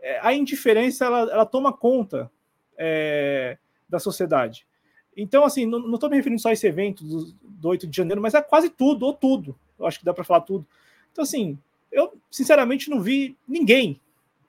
é, 0.00 0.18
a 0.22 0.32
indiferença 0.32 1.04
ela, 1.04 1.20
ela 1.30 1.44
toma 1.44 1.74
conta 1.74 2.32
é, 2.78 3.58
da 3.86 3.98
sociedade. 3.98 4.66
Então, 5.14 5.44
assim, 5.44 5.66
não 5.66 5.92
estou 5.92 6.08
me 6.08 6.16
referindo 6.16 6.40
só 6.40 6.48
a 6.48 6.52
esse 6.54 6.66
evento 6.66 7.04
do, 7.04 7.34
do 7.42 7.68
8 7.68 7.86
de 7.86 7.94
janeiro, 7.94 8.22
mas 8.22 8.32
é 8.32 8.40
quase 8.40 8.70
tudo, 8.70 9.04
ou 9.04 9.12
tudo. 9.12 9.54
Eu 9.78 9.84
acho 9.86 9.98
que 9.98 10.06
dá 10.06 10.14
para 10.14 10.24
falar 10.24 10.40
tudo. 10.40 10.66
Então, 11.12 11.22
assim, 11.22 11.58
eu 11.92 12.18
sinceramente 12.30 12.90
não 12.90 13.00
vi 13.00 13.36
ninguém 13.46 14.00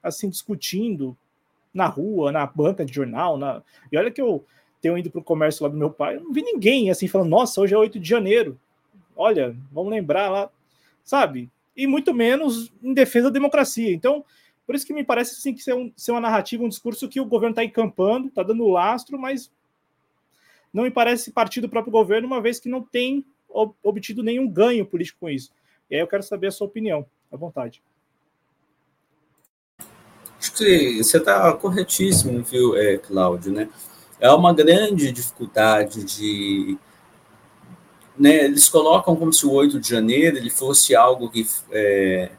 assim 0.02 0.30
discutindo 0.30 1.16
na 1.74 1.86
rua, 1.88 2.32
na 2.32 2.46
banca 2.46 2.86
de 2.86 2.94
jornal, 2.94 3.38
na... 3.38 3.62
e 3.92 3.98
olha 3.98 4.12
que 4.12 4.22
eu 4.22 4.46
tenho 4.82 4.98
ido 4.98 5.10
para 5.10 5.22
o 5.22 5.24
comércio 5.24 5.64
lá 5.64 5.70
do 5.70 5.78
meu 5.78 5.90
pai, 5.90 6.16
eu 6.16 6.22
não 6.22 6.34
vi 6.34 6.42
ninguém 6.42 6.90
assim 6.90 7.08
falando, 7.08 7.30
nossa, 7.30 7.62
hoje 7.62 7.74
é 7.74 7.78
8 7.78 8.00
de 8.00 8.08
janeiro. 8.08 8.60
Olha, 9.16 9.56
vamos 9.72 9.92
lembrar 9.92 10.30
lá, 10.30 10.50
sabe? 11.04 11.50
E 11.76 11.88
muito 11.88 12.14
menos 12.14 12.72
em 12.82 12.94
defesa 12.94 13.30
da 13.30 13.34
democracia. 13.34 13.94
Então, 13.94 14.26
por 14.66 14.76
isso 14.76 14.86
que 14.86 14.94
me 14.94 15.04
parece 15.04 15.34
assim, 15.34 15.54
que 15.54 15.64
ser, 15.64 15.74
um, 15.74 15.92
ser 15.96 16.12
uma 16.12 16.20
narrativa, 16.20 16.64
um 16.64 16.70
discurso 16.70 17.08
que 17.08 17.20
o 17.20 17.26
governo 17.26 17.52
está 17.52 17.64
encampando, 17.64 18.28
está 18.28 18.44
dando 18.44 18.68
lastro, 18.68 19.18
mas 19.18 19.52
não 20.74 20.84
me 20.84 20.92
parece 20.92 21.32
partir 21.32 21.62
do 21.62 21.70
próprio 21.70 21.92
governo, 21.92 22.28
uma 22.28 22.42
vez 22.42 22.60
que 22.60 22.70
não 22.70 22.82
tem 22.82 23.26
obtido 23.84 24.24
nenhum 24.24 24.48
ganho 24.48 24.86
político 24.86 25.20
com 25.22 25.30
isso. 25.30 25.52
E 25.90 25.96
aí 25.96 26.02
eu 26.02 26.08
quero 26.08 26.24
saber 26.24 26.48
a 26.48 26.52
sua 26.52 26.68
opinião, 26.68 27.06
à 27.34 27.38
vontade. 27.38 27.82
Acho 30.40 30.54
que 30.54 31.04
você 31.04 31.18
está 31.18 31.52
corretíssimo, 31.54 32.44
viu, 32.44 32.76
é, 32.76 32.98
Cláudio, 32.98 33.52
né? 33.52 33.70
é 34.24 34.32
uma 34.32 34.54
grande 34.54 35.12
dificuldade 35.12 36.02
de 36.06 36.78
né, 38.18 38.46
eles 38.46 38.70
colocam 38.70 39.18
como 39.18 39.34
se 39.34 39.46
o 39.46 39.52
8 39.52 39.82
de 39.82 39.90
janeiro 39.90 40.38
ele 40.38 40.50
fosse 40.50 40.96
algo 40.96 41.30
que 41.30 41.46
é, 41.72 42.32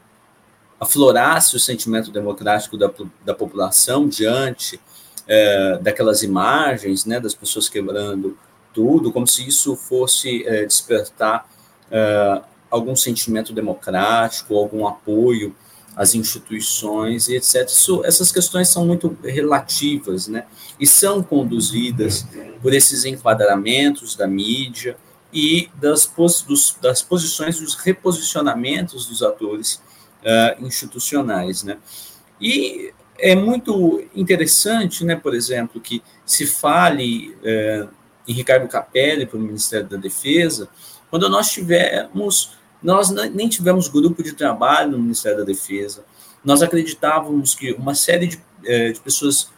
aflorasse 0.81 1.55
o 1.55 1.61
sentimento 1.61 2.11
democrático 2.11 2.79
da, 2.79 2.91
da 3.23 3.35
população 3.35 4.09
diante 4.09 4.81
é, 5.29 5.79
daquelas 5.83 6.23
imagens, 6.23 7.05
né, 7.05 7.21
das 7.21 7.35
pessoas 7.35 7.69
quebrando 7.69 8.39
tudo, 8.73 9.13
como 9.13 9.27
se 9.27 9.47
isso 9.47 9.77
fosse 9.77 10.43
é, 10.47 10.65
despertar 10.65 11.47
é, 11.91 12.43
algum 12.75 12.97
sentimento 12.97 13.53
democrático, 13.53 14.57
algum 14.57 14.87
apoio 14.87 15.55
às 15.97 16.15
instituições 16.15 17.29
e 17.29 17.37
etc. 17.37 17.69
Isso, 17.69 18.05
essas 18.05 18.33
questões 18.33 18.69
são 18.69 18.85
muito 18.85 19.17
relativas, 19.23 20.27
né, 20.27 20.45
e 20.79 20.87
são 20.87 21.23
conduzidas 21.23 22.27
por 22.61 22.75
esses 22.75 23.05
enquadramentos 23.05 24.17
da 24.17 24.27
mídia 24.27 24.97
e 25.33 25.69
das, 25.77 26.13
dos, 26.47 26.77
das 26.83 27.01
posições, 27.01 27.61
dos 27.61 27.75
reposicionamentos 27.77 29.07
dos 29.07 29.23
atores 29.23 29.75
uh, 30.23 30.67
institucionais, 30.67 31.63
né. 31.63 31.79
E 32.41 32.93
é 33.17 33.37
muito 33.37 34.03
interessante, 34.17 35.05
né, 35.05 35.15
por 35.15 35.33
exemplo, 35.33 35.81
que 35.81 36.03
se 36.27 36.45
fale 36.45 37.37
é, 37.45 37.87
em 38.27 38.33
Ricardo 38.33 38.67
Capelli 38.67 39.25
para 39.25 39.39
o 39.39 39.41
Ministério 39.41 39.87
da 39.89 39.97
Defesa, 39.97 40.69
quando 41.15 41.29
nós 41.29 41.49
tivemos, 41.49 42.57
nós 42.85 43.11
nem 43.11 43.49
tivemos 43.49 43.89
grupo 43.89 44.23
de 44.23 44.35
trabalho 44.35 44.93
no 44.93 44.99
Ministério 44.99 45.39
da 45.39 45.45
Defesa, 45.45 46.05
nós 46.45 46.63
acreditávamos 46.63 47.55
que 47.55 47.73
uma 47.73 47.95
série 47.95 48.27
de, 48.27 48.41
é, 48.65 48.93
de 48.93 49.01
pessoas 49.01 49.51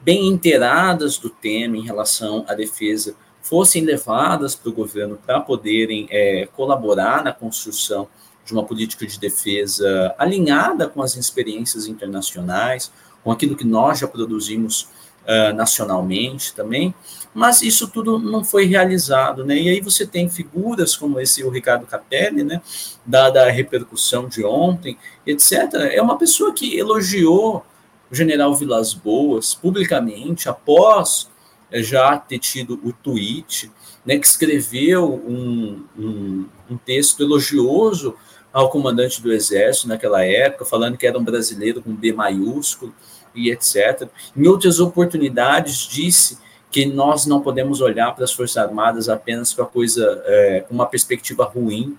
bem 0.00 0.26
inteiradas 0.26 1.16
do 1.16 1.30
tema 1.30 1.76
em 1.76 1.82
relação 1.82 2.44
à 2.48 2.54
defesa 2.54 3.14
fossem 3.40 3.84
levadas 3.84 4.56
para 4.56 4.68
o 4.68 4.72
governo 4.72 5.16
para 5.24 5.40
poderem 5.40 6.08
é, 6.10 6.48
colaborar 6.56 7.22
na 7.22 7.32
construção 7.32 8.08
de 8.44 8.52
uma 8.52 8.64
política 8.64 9.06
de 9.06 9.18
defesa 9.18 10.14
alinhada 10.18 10.88
com 10.88 11.00
as 11.02 11.16
experiências 11.16 11.86
internacionais, 11.86 12.90
com 13.22 13.30
aquilo 13.30 13.56
que 13.56 13.64
nós 13.64 14.00
já 14.00 14.08
produzimos 14.08 14.88
uh, 15.26 15.52
nacionalmente 15.54 16.54
também, 16.54 16.94
mas 17.36 17.60
isso 17.60 17.86
tudo 17.88 18.18
não 18.18 18.42
foi 18.42 18.64
realizado, 18.64 19.44
né? 19.44 19.58
E 19.58 19.68
aí 19.68 19.82
você 19.82 20.06
tem 20.06 20.26
figuras 20.26 20.96
como 20.96 21.20
esse 21.20 21.44
o 21.44 21.50
Ricardo 21.50 21.84
Capelli, 21.84 22.42
né? 22.42 22.62
Dada 23.04 23.44
a 23.44 23.50
repercussão 23.50 24.26
de 24.26 24.42
ontem, 24.42 24.96
etc. 25.26 25.74
É 25.92 26.00
uma 26.00 26.16
pessoa 26.16 26.54
que 26.54 26.78
elogiou 26.78 27.62
o 28.10 28.14
general 28.14 28.54
Vilas 28.54 28.94
Boas 28.94 29.52
publicamente 29.52 30.48
após 30.48 31.28
eh, 31.70 31.82
já 31.82 32.16
ter 32.16 32.38
tido 32.38 32.80
o 32.82 32.90
tweet, 32.90 33.70
né, 34.02 34.16
que 34.16 34.26
escreveu 34.26 35.12
um, 35.12 35.84
um, 35.98 36.46
um 36.70 36.76
texto 36.78 37.22
elogioso 37.22 38.14
ao 38.50 38.70
comandante 38.70 39.20
do 39.20 39.30
Exército 39.30 39.88
naquela 39.88 40.24
época, 40.24 40.64
falando 40.64 40.96
que 40.96 41.06
era 41.06 41.18
um 41.18 41.24
brasileiro 41.24 41.82
com 41.82 41.94
B 41.94 42.14
maiúsculo 42.14 42.94
e 43.34 43.50
etc. 43.50 44.08
Em 44.34 44.46
outras 44.46 44.80
oportunidades, 44.80 45.86
disse 45.86 46.45
que 46.76 46.84
nós 46.84 47.24
não 47.24 47.40
podemos 47.40 47.80
olhar 47.80 48.14
para 48.14 48.24
as 48.24 48.32
Forças 48.34 48.58
Armadas 48.58 49.08
apenas 49.08 49.54
com 49.54 49.62
a 49.62 49.66
coisa, 49.66 50.22
é, 50.26 50.60
com 50.60 50.74
uma 50.74 50.84
perspectiva 50.84 51.42
ruim, 51.42 51.96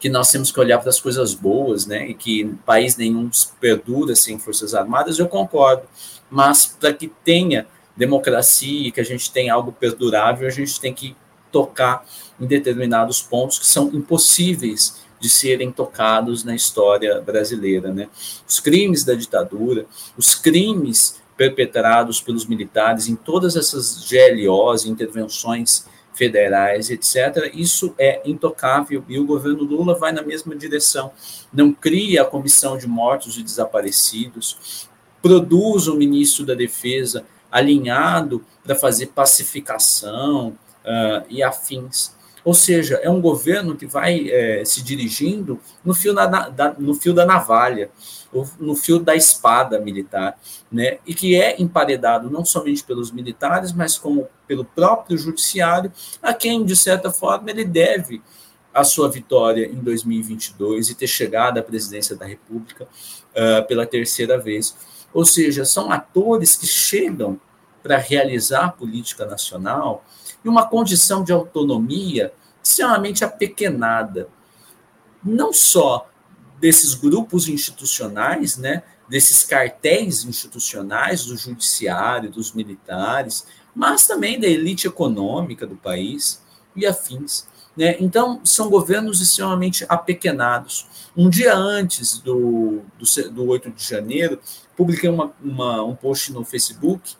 que 0.00 0.08
nós 0.08 0.30
temos 0.30 0.50
que 0.50 0.58
olhar 0.58 0.78
para 0.78 0.88
as 0.88 0.98
coisas 0.98 1.34
boas, 1.34 1.84
né? 1.84 2.08
E 2.08 2.14
que 2.14 2.46
país 2.64 2.96
nenhum 2.96 3.28
perdura 3.60 4.16
sem 4.16 4.38
Forças 4.38 4.74
Armadas, 4.74 5.18
eu 5.18 5.28
concordo. 5.28 5.82
Mas 6.30 6.64
para 6.64 6.90
que 6.94 7.08
tenha 7.22 7.66
democracia 7.94 8.88
e 8.88 8.90
que 8.90 8.98
a 8.98 9.04
gente 9.04 9.30
tenha 9.30 9.52
algo 9.52 9.72
perdurável, 9.72 10.48
a 10.48 10.50
gente 10.50 10.80
tem 10.80 10.94
que 10.94 11.14
tocar 11.52 12.06
em 12.40 12.46
determinados 12.46 13.20
pontos 13.20 13.58
que 13.58 13.66
são 13.66 13.90
impossíveis 13.92 15.04
de 15.20 15.28
serem 15.28 15.70
tocados 15.70 16.44
na 16.44 16.54
história 16.54 17.20
brasileira. 17.20 17.92
Né? 17.92 18.08
Os 18.48 18.58
crimes 18.58 19.04
da 19.04 19.12
ditadura, 19.12 19.84
os 20.16 20.34
crimes 20.34 21.22
perpetrados 21.36 22.20
pelos 22.20 22.46
militares 22.46 23.08
em 23.08 23.16
todas 23.16 23.56
essas 23.56 24.08
GLOs, 24.08 24.84
intervenções 24.84 25.86
federais, 26.14 26.90
etc., 26.90 27.50
isso 27.52 27.92
é 27.98 28.22
intocável 28.24 29.04
e 29.08 29.18
o 29.18 29.26
governo 29.26 29.64
Lula 29.64 29.98
vai 29.98 30.12
na 30.12 30.22
mesma 30.22 30.54
direção. 30.54 31.10
Não 31.52 31.72
cria 31.72 32.22
a 32.22 32.24
comissão 32.24 32.78
de 32.78 32.86
mortos 32.86 33.36
e 33.36 33.42
desaparecidos, 33.42 34.88
produz 35.20 35.88
o 35.88 35.96
ministro 35.96 36.46
da 36.46 36.54
Defesa 36.54 37.24
alinhado 37.50 38.44
para 38.62 38.74
fazer 38.74 39.06
pacificação 39.06 40.48
uh, 40.84 41.24
e 41.28 41.42
afins. 41.42 42.14
Ou 42.44 42.52
seja, 42.52 42.96
é 42.96 43.08
um 43.08 43.20
governo 43.20 43.74
que 43.74 43.86
vai 43.86 44.28
é, 44.28 44.62
se 44.66 44.82
dirigindo 44.82 45.58
no 45.82 45.94
fio, 45.94 46.12
da, 46.12 46.26
da, 46.26 46.74
no 46.78 46.94
fio 46.94 47.14
da 47.14 47.24
navalha, 47.24 47.90
no 48.58 48.74
fio 48.74 48.98
da 48.98 49.14
espada 49.14 49.78
militar, 49.78 50.38
né? 50.70 50.98
e 51.06 51.14
que 51.14 51.40
é 51.40 51.60
emparedado 51.60 52.30
não 52.30 52.44
somente 52.44 52.82
pelos 52.82 53.12
militares, 53.12 53.72
mas 53.72 53.96
como 53.96 54.28
pelo 54.48 54.64
próprio 54.64 55.16
judiciário, 55.16 55.92
a 56.22 56.34
quem, 56.34 56.64
de 56.64 56.76
certa 56.76 57.10
forma, 57.10 57.50
ele 57.50 57.64
deve 57.64 58.20
a 58.72 58.82
sua 58.82 59.08
vitória 59.08 59.66
em 59.66 59.76
2022 59.76 60.90
e 60.90 60.94
ter 60.96 61.06
chegado 61.06 61.58
à 61.58 61.62
presidência 61.62 62.16
da 62.16 62.26
República 62.26 62.84
uh, 62.84 63.66
pela 63.68 63.86
terceira 63.86 64.36
vez. 64.36 64.74
Ou 65.12 65.24
seja, 65.24 65.64
são 65.64 65.92
atores 65.92 66.56
que 66.56 66.66
chegam 66.66 67.40
para 67.84 67.98
realizar 67.98 68.64
a 68.64 68.72
política 68.72 69.24
nacional 69.24 70.04
e 70.44 70.48
uma 70.48 70.66
condição 70.66 71.22
de 71.22 71.32
autonomia 71.32 72.32
extremamente 72.62 73.24
apequenada, 73.24 74.28
não 75.22 75.52
só 75.52 76.08
desses 76.64 76.94
grupos 76.94 77.46
institucionais, 77.46 78.56
né, 78.56 78.82
desses 79.06 79.44
cartéis 79.44 80.24
institucionais 80.24 81.26
do 81.26 81.36
judiciário, 81.36 82.30
dos 82.30 82.54
militares, 82.54 83.46
mas 83.74 84.06
também 84.06 84.40
da 84.40 84.46
elite 84.46 84.86
econômica 84.86 85.66
do 85.66 85.76
país 85.76 86.42
e 86.74 86.86
afins. 86.86 87.46
Né? 87.76 87.96
Então, 88.00 88.40
são 88.42 88.70
governos 88.70 89.20
extremamente 89.20 89.84
apequenados. 89.90 90.86
Um 91.14 91.28
dia 91.28 91.54
antes 91.54 92.16
do, 92.16 92.80
do, 92.98 93.30
do 93.30 93.46
8 93.46 93.70
de 93.70 93.84
janeiro, 93.84 94.40
publiquei 94.74 95.10
uma, 95.10 95.34
uma, 95.42 95.84
um 95.84 95.94
post 95.94 96.32
no 96.32 96.46
Facebook 96.46 97.12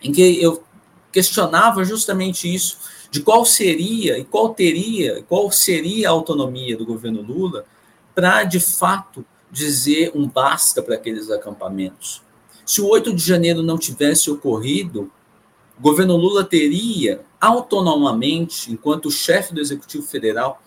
em 0.00 0.12
que 0.12 0.40
eu 0.40 0.62
questionava 1.10 1.84
justamente 1.84 2.54
isso, 2.54 2.78
de 3.10 3.22
qual 3.22 3.44
seria 3.44 4.18
e 4.18 4.24
qual 4.24 4.54
teria, 4.54 5.20
qual 5.24 5.50
seria 5.50 6.08
a 6.08 6.12
autonomia 6.12 6.76
do 6.76 6.86
governo 6.86 7.22
Lula 7.22 7.66
para, 8.14 8.44
de 8.44 8.60
fato, 8.60 9.24
dizer 9.50 10.12
um 10.14 10.28
basta 10.28 10.82
para 10.82 10.94
aqueles 10.94 11.30
acampamentos. 11.30 12.22
Se 12.64 12.80
o 12.80 12.88
8 12.88 13.14
de 13.14 13.22
janeiro 13.22 13.62
não 13.62 13.76
tivesse 13.76 14.30
ocorrido, 14.30 15.10
o 15.78 15.82
governo 15.82 16.16
Lula 16.16 16.44
teria 16.44 17.24
autonomamente, 17.40 18.72
enquanto 18.72 19.10
chefe 19.10 19.52
do 19.52 19.60
Executivo 19.60 20.06
Federal, 20.06 20.62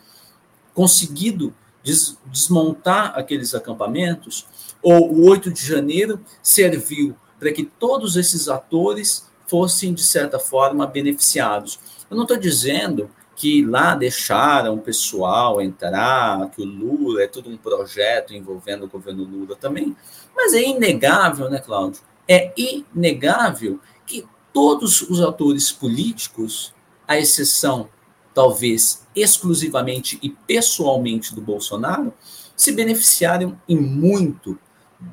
conseguido 0.73 1.53
des 1.81 2.17
desmontar 2.25 3.17
aqueles 3.17 3.53
acampamentos, 3.53 4.45
ou 4.81 5.13
o 5.13 5.29
8 5.29 5.51
de 5.51 5.65
janeiro 5.65 6.19
serviu 6.43 7.15
para 7.39 7.51
que 7.51 7.63
todos 7.63 8.15
esses 8.17 8.47
atores 8.47 9.29
fossem, 9.47 9.93
de 9.93 10.03
certa 10.03 10.39
forma, 10.39 10.85
beneficiados. 10.85 11.79
Eu 12.09 12.17
não 12.17 12.23
estou 12.23 12.37
dizendo 12.37 13.09
que 13.35 13.65
lá 13.65 13.95
deixaram 13.95 14.75
o 14.75 14.81
pessoal 14.81 15.61
entrar, 15.61 16.49
que 16.51 16.61
o 16.61 16.65
Lula 16.65 17.23
é 17.23 17.27
tudo 17.27 17.49
um 17.49 17.57
projeto 17.57 18.33
envolvendo 18.33 18.85
o 18.85 18.87
governo 18.87 19.23
Lula 19.23 19.55
também, 19.55 19.95
mas 20.35 20.53
é 20.53 20.61
inegável, 20.61 21.49
né, 21.49 21.59
Cláudio? 21.59 22.01
É 22.27 22.53
inegável 22.55 23.79
que 24.05 24.25
todos 24.53 25.01
os 25.01 25.21
atores 25.21 25.71
políticos, 25.71 26.73
à 27.07 27.17
exceção, 27.17 27.89
talvez, 28.33 29.05
exclusivamente 29.15 30.17
e 30.21 30.29
pessoalmente 30.29 31.35
do 31.35 31.41
Bolsonaro, 31.41 32.13
se 32.55 32.71
beneficiaram 32.71 33.59
em 33.67 33.77
muito 33.77 34.57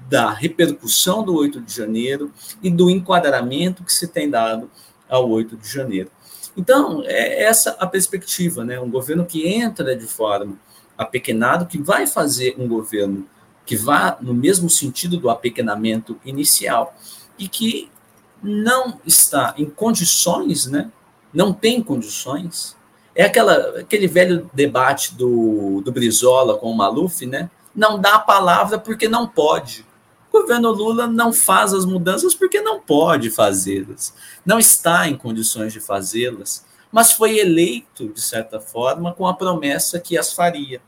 da 0.08 0.30
repercussão 0.30 1.24
do 1.24 1.34
8 1.34 1.60
de 1.60 1.74
janeiro 1.74 2.32
e 2.62 2.70
do 2.70 2.88
enquadramento 2.88 3.82
que 3.82 3.92
se 3.92 4.06
tem 4.06 4.30
dado 4.30 4.70
ao 5.08 5.28
8 5.28 5.56
de 5.56 5.68
janeiro. 5.68 6.10
Então, 6.56 7.02
é 7.04 7.42
essa 7.44 7.70
a 7.78 7.86
perspectiva, 7.86 8.64
né? 8.64 8.78
Um 8.80 8.90
governo 8.90 9.24
que 9.24 9.46
entra 9.46 9.96
de 9.96 10.06
forma 10.06 10.58
apequenado, 10.96 11.66
que 11.66 11.78
vai 11.78 12.06
fazer 12.06 12.54
um 12.58 12.68
governo 12.68 13.26
que 13.64 13.76
vá 13.76 14.18
no 14.20 14.34
mesmo 14.34 14.68
sentido 14.68 15.16
do 15.16 15.30
apequenamento 15.30 16.18
inicial 16.24 16.94
e 17.38 17.48
que 17.48 17.90
não 18.42 19.00
está 19.06 19.54
em 19.56 19.66
condições, 19.66 20.66
né? 20.66 20.90
Não 21.32 21.52
tem 21.52 21.82
condições. 21.82 22.76
É 23.14 23.24
aquela, 23.24 23.80
aquele 23.80 24.06
velho 24.06 24.50
debate 24.52 25.14
do, 25.14 25.80
do 25.82 25.92
Brizola 25.92 26.58
com 26.58 26.70
o 26.70 26.76
Maluf, 26.76 27.24
né? 27.24 27.50
não 27.74 27.98
dá 27.98 28.16
a 28.16 28.20
palavra 28.20 28.78
porque 28.78 29.08
não 29.08 29.26
pode. 29.26 29.86
O 30.32 30.40
governo 30.40 30.70
Lula 30.70 31.06
não 31.06 31.30
faz 31.32 31.74
as 31.74 31.84
mudanças 31.84 32.34
porque 32.34 32.62
não 32.62 32.80
pode 32.80 33.30
fazê-las, 33.30 34.14
não 34.46 34.58
está 34.58 35.06
em 35.06 35.14
condições 35.14 35.74
de 35.74 35.80
fazê-las, 35.80 36.64
mas 36.90 37.12
foi 37.12 37.38
eleito, 37.38 38.08
de 38.08 38.20
certa 38.20 38.58
forma, 38.58 39.12
com 39.12 39.26
a 39.26 39.34
promessa 39.34 40.00
que 40.00 40.16
as 40.16 40.32
faria. 40.32 40.80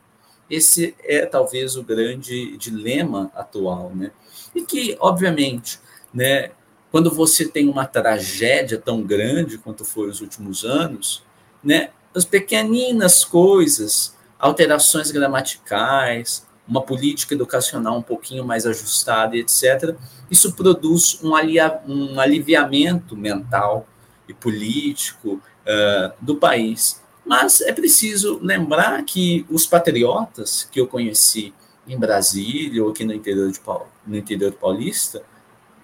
Esse 0.49 0.95
é 1.01 1.27
talvez 1.27 1.77
o 1.77 1.83
grande 1.83 2.57
dilema 2.57 3.31
atual, 3.35 3.93
né? 3.95 4.13
E 4.55 4.63
que, 4.63 4.97
obviamente, 4.99 5.79
né, 6.13 6.51
quando 6.91 7.11
você 7.11 7.47
tem 7.47 7.69
uma 7.69 7.87
tragédia 7.87 8.79
tão 8.79 9.03
grande 9.03 9.59
quanto 9.59 9.85
foi 9.85 10.09
os 10.09 10.21
últimos 10.21 10.65
anos, 10.65 11.23
né, 11.63 11.91
as 12.15 12.25
pequeninas 12.25 13.25
coisas, 13.25 14.17
alterações 14.39 15.11
gramaticais, 15.11 16.47
uma 16.67 16.83
política 16.83 17.35
educacional 17.35 17.99
um 17.99 18.03
pouquinho 18.03 18.45
mais 18.45 18.67
ajustada, 18.67 19.37
etc., 19.37 19.95
isso 20.31 20.53
produz 20.53 21.19
um, 21.23 21.35
alia, 21.35 21.81
um 21.87 22.19
aliviamento 22.19 23.17
mental 23.17 23.87
e 24.29 24.33
político 24.33 25.35
uh, 25.35 26.13
do 26.21 26.37
país. 26.37 27.03
Mas 27.25 27.61
é 27.61 27.73
preciso 27.73 28.39
lembrar 28.43 29.03
que 29.05 29.47
os 29.51 29.67
patriotas 29.67 30.69
que 30.71 30.81
eu 30.81 30.87
conheci 30.87 31.55
em 31.87 31.99
Brasília 31.99 32.83
ou 32.83 32.91
aqui 32.91 33.05
no 33.05 33.13
interior, 33.13 33.51
de, 33.51 33.61
no 34.07 34.17
interior 34.17 34.53
paulista 34.53 35.23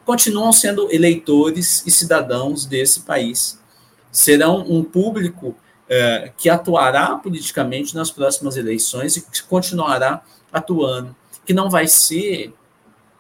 continuam 0.04 0.52
sendo 0.52 0.92
eleitores 0.92 1.86
e 1.86 1.90
cidadãos 1.90 2.64
desse 2.64 3.00
país. 3.00 3.60
Serão 4.10 4.64
um 4.68 4.82
público 4.82 5.48
uh, 5.48 6.32
que 6.36 6.48
atuará 6.48 7.16
politicamente 7.16 7.94
nas 7.94 8.10
próximas 8.10 8.56
eleições 8.56 9.16
e 9.16 9.22
que 9.22 9.42
continuará 9.44 10.22
atuando, 10.52 11.14
que 11.44 11.54
não 11.54 11.70
vai 11.70 11.86
ser 11.86 12.54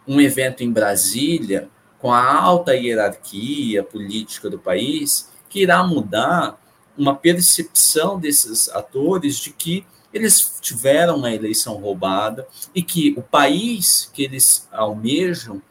um 0.06 0.20
evento 0.20 0.62
em 0.62 0.72
Brasília 0.72 1.68
com 1.98 2.12
a 2.12 2.34
alta 2.34 2.74
hierarquia 2.74 3.82
política 3.82 4.48
do 4.48 4.58
país 4.58 5.30
que 5.48 5.60
irá 5.62 5.82
mudar 5.84 6.58
uma 6.96 7.14
percepção 7.14 8.18
desses 8.18 8.68
atores 8.70 9.36
de 9.36 9.50
que 9.50 9.86
eles 10.12 10.58
tiveram 10.60 11.16
uma 11.16 11.32
eleição 11.32 11.74
roubada 11.74 12.46
e 12.74 12.82
que 12.82 13.14
o 13.16 13.22
país 13.22 14.10
que 14.12 14.24
eles 14.24 14.68
almejam, 14.72 15.62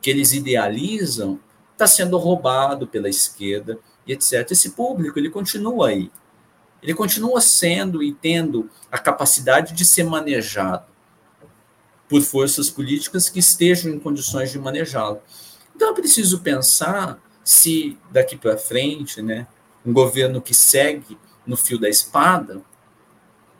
que 0.00 0.10
eles 0.10 0.32
idealizam, 0.32 1.40
está 1.72 1.86
sendo 1.86 2.16
roubado 2.18 2.86
pela 2.86 3.08
esquerda 3.08 3.78
e 4.06 4.12
etc. 4.12 4.48
Esse 4.50 4.70
público 4.70 5.18
ele 5.18 5.30
continua 5.30 5.88
aí, 5.88 6.10
ele 6.82 6.94
continua 6.94 7.40
sendo 7.40 8.02
e 8.02 8.12
tendo 8.12 8.70
a 8.92 8.98
capacidade 8.98 9.74
de 9.74 9.84
ser 9.84 10.04
manejado 10.04 10.89
por 12.10 12.20
forças 12.22 12.68
políticas 12.68 13.30
que 13.30 13.38
estejam 13.38 13.92
em 13.92 13.98
condições 14.00 14.50
de 14.50 14.58
manejá-lo. 14.58 15.20
Então 15.74 15.90
é 15.90 15.94
preciso 15.94 16.40
pensar 16.40 17.22
se 17.44 17.96
daqui 18.10 18.36
para 18.36 18.58
frente, 18.58 19.22
né, 19.22 19.46
um 19.86 19.92
governo 19.92 20.42
que 20.42 20.52
segue 20.52 21.16
no 21.46 21.56
fio 21.56 21.78
da 21.78 21.88
espada 21.88 22.62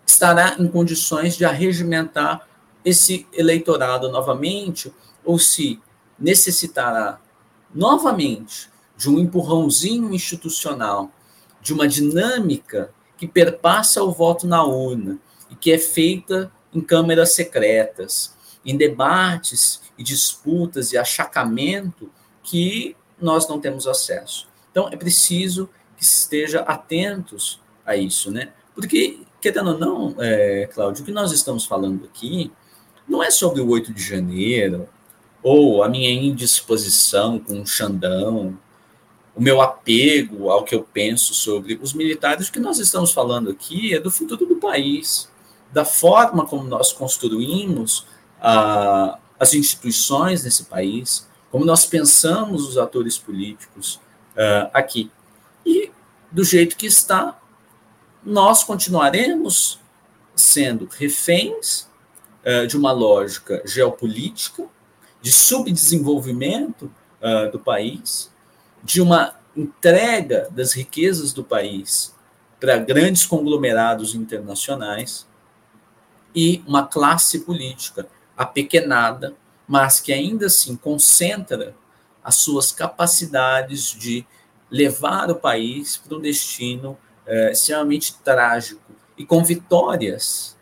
estará 0.05 0.57
em 0.59 0.67
condições 0.67 1.37
de 1.37 1.45
arregimentar 1.45 2.47
esse 2.85 3.27
eleitorado 3.33 4.11
novamente, 4.11 4.93
ou 5.25 5.39
se 5.39 5.81
necessitará 6.19 7.21
novamente 7.75 8.69
de 8.97 9.09
um 9.09 9.19
empurrãozinho 9.19 10.13
institucional, 10.13 11.11
de 11.63 11.73
uma 11.73 11.87
dinâmica 11.87 12.93
que 13.17 13.29
perpassa 13.29 14.03
o 14.03 14.11
voto 14.11 14.47
na 14.47 14.65
urna 14.65 15.19
e 15.51 15.55
que 15.55 15.71
é 15.71 15.79
feita 15.79 16.51
em 16.75 16.81
câmeras 16.81 17.35
secretas, 17.35 18.35
em 18.65 18.77
debates 18.77 19.81
e 19.97 20.03
disputas 20.03 20.93
e 20.93 20.99
achacamento 20.99 22.11
que 22.43 22.97
nós 23.21 23.49
não 23.49 23.61
temos 23.61 23.87
acesso. 23.87 24.49
Então, 24.71 24.89
é 24.89 24.97
preciso 24.97 25.69
que 25.97 26.05
esteja 26.05 26.61
atentos 26.61 27.61
a 27.85 27.97
isso, 27.97 28.31
né? 28.31 28.53
Porque, 28.75 29.21
querendo 29.41 29.73
ou 29.73 29.79
não, 29.79 30.15
é, 30.19 30.69
Cláudio, 30.73 31.03
o 31.03 31.07
que 31.07 31.13
nós 31.13 31.33
estamos 31.33 31.65
falando 31.65 32.05
aqui 32.05 32.51
não 33.09 33.23
é 33.23 33.31
sobre 33.31 33.61
o 33.61 33.69
8 33.69 33.93
de 33.93 34.03
janeiro, 34.03 34.89
ou 35.43 35.83
a 35.83 35.89
minha 35.89 36.11
indisposição 36.11 37.39
com 37.39 37.61
o 37.61 37.67
Xandão, 37.67 38.59
o 39.35 39.43
meu 39.43 39.61
apego 39.61 40.51
ao 40.51 40.65
que 40.65 40.75
eu 40.75 40.83
penso 40.83 41.35
sobre 41.35 41.79
os 41.83 41.93
militares. 41.93 42.49
O 42.49 42.53
que 42.53 42.61
nós 42.61 42.79
estamos 42.79 43.13
falando 43.13 43.51
aqui 43.51 43.95
é 43.95 44.01
do 44.01 44.11
futuro 44.11 44.47
do 44.47 44.57
país, 44.57 45.31
da 45.73 45.85
forma 45.85 46.47
como 46.47 46.65
nós 46.65 46.93
construímos 46.93 48.07
as 48.41 49.55
instituições 49.55 50.45
nesse 50.45 50.65
país, 50.65 51.29
como 51.51 51.65
nós 51.65 51.87
pensamos 51.87 52.69
os 52.69 52.79
atores 52.79 53.19
políticos 53.19 54.01
uh, 54.37 54.71
aqui. 54.73 55.11
E 55.65 55.91
do 56.31 56.45
jeito 56.45 56.77
que 56.77 56.87
está, 56.87 57.39
nós 58.25 58.63
continuaremos 58.63 59.81
sendo 60.35 60.87
reféns 60.87 61.89
uh, 62.45 62.67
de 62.67 62.77
uma 62.77 62.93
lógica 62.93 63.63
geopolítica, 63.67 64.67
de 65.21 65.33
subdesenvolvimento 65.33 66.91
uh, 67.21 67.51
do 67.51 67.59
país, 67.59 68.31
de 68.83 69.01
uma 69.01 69.35
entrega 69.57 70.49
das 70.51 70.73
riquezas 70.73 71.33
do 71.33 71.43
país 71.43 72.15
para 72.59 72.79
grandes 72.79 73.27
conglomerados 73.27 74.15
internacionais 74.15 75.27
e 76.35 76.63
uma 76.67 76.87
classe 76.87 77.41
política 77.41 78.07
apequenada, 78.41 79.35
mas 79.69 80.01
que 80.01 80.15
ainda 80.15 80.47
assim 80.47 80.75
concentra 80.75 81.77
as 82.25 82.37
suas 82.37 82.73
capacidades 82.73 83.91
de 83.91 84.27
levar 84.71 85.31
o 85.31 85.35
país 85.35 85.99
para 85.99 86.17
um 86.17 86.21
destino 86.21 86.97
é, 87.27 87.53
extremamente 87.53 88.15
trágico 88.25 88.81
e 89.19 89.27
com 89.27 89.45
vitórias 89.45 90.57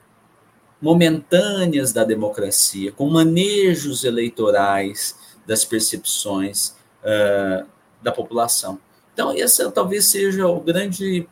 momentâneas 0.83 1.93
da 1.93 2.03
democracia, 2.03 2.91
com 2.91 3.09
manejos 3.09 4.03
eleitorais 4.03 5.17
das 5.47 5.65
percepções 5.65 6.75
uh, 7.03 7.67
da 8.03 8.13
população. 8.13 8.79
Então, 9.13 9.33
esse 9.35 9.69
talvez 9.71 10.07
seja 10.07 10.47
o 10.47 10.61
grande 10.61 11.29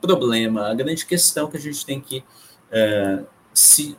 problema, 0.00 0.68
a 0.68 0.74
grande 0.74 1.06
questão 1.06 1.48
que 1.48 1.56
a 1.56 1.60
gente 1.60 1.84
tem 1.84 2.00
que 2.00 2.18
uh, 2.18 3.24
se 3.52 3.96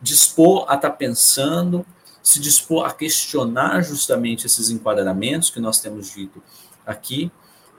dispor 0.00 0.64
a 0.68 0.74
estar 0.74 0.90
tá 0.90 0.96
pensando, 0.96 1.84
se 2.22 2.40
dispor 2.40 2.86
a 2.86 2.92
questionar 2.92 3.82
justamente 3.82 4.46
esses 4.46 4.70
enquadramentos 4.70 5.50
que 5.50 5.60
nós 5.60 5.80
temos 5.80 6.12
dito 6.12 6.42
aqui 6.86 7.30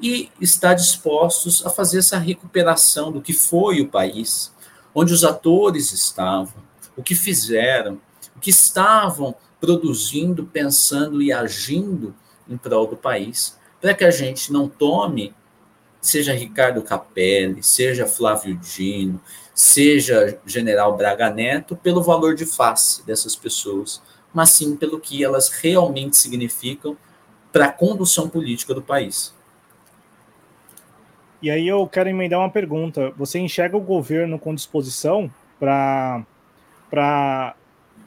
e 0.02 0.32
estar 0.40 0.74
dispostos 0.74 1.66
a 1.66 1.70
fazer 1.70 2.00
essa 2.00 2.18
recuperação 2.18 3.12
do 3.12 3.22
que 3.22 3.34
foi 3.34 3.82
o 3.82 3.88
país, 3.88 4.52
onde 4.94 5.14
os 5.14 5.24
atores 5.24 5.92
estavam, 5.92 6.64
o 6.96 7.04
que 7.04 7.16
fizeram, 7.16 8.00
o 8.36 8.40
que 8.40 8.50
estavam 8.50 9.36
produzindo, 9.60 10.46
pensando 10.46 11.22
e 11.22 11.32
agindo 11.32 12.16
em 12.48 12.58
prol 12.58 12.88
do 12.88 12.96
país, 12.96 13.58
para 13.82 13.94
que 13.94 14.04
a 14.04 14.12
gente 14.12 14.52
não 14.52 14.68
tome, 14.68 15.34
seja 16.02 16.34
Ricardo 16.34 16.82
Capelli, 16.82 17.62
seja 17.62 18.08
Flávio 18.08 18.56
Dino, 18.58 19.20
seja 19.54 20.40
General 20.46 20.96
Braga 20.96 21.30
Neto, 21.30 21.76
pelo 21.76 22.02
valor 22.02 22.36
de 22.36 22.46
face 22.46 23.06
dessas 23.06 23.36
pessoas, 23.36 24.02
mas 24.34 24.52
sim 24.52 24.76
pelo 24.76 25.00
que 25.00 25.24
elas 25.24 25.50
realmente 25.50 26.16
significam 26.18 26.96
para 27.52 27.66
a 27.66 27.72
condução 27.72 28.30
política 28.30 28.74
do 28.74 28.82
país. 28.82 29.34
E 31.42 31.50
aí 31.50 31.68
eu 31.68 31.88
quero 31.88 32.10
emendar 32.10 32.40
uma 32.40 32.50
pergunta. 32.50 33.12
Você 33.18 33.40
enxerga 33.40 33.76
o 33.76 33.82
governo 33.82 34.38
com 34.38 34.54
disposição 34.54 35.30
para 35.60 36.26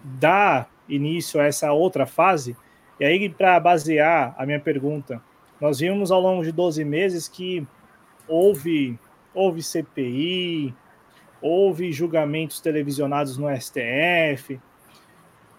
dar 0.05 0.70
início 0.88 1.40
a 1.40 1.45
essa 1.45 1.72
outra 1.72 2.07
fase? 2.07 2.57
E 3.01 3.05
aí, 3.05 3.28
para 3.28 3.59
basear 3.59 4.34
a 4.38 4.47
minha 4.47 4.61
pergunta, 4.61 5.20
nós 5.61 5.80
vimos 5.80 6.11
ao 6.11 6.20
longo 6.20 6.45
de 6.45 6.53
12 6.53 6.84
meses 6.84 7.26
que 7.26 7.66
houve, 8.28 8.98
houve 9.34 9.62
CPI, 9.62 10.74
houve 11.40 11.92
julgamentos 11.92 12.60
televisionados 12.60 13.36
no 13.36 13.48
STF. 13.54 14.60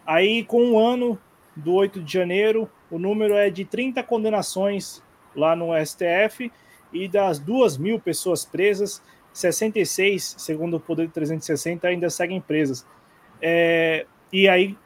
Aí, 0.05 0.43
com 0.43 0.64
um 0.64 0.80
ano 0.80 1.20
do 1.55 1.74
8 1.74 2.01
de 2.01 2.11
janeiro, 2.11 2.70
o 2.89 2.97
número 2.97 3.36
é 3.36 3.49
de 3.49 3.66
30 3.66 4.01
condenações 4.03 5.03
lá 5.36 5.55
no 5.55 5.70
STF 5.86 6.51
e 6.91 7.07
das 7.07 7.39
2 7.39 7.78
mil 7.78 7.99
pessoas 7.99 8.45
presas, 8.45 9.01
66, 9.34 10.36
segundo 10.38 10.78
o 10.78 10.80
Poder 10.80 11.09
360, 11.09 11.88
ainda 11.88 12.09
seguem 12.09 12.39
presas. 12.39 12.86
É, 13.41 14.05
e 14.32 14.47
aí, 14.47 14.78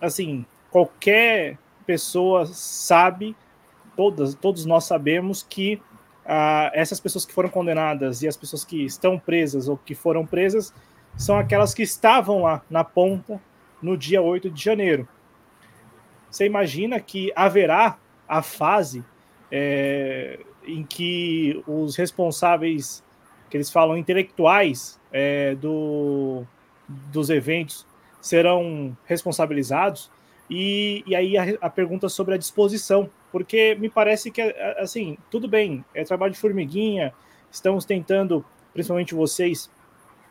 assim, 0.00 0.46
qualquer 0.70 1.58
pessoa 1.84 2.46
sabe, 2.46 3.36
todas, 3.96 4.34
todos 4.34 4.64
nós 4.64 4.84
sabemos 4.84 5.42
que 5.42 5.82
ah, 6.24 6.70
essas 6.74 7.00
pessoas 7.00 7.24
que 7.24 7.32
foram 7.32 7.48
condenadas 7.48 8.22
e 8.22 8.28
as 8.28 8.36
pessoas 8.36 8.64
que 8.64 8.84
estão 8.84 9.18
presas 9.18 9.68
ou 9.68 9.76
que 9.76 9.94
foram 9.94 10.26
presas 10.26 10.72
são 11.16 11.36
aquelas 11.36 11.74
que 11.74 11.82
estavam 11.82 12.42
lá 12.42 12.62
na 12.70 12.84
ponta 12.84 13.40
no 13.82 13.96
dia 13.96 14.22
8 14.22 14.50
de 14.50 14.62
janeiro. 14.62 15.08
Você 16.30 16.46
imagina 16.46 16.98
que 17.00 17.32
haverá 17.36 17.98
a 18.26 18.40
fase 18.40 19.04
é, 19.50 20.38
em 20.66 20.82
que 20.82 21.62
os 21.66 21.96
responsáveis, 21.96 23.04
que 23.50 23.56
eles 23.56 23.70
falam 23.70 23.98
intelectuais 23.98 24.98
é, 25.12 25.54
do, 25.56 26.44
dos 26.88 27.28
eventos, 27.28 27.86
serão 28.20 28.96
responsabilizados. 29.04 30.10
E, 30.48 31.02
e 31.06 31.14
aí 31.14 31.36
a, 31.36 31.44
a, 31.60 31.68
pergunta 31.68 32.08
sobre 32.08 32.34
a 32.34 32.38
disposição, 32.38 33.10
porque 33.32 33.74
me 33.80 33.88
parece 33.88 34.30
que, 34.30 34.42
assim, 34.78 35.16
tudo 35.30 35.48
bem, 35.48 35.82
é 35.94 36.04
trabalho 36.04 36.32
de 36.32 36.38
formiguinha, 36.38 37.12
estamos 37.50 37.86
tentando, 37.86 38.44
principalmente 38.74 39.14
vocês, 39.14 39.70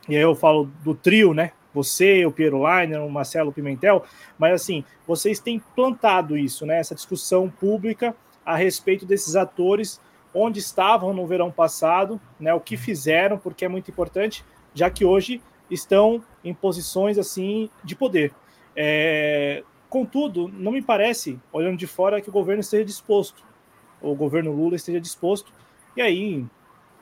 e 0.08 0.16
aí 0.16 0.22
eu 0.22 0.36
falo 0.36 0.72
do 0.84 0.94
trio, 0.94 1.34
né? 1.34 1.52
Você, 1.74 2.26
o 2.26 2.32
Piero 2.32 2.62
Leiner, 2.64 3.02
o 3.02 3.10
Marcelo 3.10 3.52
Pimentel, 3.52 4.04
mas 4.38 4.54
assim, 4.54 4.84
vocês 5.08 5.40
têm 5.40 5.62
plantado 5.76 6.38
isso, 6.38 6.66
né? 6.66 6.80
Essa 6.80 6.94
discussão 6.94 7.50
pública 7.50 8.16
a 8.46 8.56
respeito 8.56 9.06
desses 9.06 9.36
atores, 9.36 10.00
onde 10.34 10.60
estavam 10.60 11.14
no 11.14 11.26
verão 11.26 11.50
passado, 11.52 12.20
né? 12.40 12.54
O 12.54 12.60
que 12.60 12.78
fizeram, 12.78 13.38
porque 13.38 13.66
é 13.66 13.70
muito 13.70 13.90
importante, 13.90 14.46
já 14.74 14.90
que 14.90 15.06
hoje 15.06 15.42
estão 15.70 16.22
em 16.44 16.54
posições 16.54 17.18
assim 17.18 17.70
de 17.84 17.96
poder. 17.96 18.34
É, 18.76 19.64
contudo, 19.92 20.48
não 20.48 20.72
me 20.72 20.82
parece, 20.82 21.38
olhando 21.52 21.76
de 21.76 21.86
fora, 21.86 22.22
que 22.22 22.30
o 22.30 22.32
governo 22.32 22.62
esteja 22.62 22.86
disposto, 22.86 23.44
o 24.02 24.16
governo 24.16 24.50
Lula 24.50 24.78
esteja 24.78 25.02
disposto, 25.02 25.52
e 25.98 26.02
aí 26.02 26.46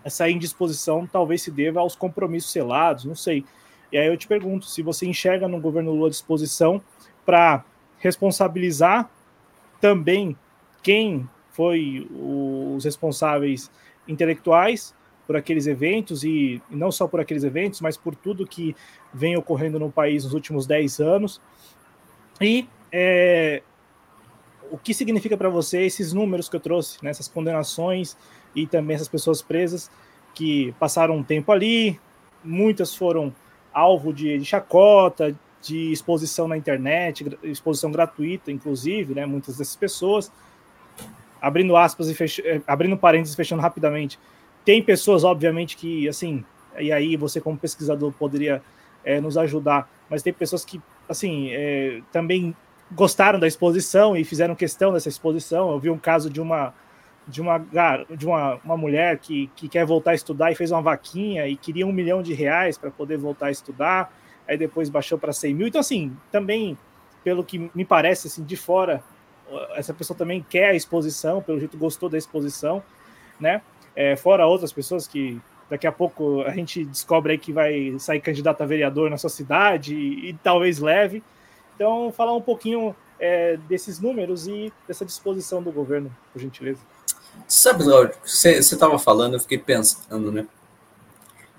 essa 0.04 0.28
indisposição 0.28 1.06
talvez 1.06 1.44
se 1.44 1.52
deva 1.52 1.82
aos 1.82 1.96
compromissos 1.96 2.52
selados, 2.52 3.06
não 3.06 3.14
sei. 3.14 3.46
E 3.92 3.98
aí 3.98 4.08
eu 4.08 4.18
te 4.18 4.28
pergunto 4.28 4.66
se 4.66 4.82
você 4.82 5.06
enxerga 5.06 5.48
no 5.48 5.62
governo 5.62 5.92
Lula 5.92 6.10
disposição 6.10 6.82
para 7.24 7.64
responsabilizar 8.00 9.08
também 9.80 10.36
quem 10.82 11.30
foi 11.52 12.10
os 12.12 12.86
responsáveis 12.86 13.70
intelectuais 14.08 14.96
por 15.28 15.36
aqueles 15.36 15.68
eventos 15.68 16.24
e, 16.24 16.60
não 16.72 16.92
só 16.92 17.08
por 17.08 17.20
aqueles 17.20 17.44
eventos, 17.44 17.82
mas 17.82 17.96
por 17.96 18.16
tudo 18.16 18.48
que 18.48 18.76
vem 19.14 19.38
ocorrendo 19.38 19.78
no 19.78 19.92
país 19.92 20.24
nos 20.24 20.34
últimos 20.34 20.66
10 20.66 21.00
anos. 21.00 21.40
E 22.42 22.68
é, 22.92 23.62
o 24.72 24.78
que 24.78 24.94
significa 24.94 25.36
para 25.38 25.50
você 25.50 25.82
esses 25.82 26.14
números 26.14 26.48
que 26.48 26.56
eu 26.56 26.60
trouxe, 26.60 27.04
né, 27.04 27.10
essas 27.10 27.28
condenações 27.28 28.18
e 28.56 28.68
também 28.68 28.96
essas 28.96 29.08
pessoas 29.08 29.42
presas 29.42 29.90
que 30.34 30.74
passaram 30.80 31.18
um 31.18 31.24
tempo 31.24 31.52
ali, 31.52 32.00
muitas 32.44 32.96
foram 32.96 33.34
alvo 33.74 34.14
de, 34.14 34.38
de 34.38 34.46
chacota, 34.46 35.36
de 35.62 35.92
exposição 35.92 36.48
na 36.48 36.58
internet, 36.58 37.26
exposição 37.44 37.92
gratuita, 37.92 38.52
inclusive, 38.52 39.14
né, 39.14 39.26
muitas 39.26 39.58
dessas 39.58 39.76
pessoas. 39.76 40.32
Abrindo 41.42 41.76
aspas 41.76 42.10
e 42.10 42.16
fech... 42.16 42.42
Eh, 42.46 42.62
abrindo 42.68 42.98
parênteses, 42.98 43.36
fechando 43.36 43.62
rapidamente. 43.62 44.20
Tem 44.64 44.82
pessoas, 44.82 45.24
obviamente, 45.24 45.76
que, 45.76 46.08
assim, 46.08 46.44
e 46.78 46.92
aí 46.92 47.16
você, 47.18 47.42
como 47.42 47.58
pesquisador, 47.58 48.12
poderia 48.14 48.62
é, 49.04 49.20
nos 49.20 49.38
ajudar, 49.38 49.90
mas 50.10 50.22
tem 50.22 50.34
pessoas 50.34 50.64
que, 50.64 50.82
assim, 51.08 51.50
é, 51.52 52.02
também 52.12 52.56
gostaram 52.92 53.40
da 53.40 53.48
exposição 53.48 54.16
e 54.16 54.24
fizeram 54.24 54.56
questão 54.56 54.94
dessa 54.94 55.10
exposição. 55.10 55.72
Eu 55.72 55.80
vi 55.80 55.90
um 55.90 55.98
caso 55.98 56.30
de 56.30 56.42
uma 56.42 56.74
de 57.30 57.42
uma, 57.42 57.60
de 58.10 58.26
uma, 58.26 58.56
uma 58.66 58.76
mulher 58.76 59.20
que, 59.20 59.52
que 59.56 59.70
quer 59.70 59.86
voltar 59.86 60.12
a 60.12 60.16
estudar 60.16 60.52
e 60.52 60.56
fez 60.56 60.72
uma 60.72 60.82
vaquinha 60.82 61.48
e 61.48 61.56
queria 61.56 61.86
um 61.86 61.92
milhão 61.92 62.24
de 62.24 62.34
reais 62.34 62.76
para 62.76 62.90
poder 62.90 63.18
voltar 63.18 63.48
a 63.48 63.52
estudar, 63.52 64.12
aí 64.48 64.58
depois 64.58 64.90
baixou 64.90 65.16
para 65.16 65.32
100 65.32 65.54
mil. 65.54 65.68
Então, 65.68 65.80
assim, 65.80 66.12
também, 66.32 66.76
pelo 67.24 67.44
que 67.44 67.70
me 67.76 67.86
parece, 67.86 68.26
assim, 68.26 68.44
de 68.44 68.58
fora, 68.58 69.04
essa 69.76 69.94
pessoa 69.94 70.18
também 70.18 70.44
quer 70.50 70.70
a 70.70 70.76
exposição, 70.76 71.40
pelo 71.40 71.60
jeito 71.60 71.78
gostou 71.78 72.10
da 72.10 72.18
exposição, 72.18 72.82
né? 73.40 73.62
É, 73.96 74.16
fora 74.16 74.48
outras 74.48 74.72
pessoas 74.72 75.08
que 75.08 75.40
daqui 75.70 75.86
a 75.86 75.92
pouco 75.92 76.42
a 76.42 76.52
gente 76.52 76.84
descobre 76.84 77.34
aí 77.34 77.38
que 77.38 77.54
vai 77.54 77.96
sair 78.00 78.22
candidato 78.22 78.62
a 78.62 78.66
vereador 78.66 79.10
na 79.10 79.18
sua 79.18 79.30
cidade 79.30 79.94
e, 79.94 80.30
e 80.30 80.34
talvez 80.34 80.80
leve. 80.80 81.22
Então, 81.80 82.12
falar 82.12 82.36
um 82.36 82.42
pouquinho 82.42 82.94
é, 83.18 83.56
desses 83.56 84.02
números 84.02 84.50
e 84.50 84.70
dessa 84.86 85.06
disposição 85.06 85.64
do 85.64 85.72
governo, 85.72 86.14
por 86.34 86.42
gentileza. 86.42 86.82
Sabe, 87.48 87.86
Lauro, 87.86 88.12
você 88.22 88.58
estava 88.58 89.00
falando, 89.00 89.36
eu 89.36 89.40
fiquei 89.40 89.58
pensando, 89.58 90.30
né? 90.30 90.46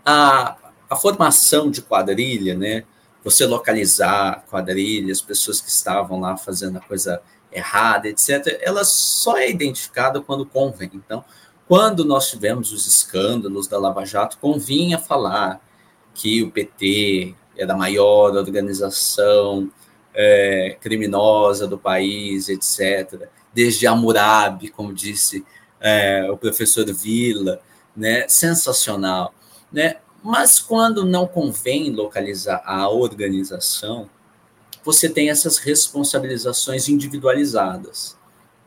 A, 0.04 0.58
a 0.90 0.94
formação 0.94 1.70
de 1.70 1.80
quadrilha, 1.80 2.54
né? 2.54 2.84
Você 3.24 3.46
localizar 3.46 4.44
quadrilha, 4.50 5.10
as 5.10 5.22
pessoas 5.22 5.58
que 5.58 5.70
estavam 5.70 6.20
lá 6.20 6.36
fazendo 6.36 6.76
a 6.76 6.82
coisa 6.82 7.22
errada, 7.50 8.06
etc., 8.06 8.58
ela 8.60 8.84
só 8.84 9.38
é 9.38 9.48
identificada 9.48 10.20
quando 10.20 10.44
convém. 10.44 10.90
Então, 10.92 11.24
quando 11.66 12.04
nós 12.04 12.28
tivemos 12.28 12.72
os 12.72 12.86
escândalos 12.86 13.66
da 13.66 13.78
Lava 13.78 14.04
Jato, 14.04 14.36
convinha 14.36 14.98
falar 14.98 15.66
que 16.12 16.42
o 16.42 16.50
PT 16.50 17.34
era 17.56 17.72
a 17.72 17.76
maior 17.76 18.36
organização 18.36 19.70
é, 20.14 20.76
criminosa 20.80 21.66
do 21.66 21.78
país, 21.78 22.48
etc., 22.48 23.28
desde 23.52 23.86
Hammurabi, 23.86 24.68
como 24.68 24.92
disse 24.92 25.44
é, 25.80 26.28
o 26.30 26.36
professor 26.36 26.84
Vila, 26.92 27.60
né? 27.96 28.28
sensacional. 28.28 29.34
Né? 29.72 29.96
Mas 30.22 30.58
quando 30.58 31.04
não 31.04 31.26
convém 31.26 31.90
localizar 31.90 32.62
a 32.64 32.88
organização, 32.88 34.08
você 34.84 35.08
tem 35.08 35.30
essas 35.30 35.58
responsabilizações 35.58 36.88
individualizadas. 36.88 38.16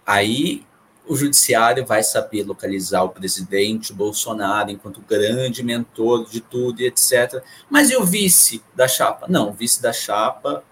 Aí 0.05 0.65
o 1.07 1.15
judiciário 1.15 1.85
vai 1.85 2.01
saber 2.01 2.43
localizar 2.43 3.03
o 3.03 3.09
presidente 3.09 3.91
Bolsonaro 3.91 4.71
enquanto 4.71 5.01
grande 5.01 5.63
mentor 5.63 6.29
de 6.29 6.39
tudo 6.39 6.81
e 6.81 6.85
etc. 6.85 7.43
Mas 7.69 7.89
e 7.89 7.95
o 7.95 8.05
vice 8.05 8.63
da 8.75 8.87
chapa? 8.87 9.25
Não, 9.27 9.49
o 9.49 9.53
vice 9.53 9.81
da 9.81 9.91
chapa 9.91 10.63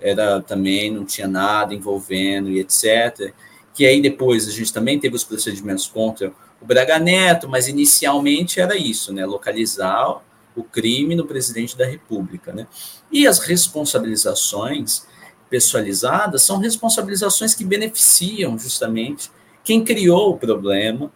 era 0.00 0.40
também 0.40 0.90
não 0.90 1.04
tinha 1.04 1.28
nada 1.28 1.74
envolvendo 1.74 2.50
e 2.50 2.58
etc 2.58 3.32
que 3.80 3.86
aí 3.86 4.00
depois 4.00 4.48
a 4.48 4.50
gente 4.50 4.72
também 4.72 4.98
teve 4.98 5.16
os 5.16 5.24
procedimentos 5.24 5.86
contra 5.86 6.32
o 6.60 6.66
Braga 6.66 6.98
Neto, 6.98 7.48
mas 7.48 7.68
inicialmente 7.68 8.60
era 8.60 8.76
isso, 8.76 9.12
né, 9.12 9.24
localizar 9.24 10.20
o 10.54 10.62
crime 10.62 11.14
no 11.14 11.26
presidente 11.26 11.78
da 11.78 11.86
República, 11.86 12.52
né? 12.52 12.66
E 13.10 13.26
as 13.26 13.38
responsabilizações 13.38 15.06
pessoalizadas 15.48 16.42
são 16.42 16.58
responsabilizações 16.58 17.54
que 17.54 17.64
beneficiam 17.64 18.58
justamente 18.58 19.30
quem 19.64 19.82
criou 19.82 20.30
o 20.30 20.36
problema 20.36 21.10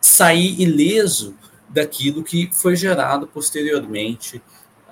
sair 0.00 0.60
ileso 0.60 1.34
daquilo 1.68 2.22
que 2.22 2.50
foi 2.52 2.76
gerado 2.76 3.26
posteriormente. 3.26 4.42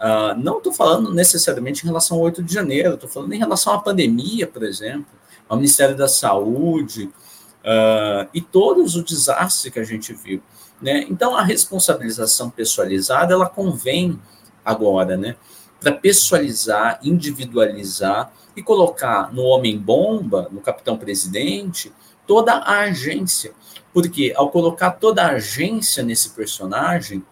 Uh, 0.03 0.36
não 0.36 0.59
estou 0.59 0.72
falando 0.72 1.14
necessariamente 1.14 1.84
em 1.84 1.86
relação 1.86 2.16
ao 2.16 2.24
8 2.24 2.42
de 2.42 2.53
janeiro, 2.53 2.94
estou 2.94 3.09
falando 3.09 3.32
em 3.32 3.38
relação 3.38 3.72
à 3.72 3.78
pandemia, 3.78 4.48
por 4.48 4.64
exemplo 4.64 5.07
ao 5.53 5.59
Ministério 5.59 5.94
da 5.94 6.09
Saúde 6.09 7.05
uh, 7.05 8.26
e 8.32 8.40
todos 8.40 8.96
o 8.96 9.05
desastre 9.05 9.70
que 9.70 9.78
a 9.78 9.84
gente 9.84 10.14
viu. 10.14 10.42
Né? 10.80 11.05
Então, 11.11 11.36
a 11.36 11.42
responsabilização 11.42 12.48
pessoalizada, 12.48 13.34
ela 13.34 13.46
convém 13.46 14.18
agora, 14.64 15.16
né? 15.16 15.36
Para 15.78 15.92
pessoalizar, 15.92 16.98
individualizar 17.03 18.32
e 18.57 18.62
colocar 18.62 19.32
no 19.32 19.42
homem-bomba, 19.42 20.48
no 20.50 20.61
capitão-presidente, 20.61 21.92
toda 22.26 22.55
a 22.55 22.80
agência. 22.80 23.53
Porque 23.92 24.32
ao 24.34 24.50
colocar 24.50 24.92
toda 24.92 25.22
a 25.22 25.32
agência 25.32 26.03
nesse 26.03 26.30
personagem, 26.30 27.22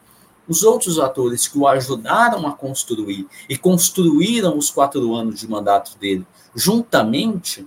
os 0.51 0.65
outros 0.65 0.99
atores 0.99 1.47
que 1.47 1.57
o 1.57 1.65
ajudaram 1.65 2.45
a 2.45 2.53
construir 2.53 3.25
e 3.49 3.57
construíram 3.57 4.59
os 4.59 4.69
quatro 4.69 5.15
anos 5.15 5.39
de 5.39 5.49
mandato 5.49 5.97
dele 5.97 6.27
juntamente, 6.57 7.65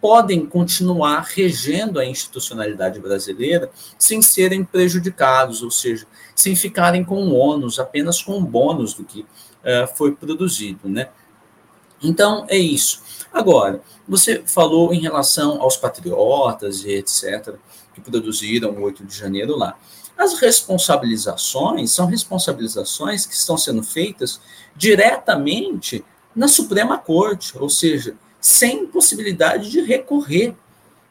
podem 0.00 0.46
continuar 0.46 1.20
regendo 1.20 2.00
a 2.00 2.06
institucionalidade 2.06 2.98
brasileira 2.98 3.70
sem 3.98 4.22
serem 4.22 4.64
prejudicados, 4.64 5.62
ou 5.62 5.70
seja, 5.70 6.06
sem 6.34 6.56
ficarem 6.56 7.04
com 7.04 7.30
ônus, 7.32 7.78
apenas 7.78 8.22
com 8.22 8.42
bônus 8.42 8.94
do 8.94 9.04
que 9.04 9.20
uh, 9.20 9.94
foi 9.94 10.12
produzido, 10.12 10.88
né? 10.88 11.10
Então, 12.02 12.46
é 12.48 12.56
isso. 12.56 13.02
Agora, 13.30 13.82
você 14.08 14.42
falou 14.46 14.94
em 14.94 15.00
relação 15.00 15.60
aos 15.60 15.76
patriotas 15.76 16.82
e 16.82 16.92
etc., 16.92 17.54
que 17.94 18.00
produziram 18.00 18.70
o 18.70 18.80
8 18.80 19.04
de 19.04 19.14
janeiro 19.14 19.54
lá. 19.54 19.76
As 20.22 20.38
responsabilizações 20.38 21.90
são 21.90 22.06
responsabilizações 22.06 23.26
que 23.26 23.34
estão 23.34 23.58
sendo 23.58 23.82
feitas 23.82 24.40
diretamente 24.76 26.04
na 26.32 26.46
Suprema 26.46 26.96
Corte, 26.96 27.58
ou 27.58 27.68
seja, 27.68 28.14
sem 28.40 28.86
possibilidade 28.86 29.68
de 29.68 29.80
recorrer. 29.80 30.54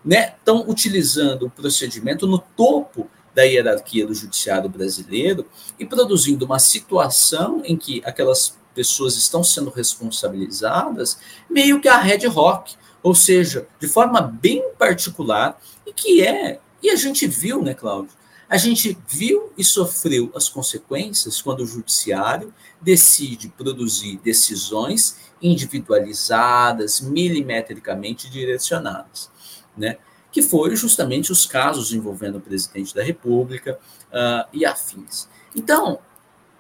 Né? 0.04 0.34
Estão 0.40 0.64
utilizando 0.66 1.48
o 1.48 1.50
procedimento 1.50 2.26
no 2.26 2.40
topo 2.40 3.10
da 3.36 3.44
hierarquia 3.44 4.08
do 4.08 4.14
judiciário 4.14 4.70
brasileiro 4.70 5.46
e 5.78 5.86
produzindo 5.86 6.46
uma 6.46 6.58
situação 6.58 7.62
em 7.66 7.76
que 7.76 8.02
aquelas 8.06 8.58
pessoas 8.74 9.18
estão 9.18 9.44
sendo 9.44 9.70
responsabilizadas 9.70 11.18
meio 11.50 11.82
que 11.82 11.90
a 11.90 11.98
Red 11.98 12.28
Rock, 12.28 12.76
ou 13.04 13.14
seja, 13.14 13.68
de 13.78 13.90
forma 13.90 14.22
bem 14.22 14.64
particular, 14.80 15.62
e 15.86 15.92
que 15.92 16.26
é, 16.26 16.62
e 16.82 16.90
a 16.90 16.96
gente 16.96 17.28
viu, 17.28 17.62
né, 17.62 17.74
Cláudio, 17.74 18.21
A 18.52 18.58
gente 18.58 18.98
viu 19.08 19.54
e 19.58 19.64
sofreu 19.64 20.30
as 20.36 20.50
consequências 20.50 21.42
quando 21.42 21.62
o 21.62 21.66
judiciário 21.66 22.54
decide 22.82 23.48
produzir 23.48 24.18
decisões 24.18 25.16
individualizadas, 25.42 27.00
milimetricamente 27.00 28.30
direcionadas, 28.30 29.32
né? 29.78 30.00
que 30.34 30.42
foi 30.42 30.76
justamente 30.76 31.32
os 31.32 31.46
casos 31.46 31.94
envolvendo 31.94 32.40
o 32.40 32.42
presidente 32.42 32.94
da 32.94 33.02
República 33.02 33.80
uh, 34.10 34.46
e 34.52 34.66
afins. 34.66 35.30
Então, 35.56 36.00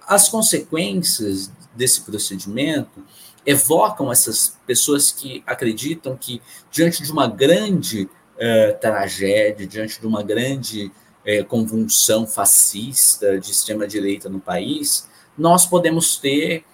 as 0.07 0.29
consequências 0.29 1.51
desse 1.75 2.01
procedimento 2.03 3.03
evocam 3.45 4.09
essas 4.09 4.57
pessoas 4.65 5.11
que 5.11 5.43
acreditam 5.45 6.15
que, 6.15 6.41
diante 6.71 7.03
de 7.03 7.11
uma 7.11 7.27
grande 7.27 8.03
uh, 8.03 8.79
tragédia, 8.79 9.67
diante 9.67 9.99
de 9.99 10.07
uma 10.07 10.23
grande 10.23 10.89
uh, 11.26 11.45
convulsão 11.45 12.26
fascista 12.26 13.39
de 13.39 13.51
extrema-direita 13.51 14.30
no 14.30 14.39
país, 14.39 15.07
nós 15.38 15.65
podemos 15.65 16.17
ter 16.17 16.65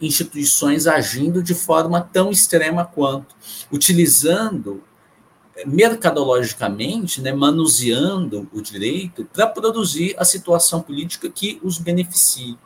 instituições 0.00 0.86
agindo 0.86 1.42
de 1.42 1.54
forma 1.54 2.00
tão 2.00 2.30
extrema 2.30 2.84
quanto, 2.84 3.34
utilizando 3.72 4.82
mercadologicamente, 5.64 7.22
né, 7.22 7.32
manuseando 7.32 8.48
o 8.52 8.60
direito 8.60 9.24
para 9.32 9.46
produzir 9.46 10.14
a 10.18 10.24
situação 10.24 10.82
política 10.82 11.30
que 11.30 11.58
os 11.62 11.78
beneficie. 11.78 12.58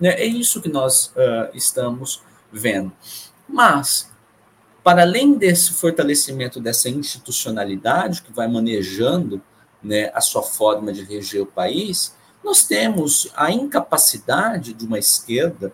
Né? 0.00 0.10
É 0.10 0.24
isso 0.24 0.62
que 0.62 0.68
nós 0.68 1.08
uh, 1.08 1.54
estamos 1.54 2.22
vendo. 2.50 2.90
Mas, 3.46 4.10
para 4.82 5.02
além 5.02 5.34
desse 5.34 5.74
fortalecimento 5.74 6.60
dessa 6.60 6.88
institucionalidade 6.88 8.22
que 8.22 8.32
vai 8.32 8.48
manejando 8.48 9.42
né, 9.82 10.10
a 10.14 10.20
sua 10.20 10.42
forma 10.42 10.92
de 10.92 11.02
reger 11.04 11.42
o 11.42 11.46
país, 11.46 12.14
nós 12.44 12.64
temos 12.64 13.30
a 13.36 13.50
incapacidade 13.50 14.72
de 14.72 14.86
uma 14.86 14.98
esquerda 14.98 15.72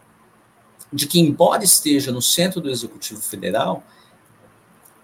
de 0.93 1.07
que, 1.07 1.21
embora 1.21 1.65
esteja 1.65 2.13
no 2.13 2.23
centro 2.23 2.61
do 2.61 2.71
Executivo 2.71 3.21
Federal, 3.21 3.83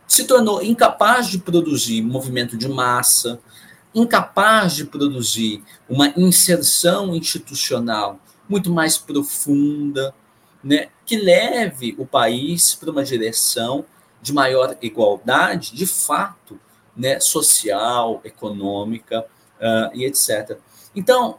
se 0.07 0.25
tornou 0.25 0.63
incapaz 0.63 1.29
de 1.29 1.39
produzir 1.39 2.03
movimento 2.03 2.57
de 2.57 2.69
massa, 2.69 3.41
incapaz 3.95 4.75
de 4.75 4.85
produzir 4.85 5.63
uma 5.89 6.09
inserção 6.17 7.15
institucional 7.15 8.19
muito 8.49 8.71
mais 8.71 8.99
profunda, 8.99 10.15
né, 10.63 10.89
que 11.07 11.17
leve 11.17 11.95
o 11.99 12.05
país 12.05 12.75
para 12.75 12.91
uma 12.91 13.05
direção 13.05 13.85
de 14.21 14.33
maior 14.33 14.77
igualdade, 14.83 15.75
de 15.75 15.87
fato, 15.87 16.59
né, 16.97 17.21
social, 17.21 18.21
econômica 18.25 19.27
uh, 19.61 19.95
e 19.95 20.05
etc. 20.05 20.59
Então, 20.95 21.39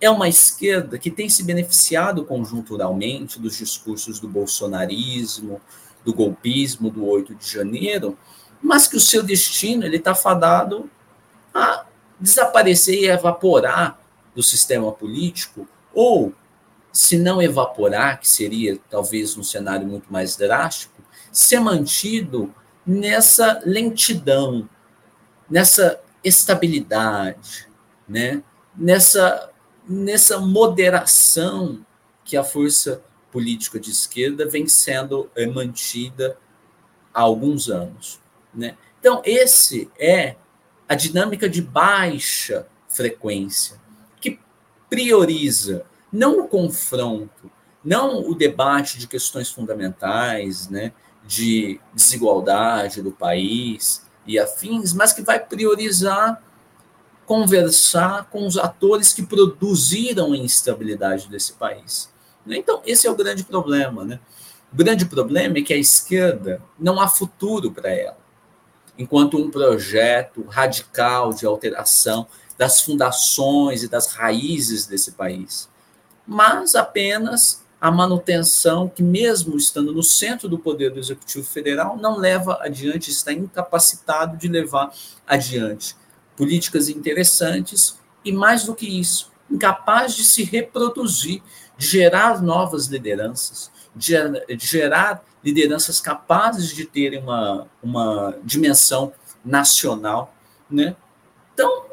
é 0.00 0.08
uma 0.08 0.28
esquerda 0.28 0.98
que 0.98 1.10
tem 1.10 1.28
se 1.28 1.42
beneficiado 1.42 2.24
conjunturalmente 2.24 3.38
dos 3.38 3.56
discursos 3.56 4.18
do 4.18 4.28
bolsonarismo, 4.28 5.60
do 6.04 6.14
golpismo 6.14 6.90
do 6.90 7.06
8 7.06 7.34
de 7.34 7.46
janeiro, 7.46 8.16
mas 8.62 8.86
que 8.86 8.96
o 8.96 9.00
seu 9.00 9.22
destino 9.22 9.84
ele 9.84 9.96
está 9.96 10.14
fadado 10.14 10.90
a 11.54 11.84
desaparecer 12.18 12.98
e 12.98 13.08
evaporar 13.08 13.98
do 14.34 14.42
sistema 14.42 14.90
político, 14.92 15.66
ou, 15.92 16.32
se 16.92 17.18
não 17.18 17.42
evaporar, 17.42 18.20
que 18.20 18.28
seria 18.28 18.78
talvez 18.88 19.36
um 19.36 19.42
cenário 19.42 19.86
muito 19.86 20.10
mais 20.12 20.36
drástico, 20.36 21.02
ser 21.32 21.60
mantido 21.60 22.52
nessa 22.86 23.60
lentidão, 23.64 24.68
nessa 25.50 26.00
estabilidade, 26.22 27.68
né? 28.08 28.42
nessa, 28.76 29.50
nessa 29.88 30.38
moderação 30.38 31.84
que 32.24 32.36
a 32.36 32.44
força 32.44 33.02
política 33.32 33.78
de 33.78 33.90
esquerda 33.90 34.48
vem 34.48 34.66
sendo 34.66 35.30
é, 35.34 35.46
mantida 35.46 36.38
há 37.12 37.20
alguns 37.20 37.68
anos. 37.68 38.20
Né? 38.54 38.76
Então, 38.98 39.22
esse 39.24 39.90
é 39.98 40.36
a 40.88 40.94
dinâmica 40.94 41.48
de 41.48 41.62
baixa 41.62 42.66
frequência, 42.88 43.80
que 44.20 44.38
prioriza 44.88 45.84
não 46.12 46.40
o 46.40 46.48
confronto, 46.48 47.50
não 47.84 48.28
o 48.28 48.34
debate 48.34 48.98
de 48.98 49.06
questões 49.06 49.48
fundamentais, 49.48 50.68
né, 50.68 50.92
de 51.24 51.80
desigualdade 51.94 53.00
do 53.00 53.12
país 53.12 54.09
e 54.26 54.38
afins, 54.38 54.92
mas 54.92 55.12
que 55.12 55.22
vai 55.22 55.40
priorizar 55.40 56.42
conversar 57.30 58.24
com 58.24 58.44
os 58.44 58.58
atores 58.58 59.12
que 59.12 59.22
produziram 59.22 60.32
a 60.32 60.36
instabilidade 60.36 61.28
desse 61.28 61.52
país. 61.52 62.10
Né? 62.44 62.56
Então, 62.56 62.82
esse 62.84 63.06
é 63.06 63.10
o 63.10 63.14
grande 63.14 63.44
problema. 63.44 64.04
Né? 64.04 64.18
O 64.72 64.74
grande 64.74 65.06
problema 65.06 65.58
é 65.58 65.62
que 65.62 65.72
a 65.72 65.76
esquerda 65.76 66.60
não 66.76 67.00
há 67.00 67.06
futuro 67.06 67.70
para 67.70 67.88
ela, 67.88 68.18
enquanto 68.98 69.38
um 69.38 69.48
projeto 69.48 70.44
radical 70.48 71.32
de 71.32 71.46
alteração 71.46 72.26
das 72.58 72.80
fundações 72.80 73.84
e 73.84 73.88
das 73.88 74.08
raízes 74.08 74.86
desse 74.86 75.12
país, 75.12 75.68
mas 76.26 76.74
apenas 76.74 77.64
a 77.80 77.90
manutenção 77.90 78.88
que, 78.88 79.02
mesmo 79.02 79.56
estando 79.56 79.92
no 79.92 80.02
centro 80.02 80.48
do 80.48 80.58
poder 80.58 80.90
do 80.90 80.98
Executivo 80.98 81.44
Federal, 81.44 81.96
não 81.96 82.18
leva 82.18 82.58
adiante, 82.60 83.10
está 83.10 83.32
incapacitado 83.32 84.36
de 84.36 84.48
levar 84.48 84.92
adiante 85.26 85.96
políticas 86.36 86.88
interessantes 86.88 87.98
e, 88.24 88.32
mais 88.32 88.64
do 88.64 88.74
que 88.74 88.86
isso, 88.86 89.32
incapaz 89.50 90.14
de 90.14 90.24
se 90.24 90.44
reproduzir 90.44 91.42
de 91.78 91.86
gerar 91.86 92.42
novas 92.42 92.88
lideranças, 92.88 93.70
de, 93.96 94.14
de 94.54 94.66
gerar 94.66 95.24
lideranças 95.42 95.98
capazes 95.98 96.68
de 96.74 96.84
terem 96.84 97.22
uma, 97.22 97.66
uma 97.82 98.36
dimensão 98.44 99.12
nacional, 99.42 100.34
né? 100.70 100.94
Então, 101.54 101.84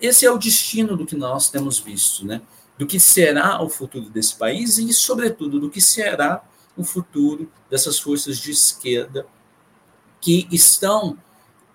esse 0.00 0.24
é 0.24 0.30
o 0.30 0.38
destino 0.38 0.96
do 0.96 1.04
que 1.04 1.14
nós 1.14 1.50
temos 1.50 1.78
visto, 1.78 2.26
né? 2.26 2.40
Do 2.78 2.86
que 2.86 2.98
será 2.98 3.62
o 3.62 3.68
futuro 3.68 4.10
desse 4.10 4.34
país 4.36 4.78
e, 4.78 4.92
sobretudo, 4.92 5.60
do 5.60 5.70
que 5.70 5.80
será 5.80 6.44
o 6.76 6.82
futuro 6.82 7.50
dessas 7.70 7.98
forças 7.98 8.38
de 8.38 8.50
esquerda 8.50 9.26
que 10.20 10.48
estão 10.50 11.18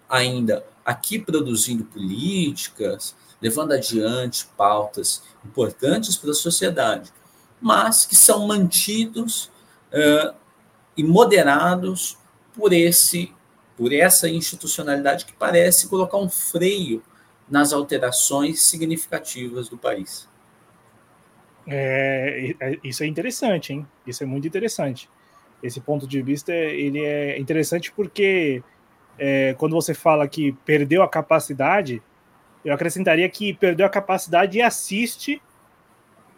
ainda 0.10 0.66
aqui 0.84 1.20
produzindo 1.20 1.86
políticas, 1.86 3.16
levando 3.42 3.74
adiante 3.74 4.48
pautas 4.58 5.22
importantes 5.46 6.18
para 6.18 6.32
a 6.32 6.34
sociedade, 6.34 7.14
mas 7.62 8.06
que 8.06 8.16
são 8.16 8.48
mantidos 8.48 9.52
uh, 9.94 10.36
e 10.98 11.04
moderados 11.04 12.18
por 12.56 12.74
esse 12.74 13.34
por 13.78 13.94
essa 13.94 14.28
institucionalidade 14.28 15.24
que 15.24 15.32
parece 15.32 15.88
colocar 15.88 16.18
um 16.18 16.30
freio 16.30 17.02
nas 17.50 17.72
alterações 17.72 18.64
significativas 18.64 19.70
do 19.70 19.78
país. 19.78 20.29
É, 21.70 22.56
é, 22.60 22.78
isso 22.84 23.04
é 23.04 23.08
interessante, 23.08 23.74
hein? 23.74 23.88
Isso 24.06 24.24
é 24.24 24.26
muito 24.26 24.48
interessante. 24.48 25.10
Esse 25.62 25.80
ponto 25.80 26.08
de 26.08 26.22
vista 26.22 26.54
ele 26.54 27.00
é 27.00 27.38
interessante 27.38 27.92
porque 27.92 28.64
é, 29.18 29.54
quando 29.58 29.74
você 29.74 29.94
fala 29.94 30.28
que 30.28 30.54
perdeu 30.66 31.04
a 31.04 31.10
capacidade, 31.10 32.02
eu 32.64 32.74
acrescentaria 32.74 33.28
que 33.30 33.54
perdeu 33.54 33.86
a 33.86 33.90
capacidade 33.90 34.58
e 34.58 34.62
assiste 34.62 35.42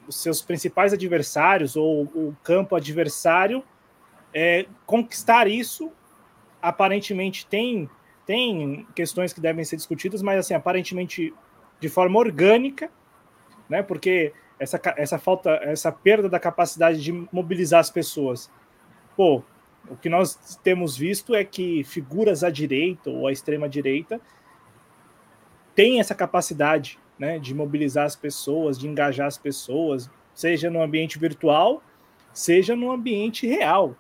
os 0.08 0.22
seus 0.22 0.42
principais 0.42 0.94
adversários 0.94 1.76
ou 1.76 2.04
o 2.04 2.36
campo 2.44 2.76
adversário 2.76 3.64
é, 4.34 4.66
conquistar 4.86 5.48
isso 5.48 5.92
aparentemente 6.62 7.46
tem 7.46 7.90
tem 8.26 8.88
questões 8.96 9.34
que 9.34 9.42
devem 9.42 9.66
ser 9.66 9.76
discutidas, 9.76 10.22
mas 10.22 10.40
assim 10.40 10.54
aparentemente 10.54 11.34
de 11.80 11.90
forma 11.90 12.20
orgânica, 12.20 12.90
né? 13.68 13.82
Porque 13.82 14.32
essa, 14.62 14.80
essa 14.96 15.18
falta, 15.18 15.50
essa 15.64 15.92
perda 15.92 16.30
da 16.30 16.40
capacidade 16.40 17.02
de 17.02 17.12
mobilizar 17.32 17.80
as 17.80 17.90
pessoas, 17.90 18.50
pô, 19.18 19.42
o 19.90 19.96
que 19.96 20.08
nós 20.08 20.60
temos 20.64 20.96
visto 20.96 21.34
é 21.34 21.44
que 21.44 21.84
figuras 21.84 22.44
à 22.44 22.52
direita 22.52 23.10
ou 23.10 23.26
à 23.26 23.32
extrema 23.32 23.68
direita 23.68 24.22
têm 25.74 26.00
essa 26.00 26.14
capacidade 26.14 27.00
né, 27.18 27.40
de 27.40 27.56
mobilizar 27.56 28.06
as 28.06 28.16
pessoas, 28.16 28.78
de 28.78 28.88
engajar 28.88 29.26
as 29.26 29.38
pessoas, 29.38 30.08
seja 30.32 30.70
no 30.70 30.80
ambiente 30.80 31.18
virtual, 31.18 31.82
seja 32.32 32.76
no 32.76 32.92
ambiente 32.92 33.48
real. 33.48 33.96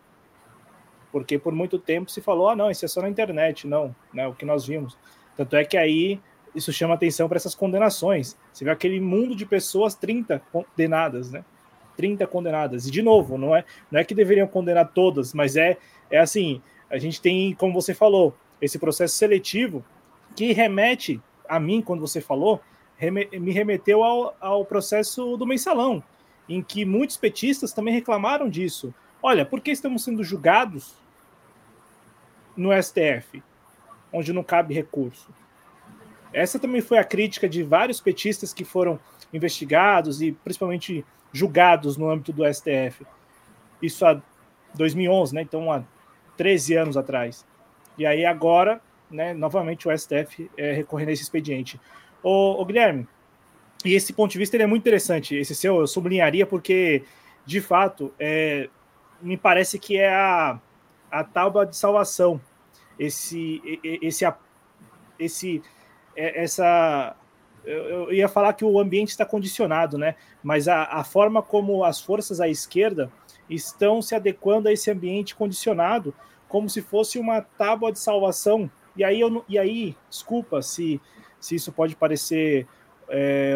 Porque 1.12 1.40
por 1.40 1.54
muito 1.54 1.80
tempo 1.80 2.12
se 2.12 2.22
falou, 2.22 2.50
ah, 2.50 2.56
não, 2.56 2.70
isso 2.70 2.86
é 2.86 2.88
só 2.88 3.02
na 3.02 3.10
internet, 3.10 3.66
não, 3.66 3.96
né, 4.14 4.28
o 4.28 4.36
que 4.36 4.46
nós 4.46 4.68
vimos. 4.68 4.96
Tanto 5.36 5.56
é 5.56 5.66
que 5.66 5.76
aí 5.76 6.22
isso 6.54 6.72
chama 6.72 6.94
atenção 6.94 7.28
para 7.28 7.38
essas 7.38 7.56
condenações. 7.56 8.38
Você 8.52 8.66
vê 8.66 8.72
aquele 8.72 9.00
mundo 9.00 9.36
de 9.36 9.46
pessoas, 9.46 9.96
30 9.96 10.42
condenadas, 10.52 11.32
né? 11.32 11.44
30 11.96 12.26
condenadas. 12.28 12.88
E 12.88 12.92
de 12.92 13.02
novo, 13.02 13.38
não 13.38 13.56
é, 13.56 13.64
não 13.90 14.00
é 14.00 14.04
que 14.04 14.16
deveriam 14.16 14.48
condenar 14.48 14.92
todas, 14.94 15.34
mas 15.34 15.56
é, 15.56 15.78
é 16.10 16.20
assim, 16.20 16.62
a 16.90 16.98
gente 16.98 17.22
tem, 17.22 17.54
como 17.54 17.74
você 17.74 17.94
falou, 17.94 18.36
esse 18.62 18.78
processo 18.78 19.16
seletivo 19.16 19.84
que 20.36 20.52
remete 20.54 21.22
a 21.48 21.60
mim, 21.60 21.82
quando 21.82 22.02
você 22.02 22.22
falou, 22.22 22.62
me 23.10 23.52
remeteu 23.52 24.04
ao, 24.04 24.36
ao 24.40 24.66
processo 24.66 25.36
do 25.38 25.46
mensalão, 25.46 26.04
em 26.48 26.62
que 26.62 26.86
muitos 26.86 27.18
petistas 27.18 27.74
também 27.74 27.94
reclamaram 27.94 28.50
disso. 28.50 28.94
Olha, 29.24 29.46
por 29.46 29.60
que 29.62 29.72
estamos 29.72 30.04
sendo 30.04 30.24
julgados 30.24 30.96
no 32.56 32.70
STF, 32.82 33.42
onde 34.14 34.32
não 34.32 34.44
cabe 34.44 34.74
recurso? 34.74 35.30
Essa 36.34 36.60
também 36.60 36.82
foi 36.82 36.98
a 36.98 37.04
crítica 37.04 37.48
de 37.48 37.64
vários 37.64 38.00
petistas 38.00 38.54
que 38.54 38.64
foram 38.64 39.00
investigados 39.34 40.22
e 40.22 40.32
principalmente 40.32 41.06
julgados 41.32 41.98
no 41.98 42.10
âmbito 42.10 42.32
do 42.32 42.44
STF. 42.52 43.06
Isso 43.82 44.06
há 44.06 44.22
2011, 44.76 45.36
né? 45.36 45.42
Então 45.42 45.72
há 45.72 45.84
13 46.38 46.76
anos 46.76 46.98
atrás. 46.98 47.46
E 47.98 48.06
aí 48.06 48.26
agora, 48.26 48.82
né, 49.10 49.34
novamente 49.34 49.88
o 49.88 49.98
STF 49.98 50.50
é 50.58 50.72
recorrendo 50.72 51.10
a 51.10 51.12
esse 51.12 51.24
expediente. 51.24 51.80
Ô, 52.24 52.64
Guilherme, 52.66 53.08
e 53.84 53.94
esse 53.94 54.14
ponto 54.14 54.32
de 54.32 54.38
vista 54.38 54.56
é 54.58 54.66
muito 54.66 54.84
interessante. 54.84 55.36
Esse 55.36 55.56
seu 55.56 55.80
eu 55.80 55.88
sublinharia 55.88 56.46
porque, 56.46 57.04
de 57.46 57.60
fato, 57.60 58.14
é, 58.20 58.70
me 59.22 59.38
parece 59.38 59.80
que 59.80 59.98
é 59.98 60.14
a, 60.14 60.60
a 61.10 61.24
tábua 61.24 61.66
de 61.66 61.76
salvação. 61.76 62.40
Esse, 62.98 63.62
esse, 64.02 64.26
esse, 65.18 65.64
essa. 66.16 67.16
Eu 67.64 68.12
ia 68.12 68.28
falar 68.28 68.54
que 68.54 68.66
o 68.66 68.80
ambiente 68.80 69.10
está 69.10 69.26
condicionado, 69.26 69.98
né? 69.98 70.16
Mas 70.42 70.68
a, 70.68 70.84
a 70.86 71.04
forma 71.04 71.44
como 71.44 71.84
as 71.84 72.02
forças 72.02 72.42
à 72.42 72.50
esquerda 72.50 73.12
estão 73.48 74.02
se 74.02 74.16
adequando 74.16 74.68
a 74.68 74.74
esse 74.74 74.90
ambiente 74.90 75.36
condicionado, 75.36 76.14
como 76.48 76.70
se 76.70 76.82
fosse 76.82 77.20
uma 77.20 77.42
tábua 77.42 77.92
de 77.92 78.00
salvação. 78.00 78.70
E 78.96 79.04
aí, 79.04 79.20
eu, 79.20 79.46
e 79.48 79.60
aí 79.60 79.96
desculpa 80.10 80.62
se, 80.62 81.00
se 81.40 81.56
isso 81.56 81.72
pode 81.72 81.96
parecer 81.96 82.68
é, 83.10 83.56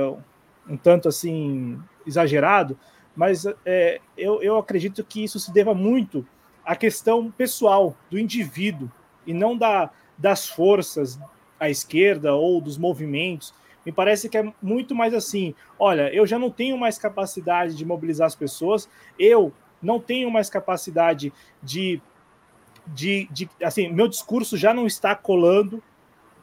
um 0.70 0.78
tanto 0.78 1.08
assim 1.08 1.82
exagerado, 2.06 2.78
mas 3.16 3.45
é, 3.66 3.99
eu, 4.18 4.41
eu 4.43 4.58
acredito 4.58 5.03
que 5.03 5.24
isso 5.24 5.39
se 5.39 5.51
deva 5.51 5.74
muito 5.74 6.26
à 6.64 6.76
questão 6.76 7.32
pessoal 7.32 7.95
do 8.10 8.20
indivíduo 8.20 8.91
e 9.26 9.34
não 9.34 9.58
da, 9.58 9.89
das 10.18 10.47
forças 10.47 11.20
à 11.66 11.70
esquerda 11.70 12.34
ou 12.34 12.61
dos 12.61 12.78
movimentos. 12.78 13.53
Me 13.86 13.91
parece 13.91 14.30
que 14.30 14.38
é 14.38 14.53
muito 14.61 14.95
mais 14.95 15.13
assim: 15.13 15.53
olha, 15.78 16.13
eu 16.13 16.26
já 16.26 16.39
não 16.39 16.49
tenho 16.49 16.78
mais 16.78 16.97
capacidade 16.97 17.76
de 17.76 17.86
mobilizar 17.86 18.28
as 18.28 18.36
pessoas, 18.36 18.89
eu 19.20 19.53
não 19.82 19.99
tenho 19.99 20.32
mais 20.32 20.49
capacidade 20.49 21.32
de, 21.61 22.01
de, 22.88 23.28
de 23.32 23.49
assim, 23.61 23.91
meu 23.91 24.07
discurso 24.07 24.57
já 24.57 24.74
não 24.74 24.88
está 24.88 25.16
colando, 25.16 25.84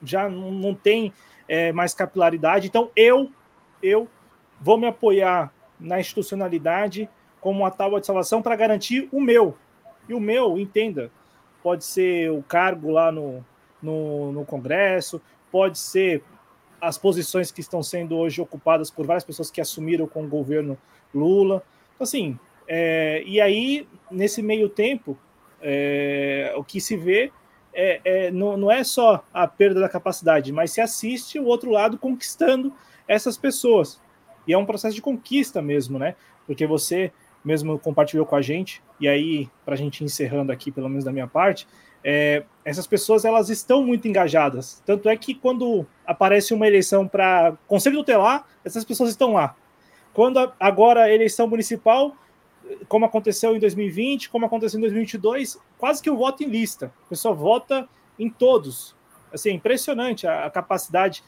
já 0.03 0.29
não, 0.29 0.75
tem 0.75 1.13
é, 1.49 1.73
mais 1.73 1.93
capilaridade, 1.95 2.69
então 2.69 2.91
eu, 2.95 3.31
eu 3.83 4.09
vou 4.61 4.79
me 4.79 4.87
apoiar 4.87 5.53
na 5.81 5.99
institucionalidade 5.99 7.09
como 7.41 7.61
uma 7.61 7.71
tábua 7.71 8.01
de 8.01 8.07
salvação 8.07 8.41
para 8.41 8.55
garantir 8.55 9.09
o 9.11 9.21
meu. 9.21 9.57
E 10.09 10.15
o 10.15 10.21
meu, 10.21 10.57
entenda, 10.59 11.11
pode 11.63 11.85
ser 11.85 12.31
o 12.31 12.43
cargo 12.43 12.91
lá 12.91 13.11
no, 13.11 13.45
no, 13.83 14.33
no 14.33 14.45
Congresso, 14.45 15.21
pode 15.51 15.79
ser 15.79 16.23
as 16.81 16.99
posições 16.99 17.51
que 17.53 17.61
estão 17.61 17.83
sendo 17.83 18.17
hoje 18.17 18.41
ocupadas 18.41 18.91
por 18.91 19.07
várias 19.07 19.25
pessoas 19.25 19.51
que 19.51 19.61
assumiram 19.61 20.07
com 20.07 20.25
o 20.25 20.29
governo 20.29 20.77
Lula. 21.15 21.63
Então, 21.95 22.05
assim, 22.05 22.39
é, 22.67 23.23
e 23.27 23.41
aí, 23.41 23.87
nesse 24.11 24.43
meio 24.43 24.69
tempo, 24.69 25.17
é, 25.61 26.53
o 26.57 26.65
que 26.65 26.81
se 26.81 26.97
vê 26.97 27.31
é, 27.73 28.01
é, 28.05 28.31
não, 28.31 28.57
não 28.57 28.71
é 28.71 28.85
só 28.85 29.25
a 29.33 29.47
perda 29.47 29.81
da 29.81 29.89
capacidade, 29.89 30.53
mas 30.53 30.73
se 30.73 30.81
assiste 30.81 31.39
o 31.39 31.45
outro 31.45 31.71
lado 31.71 31.99
conquistando 31.99 32.73
essas 33.07 33.37
pessoas. 33.37 34.01
E 34.47 34.53
é 34.53 34.59
um 34.59 34.67
processo 34.67 34.95
de 34.95 35.03
conquista 35.03 35.63
mesmo, 35.63 35.99
né? 35.99 36.17
Porque 36.47 36.67
você 36.67 37.13
mesmo 37.45 37.79
compartilhou 37.79 38.27
com 38.27 38.37
a 38.37 38.43
gente, 38.43 38.83
e 39.01 39.09
aí, 39.09 39.49
para 39.65 39.75
a 39.75 39.77
gente 39.77 40.05
encerrando 40.05 40.53
aqui, 40.53 40.71
pelo 40.71 40.89
menos 40.89 41.05
da 41.05 41.13
minha 41.13 41.27
parte, 41.27 41.67
é, 42.05 42.45
essas 42.65 42.87
pessoas 42.87 43.25
elas 43.25 43.49
estão 43.49 43.83
muito 43.83 44.07
engajadas. 44.09 44.83
Tanto 44.85 45.09
é 45.09 45.17
que 45.17 45.35
quando 45.35 45.87
aparece 46.07 46.55
uma 46.55 46.67
eleição 46.67 47.07
para 47.07 47.57
Conselho 47.67 47.99
Tutelar, 47.99 48.47
essas 48.65 48.85
pessoas 48.85 49.11
estão 49.11 49.33
lá. 49.33 49.55
Quando 50.13 50.53
agora 50.61 51.05
a 51.05 51.13
eleição 51.13 51.47
municipal, 51.47 52.17
como 52.89 53.05
aconteceu 53.05 53.57
em 53.57 53.59
2020, 53.59 54.31
como 54.31 54.47
aconteceu 54.47 54.79
em 54.79 54.83
2022, 54.83 55.59
quase 55.79 56.03
que 56.03 56.11
o 56.11 56.17
voto 56.17 56.43
em 56.43 56.47
lista. 56.47 56.93
A 57.07 57.09
pessoa 57.09 57.35
vota 57.35 57.89
em 58.19 58.29
todos. 58.29 58.95
Assim, 59.33 59.51
é 59.51 59.53
impressionante 59.53 60.27
a, 60.27 60.47
a 60.47 60.51
capacidade. 60.51 61.25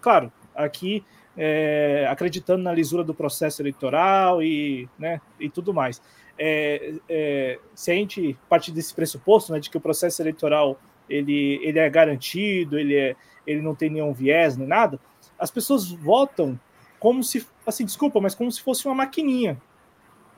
Claro, 0.00 0.32
aqui 0.54 1.04
é, 1.36 2.06
acreditando 2.10 2.62
na 2.62 2.72
lisura 2.72 3.02
do 3.02 3.14
processo 3.14 3.60
eleitoral 3.62 4.42
e, 4.42 4.88
né, 4.98 5.20
e 5.38 5.48
tudo 5.48 5.74
mais. 5.74 6.00
É, 6.38 6.94
é, 7.08 7.58
se 7.74 7.90
a 7.90 7.94
gente 7.94 8.36
partir 8.48 8.72
desse 8.72 8.92
pressuposto 8.94 9.52
né, 9.52 9.60
de 9.60 9.70
que 9.70 9.76
o 9.76 9.80
processo 9.80 10.20
eleitoral 10.22 10.78
ele, 11.08 11.60
ele 11.62 11.78
é 11.78 11.88
garantido, 11.88 12.78
ele, 12.78 12.96
é, 12.96 13.16
ele 13.46 13.60
não 13.60 13.74
tem 13.74 13.90
nenhum 13.90 14.12
viés 14.12 14.56
nem 14.56 14.66
nada, 14.66 14.98
as 15.38 15.50
pessoas 15.50 15.90
votam 15.90 16.58
como 16.98 17.22
se, 17.22 17.46
assim, 17.66 17.84
desculpa, 17.84 18.20
mas 18.20 18.34
como 18.34 18.50
se 18.50 18.62
fosse 18.62 18.86
uma 18.86 18.94
maquininha. 18.94 19.60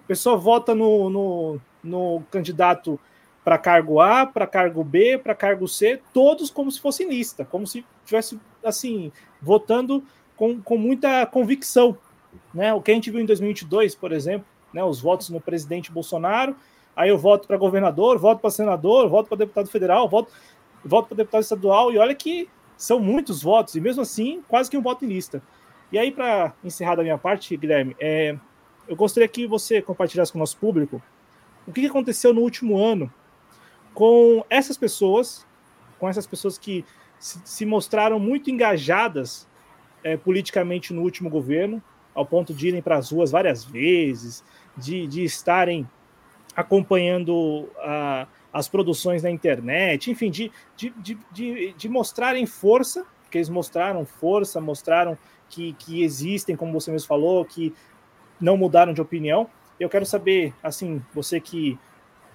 A 0.05 0.07
pessoa 0.07 0.37
vota 0.37 0.75
no, 0.75 1.09
no, 1.09 1.61
no 1.83 2.23
candidato 2.31 2.99
para 3.45 3.57
cargo 3.57 4.01
A, 4.01 4.27
para 4.27 4.47
cargo 4.47 4.83
B, 4.83 5.17
para 5.19 5.33
cargo 5.35 5.69
C, 5.69 6.01
todos 6.13 6.51
como 6.51 6.69
se 6.71 6.81
fosse 6.81 7.05
lista, 7.05 7.45
como 7.45 7.65
se 7.65 7.85
tivesse 8.05 8.41
assim 8.65 9.13
votando 9.41 10.03
com, 10.37 10.61
com 10.61 10.77
muita 10.77 11.27
convicção. 11.27 11.97
Né? 12.53 12.73
O 12.73 12.81
que 12.81 12.91
a 12.91 12.95
gente 12.95 13.11
viu 13.11 13.21
em 13.21 13.27
2022, 13.27 13.95
por 13.95 14.13
exemplo, 14.13 14.47
né? 14.73 14.85
os 14.85 15.01
votos 15.01 15.31
no 15.31 15.41
presidente 15.41 15.91
Bolsonaro, 15.91 16.57
aí 16.95 17.09
eu 17.09 17.19
voto 17.19 17.47
para 17.47 17.57
governador, 17.57 18.19
voto 18.19 18.41
para 18.41 18.51
senador, 18.51 19.09
voto 19.09 19.29
para 19.29 19.39
deputado 19.39 19.69
federal, 19.69 20.09
voto, 20.09 20.33
voto 20.85 21.09
para 21.09 21.17
deputado 21.17 21.43
estadual, 21.43 21.93
e 21.93 21.99
olha 21.99 22.15
que 22.15 22.49
são 22.77 23.01
muitos 23.01 23.43
votos, 23.43 23.75
e 23.75 23.81
mesmo 23.81 24.03
assim, 24.03 24.43
quase 24.47 24.71
que 24.71 24.77
um 24.77 24.83
voto 24.83 25.05
em 25.05 25.09
lista. 25.09 25.43
E 25.91 25.99
aí, 25.99 26.11
para 26.11 26.53
encerrar 26.65 26.97
da 26.97 27.03
minha 27.03 27.17
parte, 27.17 27.57
Guilherme, 27.57 27.97
é, 27.99 28.37
eu 28.89 28.97
gostaria 28.97 29.29
que 29.29 29.47
você 29.47 29.81
compartilhasse 29.81 30.33
com 30.33 30.39
o 30.39 30.41
nosso 30.41 30.57
público 30.57 31.03
o 31.67 31.73
que 31.73 31.87
aconteceu 31.87 32.33
no 32.33 32.41
último 32.43 32.79
ano 32.79 33.13
com 33.95 34.45
essas 34.51 34.77
pessoas, 34.77 35.47
com 35.99 36.09
essas 36.09 36.27
pessoas 36.27 36.59
que 36.59 36.85
se, 37.19 37.41
se 37.45 37.65
mostraram 37.65 38.19
muito 38.19 38.51
engajadas 38.51 39.49
é, 40.07 40.17
politicamente 40.17 40.95
no 40.95 41.03
último 41.03 41.29
governo, 41.29 41.83
ao 42.15 42.25
ponto 42.25 42.55
de 42.55 42.69
irem 42.69 42.81
para 42.81 42.97
as 42.97 43.11
ruas 43.11 43.33
várias 43.33 43.65
vezes, 43.65 44.45
de, 44.77 45.05
de 45.09 45.25
estarem 45.25 45.85
acompanhando 46.55 47.69
a, 47.79 48.29
as 48.53 48.69
produções 48.69 49.25
na 49.25 49.31
internet, 49.31 50.09
enfim, 50.09 50.31
de, 50.31 50.53
de, 50.77 50.95
de, 51.33 51.75
de, 51.77 51.89
mostrarem 51.89 52.47
força, 52.47 53.05
que 53.29 53.37
eles 53.37 53.49
mostraram 53.49 54.07
força, 54.07 54.61
mostraram 54.61 55.19
que, 55.49 55.73
que 55.73 56.05
existem, 56.05 56.55
como 56.55 56.73
você 56.73 56.93
mesmo 56.93 57.09
falou, 57.09 57.45
que 57.45 57.75
não 58.41 58.57
mudaram 58.57 58.93
de 58.93 59.03
opinião. 59.03 59.51
Eu 59.79 59.89
quero 59.89 60.07
saber, 60.07 60.55
assim, 60.63 61.03
você 61.13 61.41
que 61.41 61.77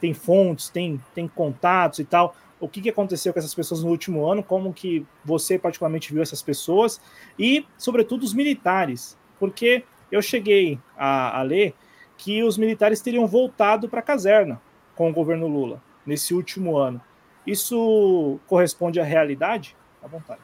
tem 0.02 0.14
fontes, 0.14 0.68
tem, 0.68 1.02
tem 1.16 1.26
contatos 1.26 2.00
e 2.00 2.04
tal, 2.04 2.36
o 2.62 2.70
que, 2.70 2.80
que 2.80 2.90
aconteceu 2.90 3.34
com 3.34 3.40
essas 3.40 3.54
pessoas 3.54 3.84
no 3.84 3.90
último 3.90 4.26
ano, 4.26 4.44
como 4.44 4.72
que 4.72 5.06
você 5.26 5.58
particularmente 5.58 6.14
viu 6.14 6.22
essas 6.22 6.42
pessoas 6.42 7.02
e, 7.38 7.66
sobretudo, 7.78 8.24
os 8.24 8.34
militares, 8.34 9.18
porque 9.40 9.84
eu 10.12 10.22
cheguei 10.22 10.80
a, 10.96 11.40
a 11.40 11.42
ler 11.42 11.74
que 12.18 12.44
os 12.44 12.58
militares 12.58 13.02
teriam 13.02 13.26
voltado 13.26 13.90
para 13.90 14.00
a 14.00 14.04
caserna 14.04 14.62
com 14.96 15.10
o 15.10 15.14
governo 15.14 15.48
Lula 15.48 15.82
nesse 16.06 16.34
último 16.36 16.78
ano. 16.78 17.02
Isso 17.46 18.40
corresponde 18.48 19.00
à 19.00 19.04
realidade? 19.04 19.76
À 20.04 20.08
vontade. 20.08 20.42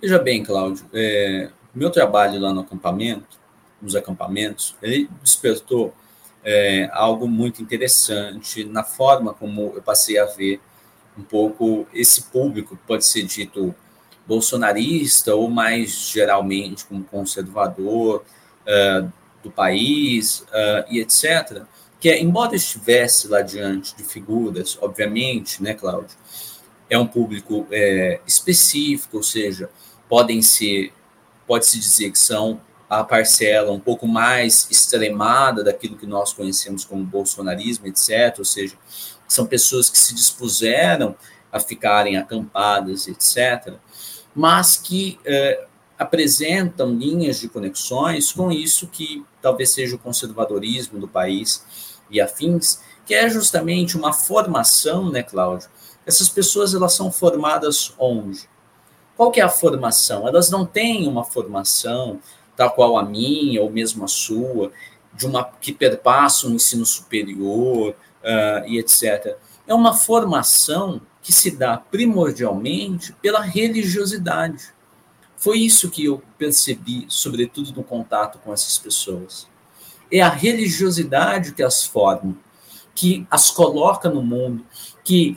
Veja 0.00 0.18
bem, 0.18 0.44
Cláudio, 0.44 0.84
é, 0.92 1.50
meu 1.74 1.90
trabalho 1.90 2.40
lá 2.40 2.52
no 2.52 2.60
acampamento, 2.60 3.40
nos 3.82 3.96
acampamentos, 3.96 4.76
ele 4.80 5.08
despertou 5.22 5.92
é, 6.44 6.90
algo 6.92 7.26
muito 7.26 7.62
interessante 7.62 8.64
na 8.64 8.84
forma 8.84 9.32
como 9.32 9.72
eu 9.74 9.82
passei 9.82 10.18
a 10.18 10.26
ver 10.26 10.60
um 11.16 11.22
pouco 11.22 11.86
esse 11.94 12.24
público, 12.24 12.78
pode 12.86 13.06
ser 13.06 13.22
dito 13.22 13.74
bolsonarista 14.26 15.34
ou 15.34 15.48
mais 15.48 16.10
geralmente 16.10 16.84
como 16.84 17.04
conservador 17.04 18.24
uh, 18.66 19.12
do 19.42 19.50
país 19.50 20.40
uh, 20.40 20.84
e 20.90 20.98
etc., 21.00 21.62
que 22.00 22.10
é, 22.10 22.20
embora 22.20 22.54
estivesse 22.54 23.28
lá 23.28 23.40
diante 23.40 23.96
de 23.96 24.04
figuras, 24.04 24.76
obviamente, 24.82 25.62
né, 25.62 25.72
Cláudio, 25.72 26.16
é 26.90 26.98
um 26.98 27.06
público 27.06 27.66
é, 27.70 28.20
específico, 28.26 29.16
ou 29.16 29.22
seja, 29.22 29.70
podem 30.06 30.42
ser, 30.42 30.92
pode-se 31.46 31.78
dizer 31.78 32.10
que 32.10 32.18
são 32.18 32.60
a 33.00 33.04
parcela 33.04 33.72
um 33.72 33.80
pouco 33.80 34.06
mais 34.06 34.66
extremada 34.70 35.62
daquilo 35.62 35.96
que 35.96 36.06
nós 36.06 36.32
conhecemos 36.32 36.84
como 36.84 37.04
bolsonarismo, 37.04 37.86
etc. 37.86 38.36
Ou 38.38 38.44
seja, 38.44 38.76
são 39.26 39.46
pessoas 39.46 39.90
que 39.90 39.98
se 39.98 40.14
dispuseram 40.14 41.14
a 41.52 41.60
ficarem 41.60 42.16
acampadas, 42.16 43.06
etc. 43.08 43.74
Mas 44.34 44.76
que, 44.76 45.18
é, 45.24 45.66
apresentam 45.98 46.94
linhas 46.94 47.38
de 47.38 47.48
conexões 47.48 48.32
com 48.32 48.50
isso 48.50 48.88
que 48.88 49.24
talvez 49.40 49.70
seja 49.70 49.96
o 49.96 49.98
conservadorismo 49.98 50.98
do 50.98 51.08
país 51.08 51.64
e 52.10 52.20
afins, 52.20 52.80
que 53.06 53.14
é 53.14 53.28
justamente 53.28 53.96
uma 53.96 54.12
formação, 54.12 55.10
né, 55.10 55.22
Cláudio? 55.22 55.68
Essas 56.06 56.28
pessoas 56.28 56.74
elas 56.74 56.92
são 56.92 57.10
formadas 57.10 57.94
onde? 57.98 58.48
Qual 59.16 59.30
que 59.30 59.40
é 59.40 59.44
a 59.44 59.48
formação? 59.48 60.26
Elas 60.26 60.50
não 60.50 60.66
têm 60.66 61.06
uma 61.06 61.24
formação 61.24 62.20
tal 62.56 62.70
qual 62.70 62.96
a 62.98 63.04
minha 63.04 63.62
ou 63.62 63.70
mesmo 63.70 64.04
a 64.04 64.08
sua, 64.08 64.72
de 65.12 65.26
uma 65.26 65.44
que 65.44 65.72
perpassa 65.72 66.46
um 66.46 66.54
ensino 66.54 66.84
superior 66.84 67.90
uh, 67.90 68.66
e 68.66 68.78
etc. 68.78 69.36
É 69.66 69.74
uma 69.74 69.94
formação 69.94 71.00
que 71.22 71.32
se 71.32 71.50
dá 71.50 71.76
primordialmente 71.76 73.12
pela 73.14 73.40
religiosidade. 73.40 74.74
Foi 75.36 75.58
isso 75.58 75.90
que 75.90 76.04
eu 76.04 76.22
percebi, 76.38 77.06
sobretudo 77.08 77.72
no 77.72 77.82
contato 77.82 78.38
com 78.38 78.52
essas 78.52 78.78
pessoas. 78.78 79.48
É 80.10 80.20
a 80.20 80.28
religiosidade 80.28 81.54
que 81.54 81.62
as 81.62 81.84
forma, 81.84 82.36
que 82.94 83.26
as 83.30 83.50
coloca 83.50 84.08
no 84.08 84.22
mundo, 84.22 84.64
que 85.02 85.36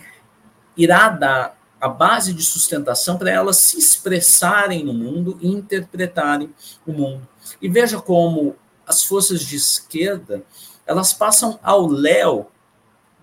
irá 0.75 1.09
dar 1.09 1.56
a 1.79 1.87
base 1.87 2.33
de 2.33 2.43
sustentação 2.43 3.17
para 3.17 3.31
elas 3.31 3.57
se 3.57 3.77
expressarem 3.77 4.83
no 4.83 4.93
mundo 4.93 5.37
e 5.41 5.47
interpretarem 5.47 6.53
o 6.85 6.91
mundo. 6.91 7.27
E 7.61 7.69
veja 7.69 8.01
como 8.01 8.55
as 8.85 9.03
forças 9.03 9.41
de 9.41 9.55
esquerda, 9.55 10.43
elas 10.85 11.13
passam 11.13 11.59
ao 11.61 11.87
léu 11.87 12.49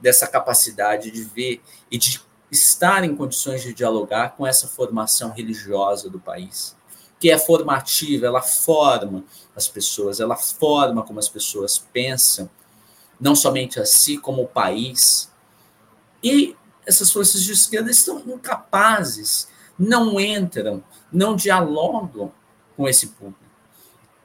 dessa 0.01 0.27
capacidade 0.27 1.11
de 1.11 1.23
ver 1.23 1.63
e 1.91 1.99
de 1.99 2.21
estar 2.51 3.03
em 3.05 3.17
condições 3.17 3.63
de 3.63 3.73
dialogar 3.73 4.37
com 4.37 4.47
essa 4.47 4.69
formação 4.69 5.31
religiosa 5.31 6.09
do 6.09 6.21
país, 6.21 6.77
que 7.19 7.31
é 7.31 7.39
formativa, 7.39 8.27
ela 8.27 8.43
forma 8.43 9.25
as 9.57 9.67
pessoas, 9.67 10.21
ela 10.21 10.37
forma 10.37 11.03
como 11.03 11.19
as 11.19 11.29
pessoas 11.29 11.79
pensam, 11.79 12.49
não 13.19 13.35
somente 13.35 13.81
a 13.81 13.87
si, 13.87 14.19
como 14.19 14.43
o 14.43 14.49
país. 14.49 15.33
E 16.23 16.57
essas 16.87 17.11
forças 17.11 17.43
de 17.43 17.53
esquerda 17.53 17.91
estão 17.91 18.23
incapazes, 18.27 19.49
não 19.79 20.21
entram, 20.21 20.83
não 21.13 21.35
dialogam 21.35 22.33
com 22.77 22.89
esse 22.89 23.09
público. 23.09 23.39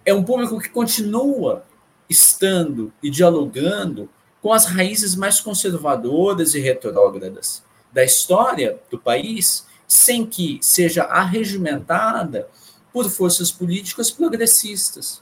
É 0.06 0.14
um 0.14 0.24
público 0.24 0.60
que 0.60 0.70
continua 0.70 1.66
estando 2.10 2.92
e 3.02 3.10
dialogando 3.10 4.10
com 4.42 4.54
as 4.54 4.66
raízes 4.66 5.16
mais 5.16 5.40
conservadoras 5.40 6.56
e 6.56 6.60
retrógradas 6.60 7.64
da 7.92 8.04
história 8.04 8.80
do 8.90 8.98
país, 8.98 9.66
sem 9.88 10.26
que 10.26 10.60
seja 10.62 11.04
arregimentada 11.04 12.48
por 12.94 13.10
forças 13.10 13.52
políticas 13.52 14.10
progressistas, 14.12 15.22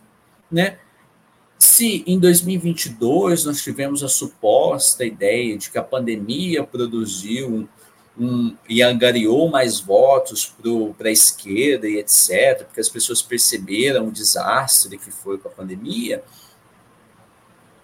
né? 0.51 0.79
Se 1.77 2.03
em 2.07 2.17
2022 2.17 3.45
nós 3.45 3.61
tivemos 3.61 4.03
a 4.03 4.07
suposta 4.07 5.05
ideia 5.05 5.55
de 5.55 5.69
que 5.69 5.77
a 5.77 5.83
pandemia 5.83 6.63
produziu 6.63 7.69
um, 8.19 8.55
e 8.67 8.81
angariou 8.81 9.47
mais 9.47 9.79
votos 9.79 10.51
para 10.97 11.09
a 11.09 11.11
esquerda 11.11 11.87
e 11.87 11.97
etc., 11.99 12.63
porque 12.65 12.81
as 12.81 12.89
pessoas 12.89 13.21
perceberam 13.21 14.07
o 14.07 14.11
desastre 14.11 14.97
que 14.97 15.11
foi 15.11 15.37
com 15.37 15.49
a 15.49 15.51
pandemia, 15.51 16.23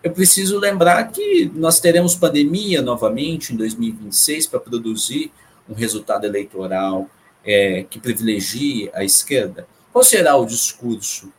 eu 0.02 0.10
preciso 0.10 0.58
lembrar 0.58 1.12
que 1.12 1.52
nós 1.54 1.80
teremos 1.80 2.16
pandemia 2.16 2.82
novamente 2.82 3.54
em 3.54 3.58
2026 3.58 4.48
para 4.48 4.60
produzir 4.60 5.32
um 5.70 5.76
resultado 5.76 6.26
eleitoral 6.26 7.08
é, 7.46 7.86
que 7.88 8.00
privilegie 8.00 8.90
a 8.92 9.04
esquerda. 9.04 9.68
Qual 9.92 10.04
será 10.04 10.36
o 10.36 10.48
discurso 10.48 11.32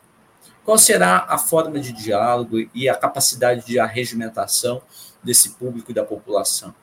qual 0.65 0.79
será 0.79 1.27
a 1.29 1.39
forma 1.39 1.79
de 1.79 1.93
diálogo 1.93 2.59
e 2.75 2.89
a 2.89 2.95
capacidade 2.95 3.67
de 3.67 3.79
arregimentação 3.79 4.83
desse 5.23 5.51
público 5.51 5.91
e 5.91 5.95
da 5.95 6.05
população? 6.05 6.75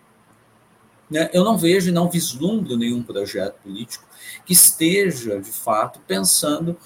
Né? 1.09 1.29
Eu 1.33 1.43
não 1.43 1.57
vejo 1.57 1.89
e 1.89 1.91
não 1.91 2.09
vislumbro 2.09 2.77
nenhum 2.77 3.03
projeto 3.03 3.55
político 3.61 4.05
que 4.45 4.53
esteja, 4.53 5.39
de 5.39 5.51
fato, 5.51 5.99
pensando 6.07 6.77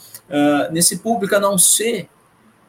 nesse 0.71 0.97
público, 0.97 1.35
a 1.35 1.39
não 1.39 1.57
ser 1.57 2.09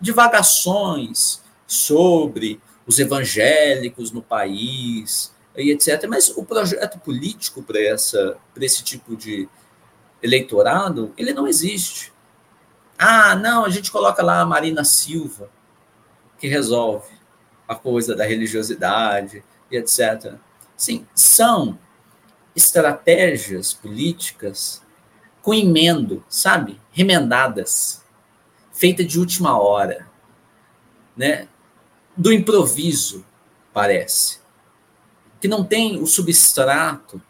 divagações 0.01 1.41
sobre 1.67 2.61
os 2.87 2.99
evangélicos 2.99 4.13
no 4.13 4.23
país 4.23 5.33
e 5.57 5.71
etc. 5.71 6.07
Mas 6.09 6.29
o 6.29 6.45
projeto 6.45 6.99
político 6.99 7.63
para 7.63 7.79
esse 7.81 8.83
tipo 8.85 9.17
de 9.17 9.49
eleitorado, 10.23 11.13
ele 11.17 11.33
não 11.33 11.49
existe. 11.49 12.13
Ah, 12.99 13.35
não, 13.35 13.65
a 13.65 13.69
gente 13.69 13.91
coloca 13.91 14.23
lá 14.23 14.41
a 14.41 14.47
Marina 14.47 14.85
Silva, 14.85 15.51
que 16.39 16.49
resolve 16.49 17.15
a 17.69 17.75
coisa 17.75 18.15
da 18.15 18.25
religiosidade 18.25 19.45
e 19.71 19.77
etc. 19.77 20.35
Sim, 20.77 21.07
são 21.15 21.79
estratégias 22.55 23.75
políticas 23.75 24.83
com 25.43 25.53
emendo, 25.53 26.25
sabe? 26.29 26.81
Remendadas, 26.91 28.03
feita 28.73 29.05
de 29.05 29.19
última 29.19 29.59
hora, 29.59 30.09
né? 31.17 31.49
Do 32.17 32.33
improviso, 32.33 33.25
parece. 33.73 34.41
Que 35.41 35.47
não 35.47 35.63
tem 35.63 36.03
o 36.03 36.07
substrato 36.07 37.21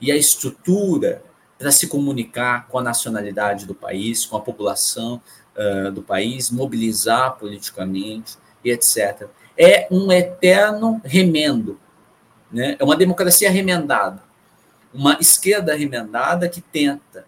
e 0.00 0.12
a 0.12 0.16
estrutura 0.16 1.22
para 1.58 1.72
se 1.72 1.86
comunicar 1.86 2.66
com 2.68 2.78
a 2.78 2.82
nacionalidade 2.82 3.66
do 3.66 3.74
país, 3.74 4.26
com 4.26 4.36
a 4.36 4.40
população 4.40 5.20
uh, 5.56 5.90
do 5.90 6.02
país, 6.02 6.50
mobilizar 6.50 7.36
politicamente 7.36 8.36
e 8.64 8.70
etc. 8.70 9.28
É 9.56 9.88
um 9.90 10.12
eterno 10.12 11.00
remendo, 11.04 11.80
né? 12.52 12.76
é 12.78 12.84
uma 12.84 12.96
democracia 12.96 13.50
remendada, 13.50 14.22
uma 14.92 15.16
esquerda 15.20 15.74
remendada 15.74 16.48
que 16.48 16.60
tenta 16.60 17.26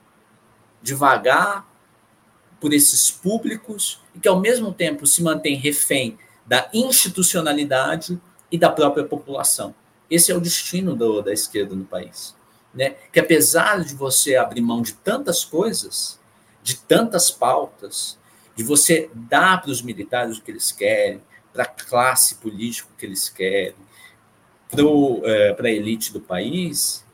devagar 0.82 1.66
por 2.60 2.72
esses 2.72 3.10
públicos 3.10 4.00
e 4.14 4.20
que, 4.20 4.28
ao 4.28 4.40
mesmo 4.40 4.72
tempo, 4.72 5.06
se 5.06 5.22
mantém 5.22 5.56
refém 5.56 6.18
da 6.46 6.68
institucionalidade 6.72 8.20
e 8.50 8.58
da 8.58 8.70
própria 8.70 9.04
população. 9.04 9.74
Esse 10.10 10.32
é 10.32 10.34
o 10.34 10.40
destino 10.40 10.94
do, 10.94 11.22
da 11.22 11.32
esquerda 11.32 11.74
no 11.74 11.84
país 11.84 12.37
né? 12.78 12.94
Que 13.12 13.18
apesar 13.18 13.84
de 13.84 13.92
você 13.92 14.36
abrir 14.36 14.60
mão 14.60 14.80
de 14.80 14.92
tantas 14.92 15.44
coisas, 15.44 16.16
de 16.62 16.76
tantas 16.76 17.28
pautas, 17.28 18.16
de 18.54 18.62
você 18.62 19.10
dar 19.12 19.60
para 19.60 19.72
os 19.72 19.82
militares 19.82 20.38
o 20.38 20.42
que 20.42 20.52
eles 20.52 20.70
querem, 20.70 21.20
para 21.52 21.64
a 21.64 21.66
classe 21.66 22.36
política 22.36 22.88
o 22.94 22.96
que 22.96 23.04
eles 23.04 23.28
querem, 23.28 23.74
para 24.70 24.82
é, 25.24 25.56
a 25.60 25.70
elite 25.70 26.12
do 26.12 26.20
país, 26.20 27.04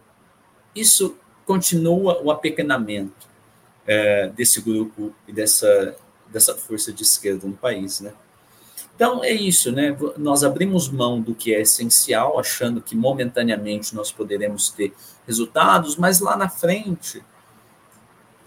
isso 0.77 1.17
continua 1.47 2.23
o 2.23 2.31
apequenamento 2.31 3.27
é, 3.87 4.29
desse 4.29 4.61
grupo 4.61 5.15
e 5.27 5.33
dessa, 5.33 5.97
dessa 6.29 6.55
força 6.55 6.93
de 6.93 7.03
esquerda 7.03 7.47
no 7.47 7.55
país, 7.55 8.01
né? 8.01 8.13
Então 8.95 9.25
é 9.25 9.33
isso, 9.33 9.73
né? 9.73 9.97
Nós 10.17 10.45
abrimos 10.45 10.89
mão 10.89 11.21
do 11.21 11.35
que 11.35 11.53
é 11.55 11.61
essencial, 11.61 12.39
achando 12.39 12.81
que 12.81 12.95
momentaneamente 12.95 13.95
nós 13.95 14.13
poderemos 14.13 14.71
ter 14.71 14.95
resultados, 15.27 15.97
mas 15.97 16.21
lá 16.21 16.37
na 16.37 16.49
frente, 16.49 17.23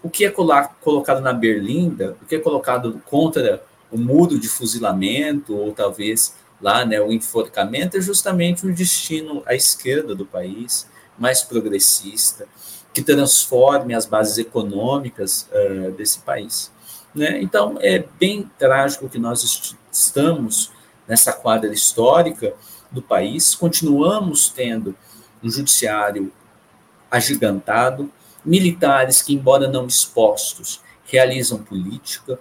o 0.02 0.08
que 0.08 0.24
é 0.24 0.30
colocado 0.30 1.20
na 1.20 1.32
berlinda, 1.32 2.16
o 2.22 2.26
que 2.26 2.36
é 2.36 2.38
colocado 2.38 3.02
contra 3.04 3.62
o 3.90 3.98
muro 3.98 4.38
de 4.38 4.48
fuzilamento, 4.48 5.54
ou 5.54 5.72
talvez 5.72 6.34
lá 6.60 6.84
né, 6.84 7.00
o 7.00 7.12
enforcamento, 7.12 7.96
é 7.96 8.00
justamente 8.00 8.66
um 8.66 8.72
destino 8.72 9.42
à 9.46 9.54
esquerda 9.54 10.14
do 10.14 10.24
país, 10.24 10.88
mais 11.18 11.42
progressista, 11.42 12.46
que 12.92 13.02
transforme 13.02 13.94
as 13.94 14.06
bases 14.06 14.38
econômicas 14.38 15.48
uh, 15.52 15.90
desse 15.92 16.20
país. 16.20 16.72
Né? 17.14 17.40
Então, 17.42 17.76
é 17.80 18.04
bem 18.18 18.48
trágico 18.58 19.08
que 19.08 19.18
nós 19.18 19.76
estamos 19.90 20.70
nessa 21.06 21.32
quadra 21.32 21.72
histórica 21.72 22.54
do 22.90 23.02
país, 23.02 23.54
continuamos 23.54 24.48
tendo 24.48 24.94
um 25.42 25.50
judiciário 25.50 26.32
agigantado, 27.10 28.10
militares 28.44 29.22
que, 29.22 29.34
embora 29.34 29.68
não 29.68 29.86
expostos, 29.86 30.80
realizam 31.04 31.62
política 31.62 32.38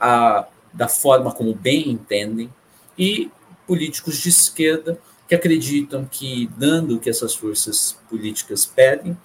a, 0.00 0.46
da 0.72 0.88
forma 0.88 1.32
como 1.32 1.54
bem 1.54 1.90
entendem, 1.90 2.52
e 2.98 3.30
políticos 3.66 4.18
de 4.18 4.28
esquerda 4.28 4.98
que 5.28 5.34
acreditam 5.34 6.04
que, 6.04 6.48
dando 6.56 6.96
o 6.96 7.00
que 7.00 7.10
essas 7.10 7.34
forças 7.34 7.98
políticas 8.08 8.64
pedem, 8.64 9.16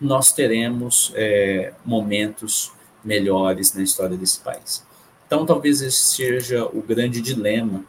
nós 0.00 0.32
teremos 0.32 1.12
é, 1.14 1.74
momentos 1.84 2.72
melhores 3.04 3.74
na 3.74 3.82
história 3.82 4.16
desse 4.16 4.40
país. 4.40 4.84
Então, 5.30 5.46
talvez 5.46 5.80
esse 5.80 5.96
seja 5.96 6.64
o 6.64 6.82
grande 6.82 7.20
dilema 7.20 7.84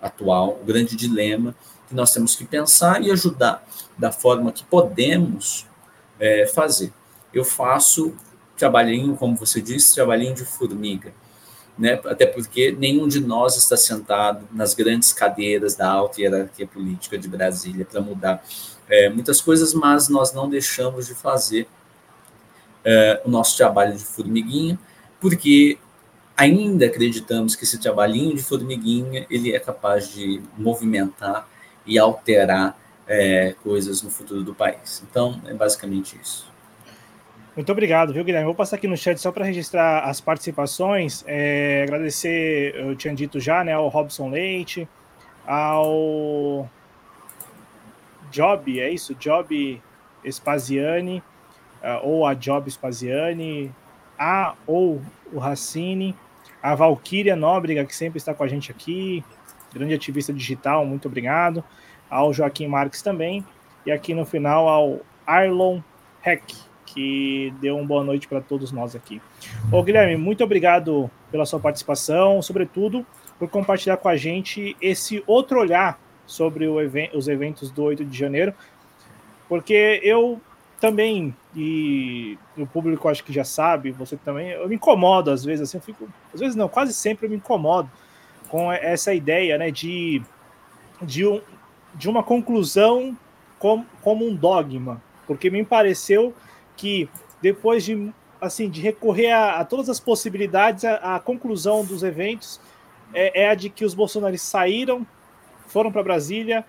atual, 0.00 0.60
o 0.62 0.64
grande 0.64 0.94
dilema 0.94 1.52
que 1.88 1.94
nós 1.94 2.12
temos 2.12 2.36
que 2.36 2.44
pensar 2.44 3.02
e 3.02 3.10
ajudar 3.10 3.66
da 3.98 4.12
forma 4.12 4.52
que 4.52 4.62
podemos 4.62 5.66
é, 6.20 6.46
fazer. 6.46 6.92
Eu 7.32 7.44
faço 7.44 8.14
trabalhinho, 8.56 9.16
como 9.16 9.34
você 9.34 9.60
disse, 9.60 9.92
trabalhinho 9.92 10.36
de 10.36 10.44
formiga. 10.44 11.12
Né? 11.76 12.00
Até 12.04 12.26
porque 12.26 12.70
nenhum 12.70 13.08
de 13.08 13.18
nós 13.18 13.56
está 13.56 13.76
sentado 13.76 14.46
nas 14.52 14.72
grandes 14.72 15.12
cadeiras 15.12 15.74
da 15.74 15.90
alta 15.90 16.20
hierarquia 16.20 16.68
política 16.68 17.18
de 17.18 17.26
Brasília 17.26 17.84
para 17.84 18.00
mudar 18.00 18.40
é, 18.88 19.08
muitas 19.08 19.40
coisas, 19.40 19.74
mas 19.74 20.08
nós 20.08 20.32
não 20.32 20.48
deixamos 20.48 21.08
de 21.08 21.14
fazer 21.16 21.66
é, 22.84 23.20
o 23.24 23.28
nosso 23.28 23.56
trabalho 23.56 23.96
de 23.96 24.04
formiguinha, 24.04 24.78
porque 25.20 25.76
ainda 26.36 26.86
acreditamos 26.86 27.54
que 27.54 27.64
esse 27.64 27.78
trabalhinho 27.78 28.34
de 28.34 28.42
formiguinha 28.42 29.26
ele 29.30 29.54
é 29.54 29.58
capaz 29.58 30.12
de 30.12 30.40
movimentar 30.56 31.48
e 31.86 31.98
alterar 31.98 32.76
é, 33.06 33.54
coisas 33.62 34.02
no 34.02 34.10
futuro 34.10 34.42
do 34.42 34.54
país. 34.54 35.04
Então, 35.08 35.40
é 35.46 35.54
basicamente 35.54 36.18
isso. 36.20 36.52
Muito 37.54 37.70
obrigado, 37.70 38.12
viu, 38.12 38.24
Guilherme? 38.24 38.46
Vou 38.46 38.54
passar 38.54 38.76
aqui 38.76 38.88
no 38.88 38.96
chat 38.96 39.16
só 39.18 39.30
para 39.30 39.44
registrar 39.44 40.00
as 40.00 40.20
participações. 40.20 41.22
É, 41.26 41.84
agradecer, 41.84 42.74
eu 42.74 42.96
tinha 42.96 43.14
dito 43.14 43.38
já, 43.38 43.62
né, 43.62 43.72
ao 43.72 43.86
Robson 43.88 44.28
Leite, 44.28 44.88
ao 45.46 46.68
Job, 48.32 48.80
é 48.80 48.90
isso? 48.90 49.14
Job 49.14 49.80
Spaziani, 50.28 51.22
uh, 51.80 52.00
ou 52.02 52.26
a 52.26 52.34
Job 52.34 52.68
Spaziani, 52.68 53.72
a 54.18 54.54
ou 54.66 55.00
o 55.32 55.38
Racine, 55.38 56.16
a 56.64 56.74
Valquíria 56.74 57.36
Nóbrega, 57.36 57.84
que 57.84 57.94
sempre 57.94 58.16
está 58.16 58.32
com 58.32 58.42
a 58.42 58.48
gente 58.48 58.70
aqui, 58.70 59.22
grande 59.70 59.92
ativista 59.92 60.32
digital, 60.32 60.86
muito 60.86 61.06
obrigado, 61.06 61.62
ao 62.08 62.32
Joaquim 62.32 62.66
Marques 62.66 63.02
também, 63.02 63.44
e 63.84 63.92
aqui 63.92 64.14
no 64.14 64.24
final 64.24 64.66
ao 64.66 65.00
Arlon 65.26 65.82
Heck, 66.24 66.56
que 66.86 67.52
deu 67.60 67.76
uma 67.76 67.86
boa 67.86 68.02
noite 68.02 68.26
para 68.26 68.40
todos 68.40 68.72
nós 68.72 68.96
aqui. 68.96 69.20
Ô 69.70 69.82
Guilherme, 69.82 70.16
muito 70.16 70.42
obrigado 70.42 71.10
pela 71.30 71.44
sua 71.44 71.60
participação, 71.60 72.40
sobretudo 72.40 73.04
por 73.38 73.46
compartilhar 73.50 73.98
com 73.98 74.08
a 74.08 74.16
gente 74.16 74.74
esse 74.80 75.22
outro 75.26 75.60
olhar 75.60 76.00
sobre 76.24 76.64
even 76.64 77.10
os 77.12 77.28
eventos 77.28 77.70
do 77.70 77.82
8 77.82 78.06
de 78.06 78.16
janeiro, 78.16 78.54
porque 79.50 80.00
eu 80.02 80.40
também, 80.80 81.34
e 81.54 82.38
o 82.56 82.66
público 82.66 83.08
acho 83.08 83.24
que 83.24 83.32
já 83.32 83.44
sabe, 83.44 83.90
você 83.90 84.16
também, 84.16 84.50
eu 84.50 84.68
me 84.68 84.74
incomodo 84.74 85.30
às 85.30 85.44
vezes, 85.44 85.68
assim, 85.68 85.78
eu 85.78 85.82
fico, 85.82 86.08
às 86.32 86.40
vezes 86.40 86.56
não, 86.56 86.68
quase 86.68 86.92
sempre 86.92 87.26
eu 87.26 87.30
me 87.30 87.36
incomodo 87.36 87.90
com 88.48 88.70
essa 88.72 89.14
ideia, 89.14 89.56
né, 89.56 89.70
de, 89.70 90.22
de, 91.02 91.26
um, 91.26 91.40
de 91.94 92.08
uma 92.08 92.22
conclusão 92.22 93.16
como, 93.58 93.86
como 94.02 94.26
um 94.26 94.34
dogma, 94.34 95.02
porque 95.26 95.48
me 95.48 95.64
pareceu 95.64 96.34
que 96.76 97.08
depois 97.40 97.84
de 97.84 98.12
assim 98.40 98.68
de 98.68 98.80
recorrer 98.80 99.32
a, 99.32 99.60
a 99.60 99.64
todas 99.64 99.88
as 99.88 99.98
possibilidades, 99.98 100.84
a, 100.84 101.16
a, 101.16 101.20
conclusão 101.20 101.84
dos 101.84 102.02
eventos 102.02 102.60
é, 103.14 103.42
é, 103.42 103.48
a 103.48 103.54
de 103.54 103.70
que 103.70 103.84
os 103.84 103.94
bolsonaristas 103.94 104.50
saíram, 104.50 105.06
foram 105.66 105.90
para 105.90 106.02
Brasília 106.02 106.64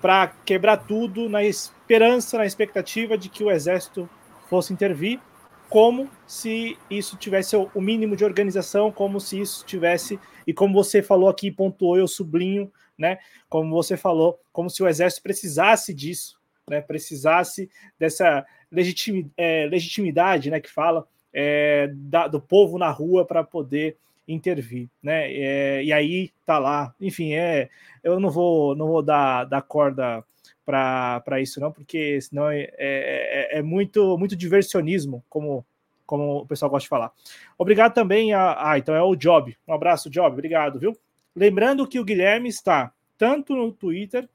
para 0.00 0.28
quebrar 0.44 0.78
tudo 0.78 1.28
na 1.28 1.44
esperança, 1.44 2.38
na 2.38 2.46
expectativa 2.46 3.18
de 3.18 3.28
que 3.28 3.44
o 3.44 3.50
exército 3.50 4.08
fosse 4.48 4.72
intervir, 4.72 5.20
como 5.68 6.10
se 6.26 6.76
isso 6.90 7.16
tivesse 7.16 7.54
o 7.56 7.80
mínimo 7.80 8.16
de 8.16 8.24
organização, 8.24 8.90
como 8.90 9.20
se 9.20 9.40
isso 9.40 9.64
tivesse 9.64 10.18
e 10.46 10.52
como 10.52 10.74
você 10.74 11.00
falou 11.00 11.28
aqui, 11.28 11.50
pontuou, 11.50 11.96
eu 11.96 12.08
sublinho, 12.08 12.72
né? 12.98 13.18
Como 13.48 13.70
você 13.70 13.96
falou, 13.96 14.40
como 14.52 14.68
se 14.68 14.82
o 14.82 14.88
exército 14.88 15.22
precisasse 15.22 15.94
disso, 15.94 16.40
né? 16.68 16.80
Precisasse 16.80 17.70
dessa 17.98 18.44
legitim, 18.70 19.30
é, 19.36 19.66
legitimidade, 19.66 20.50
né, 20.50 20.60
que 20.60 20.70
fala, 20.70 21.06
é, 21.32 21.90
da, 21.92 22.28
do 22.28 22.40
povo 22.40 22.78
na 22.78 22.90
rua 22.90 23.24
para 23.24 23.44
poder 23.44 23.96
intervir, 24.32 24.88
né? 25.02 25.32
É, 25.32 25.84
e 25.84 25.92
aí 25.92 26.30
tá 26.46 26.58
lá, 26.58 26.94
enfim, 27.00 27.32
é, 27.32 27.68
eu 28.02 28.20
não 28.20 28.30
vou 28.30 28.74
não 28.74 28.86
vou 28.86 29.02
dar, 29.02 29.44
dar 29.44 29.62
corda 29.62 30.24
para 30.64 31.40
isso 31.40 31.60
não, 31.60 31.72
porque 31.72 32.20
senão 32.20 32.48
é, 32.48 32.60
é, 32.60 32.70
é, 32.78 33.58
é, 33.58 33.62
muito 33.62 34.16
muito 34.16 34.36
diversionismo, 34.36 35.24
como 35.28 35.64
como 36.06 36.38
o 36.38 36.46
pessoal 36.46 36.70
gosta 36.70 36.84
de 36.84 36.88
falar. 36.88 37.12
Obrigado 37.56 37.94
também 37.94 38.32
a, 38.32 38.70
ah, 38.70 38.78
então 38.78 38.94
é 38.94 39.02
o 39.02 39.14
Job. 39.14 39.56
Um 39.66 39.72
abraço, 39.72 40.10
Job. 40.10 40.32
Obrigado, 40.32 40.78
viu? 40.78 40.96
Lembrando 41.36 41.86
que 41.86 42.00
o 42.00 42.04
Guilherme 42.04 42.48
está 42.48 42.92
tanto 43.16 43.54
no 43.54 43.70
Twitter 43.70 44.28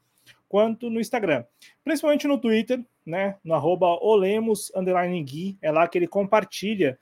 quanto 0.47 0.89
no 0.89 1.01
Instagram. 1.01 1.43
Principalmente 1.83 2.27
no 2.27 2.37
Twitter, 2.37 2.81
né? 3.05 3.35
No 3.43 3.53
arroba 3.53 3.87
Olemos 4.01 4.71
Gui, 5.25 5.57
é 5.61 5.69
lá 5.69 5.85
que 5.85 5.97
ele 5.97 6.07
compartilha 6.07 6.97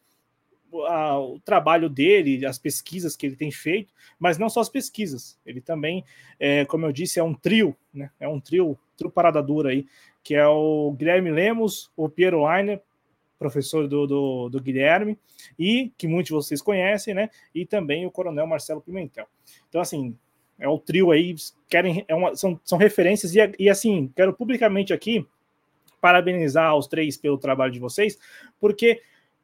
a, 0.88 1.20
o 1.20 1.40
trabalho 1.40 1.90
dele, 1.90 2.46
as 2.46 2.58
pesquisas 2.58 3.16
que 3.16 3.26
ele 3.26 3.36
tem 3.36 3.52
feito, 3.52 3.94
mas 4.20 4.38
não 4.38 4.50
só 4.50 4.60
as 4.60 4.70
pesquisas. 4.70 5.40
Ele 5.46 5.62
também, 5.62 6.04
é, 6.40 6.66
como 6.66 6.86
eu 6.86 6.92
disse, 6.92 7.20
é 7.20 7.24
um 7.24 7.34
trio, 7.34 7.76
né? 7.94 8.10
É 8.20 8.28
um 8.28 8.40
trio, 8.40 8.78
trio 8.98 9.12
parada 9.12 9.42
dura 9.42 9.70
aí, 9.70 9.86
que 10.24 10.36
é 10.36 10.48
o 10.48 10.94
Guilherme 10.98 11.32
Lemos, 11.32 11.92
o 11.96 12.10
Piero 12.10 12.46
Leiner, 12.48 12.82
professor 13.38 13.88
do, 13.88 14.08
do, 14.08 14.50
do, 14.50 14.62
Guilherme, 14.62 15.20
e 15.60 15.92
que 15.98 16.08
muitos 16.08 16.28
de 16.28 16.34
vocês 16.34 16.62
conhecem, 16.62 17.14
né? 17.14 17.30
E 17.54 17.66
também 17.66 18.06
o 18.06 18.12
Coronel 18.12 18.48
Marcelo 18.48 18.82
Pimentel. 18.82 19.28
Então, 19.68 19.82
assim, 19.82 20.18
é 20.58 20.68
o 20.68 20.80
trio 20.80 21.12
aí, 21.12 21.36
querem, 21.68 22.06
é 22.08 22.16
uma, 22.16 22.36
são, 22.36 22.60
são 22.64 22.78
referências, 22.78 23.36
e, 23.36 23.40
e 23.60 23.70
assim, 23.70 24.12
quero 24.16 24.34
publicamente 24.34 24.94
aqui 24.94 25.28
parabenizar 26.00 26.76
os 26.78 26.88
três 26.88 27.18
pelo 27.18 27.38
trabalho 27.38 27.72
de 27.72 27.80
vocês, 27.80 28.18
porque 28.60 29.02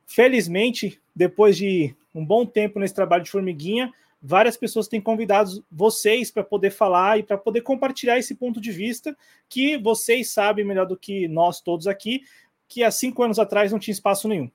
felizmente, 0.10 0.99
depois 1.15 1.56
de 1.56 1.95
um 2.15 2.26
bom 2.26 2.44
tempo 2.44 2.80
nesse 2.80 2.95
trabalho 2.95 3.23
de 3.23 3.30
formiguinha, 3.30 3.94
várias 4.19 4.57
pessoas 4.57 4.88
têm 4.88 4.99
convidado 4.99 5.64
vocês 5.72 6.31
para 6.31 6.44
poder 6.44 6.72
falar 6.72 7.19
e 7.19 7.23
para 7.23 7.38
poder 7.38 7.61
compartilhar 7.61 8.18
esse 8.18 8.34
ponto 8.34 8.60
de 8.60 8.72
vista 8.72 9.15
que 9.48 9.77
vocês 9.77 10.31
sabem 10.31 10.65
melhor 10.65 10.88
do 10.88 10.98
que 10.98 11.27
nós 11.27 11.61
todos 11.61 11.86
aqui, 11.86 12.23
que 12.68 12.84
há 12.84 12.90
cinco 12.90 13.22
anos 13.22 13.38
atrás 13.38 13.72
não 13.72 13.77
tinha 13.77 13.94
espaço 13.94 14.27
nenhum. 14.27 14.49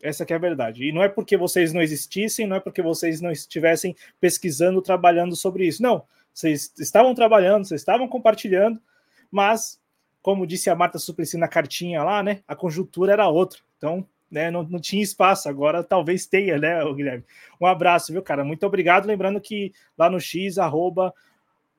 Essa 0.00 0.22
é 0.22 0.32
a 0.32 0.38
verdade. 0.38 0.84
E 0.84 0.92
não 0.92 1.02
é 1.02 1.08
porque 1.08 1.36
vocês 1.36 1.72
não 1.72 1.82
existissem, 1.82 2.46
não 2.46 2.54
é 2.54 2.60
porque 2.60 2.80
vocês 2.80 3.20
não 3.20 3.32
estivessem 3.32 3.96
pesquisando, 4.20 4.80
trabalhando 4.80 5.34
sobre 5.34 5.66
isso. 5.66 5.82
Não, 5.82 6.04
vocês 6.32 6.72
estavam 6.78 7.16
trabalhando, 7.16 7.64
vocês 7.66 7.80
estavam 7.80 8.06
compartilhando, 8.06 8.80
mas, 9.28 9.80
como 10.22 10.46
disse 10.46 10.70
a 10.70 10.76
Marta 10.76 11.00
Suplicy 11.00 11.36
na 11.36 11.48
cartinha 11.48 12.04
lá, 12.04 12.22
né, 12.22 12.42
a 12.46 12.54
conjuntura 12.54 13.12
era 13.12 13.26
outra. 13.26 13.58
Então, 13.76 14.06
né, 14.30 14.50
não, 14.50 14.62
não 14.62 14.80
tinha 14.80 15.02
espaço, 15.02 15.48
agora 15.48 15.82
talvez 15.82 16.26
tenha, 16.26 16.58
né, 16.58 16.84
Guilherme? 16.92 17.24
Um 17.60 17.66
abraço, 17.66 18.12
viu, 18.12 18.22
cara? 18.22 18.44
Muito 18.44 18.64
obrigado. 18.66 19.06
Lembrando 19.06 19.40
que 19.40 19.72
lá 19.96 20.10
no 20.10 20.20
X, 20.20 20.58
arroba 20.58 21.12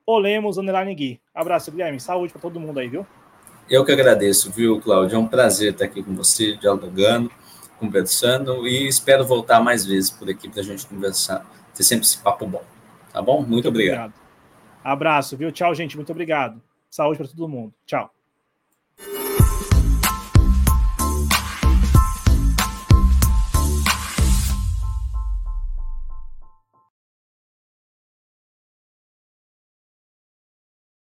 Olemos 0.05 0.57
Underline 0.57 0.93
Gui. 0.95 1.21
Abraço, 1.33 1.71
Guilherme. 1.71 1.99
Saúde 1.99 2.33
para 2.33 2.41
todo 2.41 2.59
mundo 2.59 2.79
aí, 2.79 2.87
viu? 2.87 3.05
Eu 3.69 3.85
que 3.85 3.91
agradeço, 3.91 4.51
viu, 4.51 4.81
Cláudio? 4.81 5.15
É 5.15 5.19
um 5.19 5.27
prazer 5.27 5.73
estar 5.73 5.85
aqui 5.85 6.01
com 6.01 6.15
você, 6.15 6.57
dialogando 6.57 7.31
conversando 7.79 8.67
e 8.67 8.87
espero 8.87 9.25
voltar 9.25 9.61
mais 9.61 9.85
vezes 9.85 10.09
por 10.11 10.29
aqui 10.29 10.49
para 10.49 10.59
a 10.59 10.63
gente 10.63 10.85
conversar, 10.85 11.45
ter 11.73 11.83
sempre 11.83 12.05
esse 12.05 12.17
papo 12.17 12.45
bom. 12.45 12.63
Tá 13.11 13.21
bom? 13.21 13.37
Muito, 13.37 13.51
Muito 13.51 13.69
obrigado. 13.69 14.07
obrigado. 14.07 14.29
Abraço, 14.83 15.37
viu? 15.37 15.51
Tchau, 15.51 15.73
gente. 15.73 15.95
Muito 15.95 16.11
obrigado. 16.11 16.61
Saúde 16.89 17.17
para 17.17 17.27
todo 17.27 17.47
mundo. 17.47 17.73
Tchau. 17.85 18.13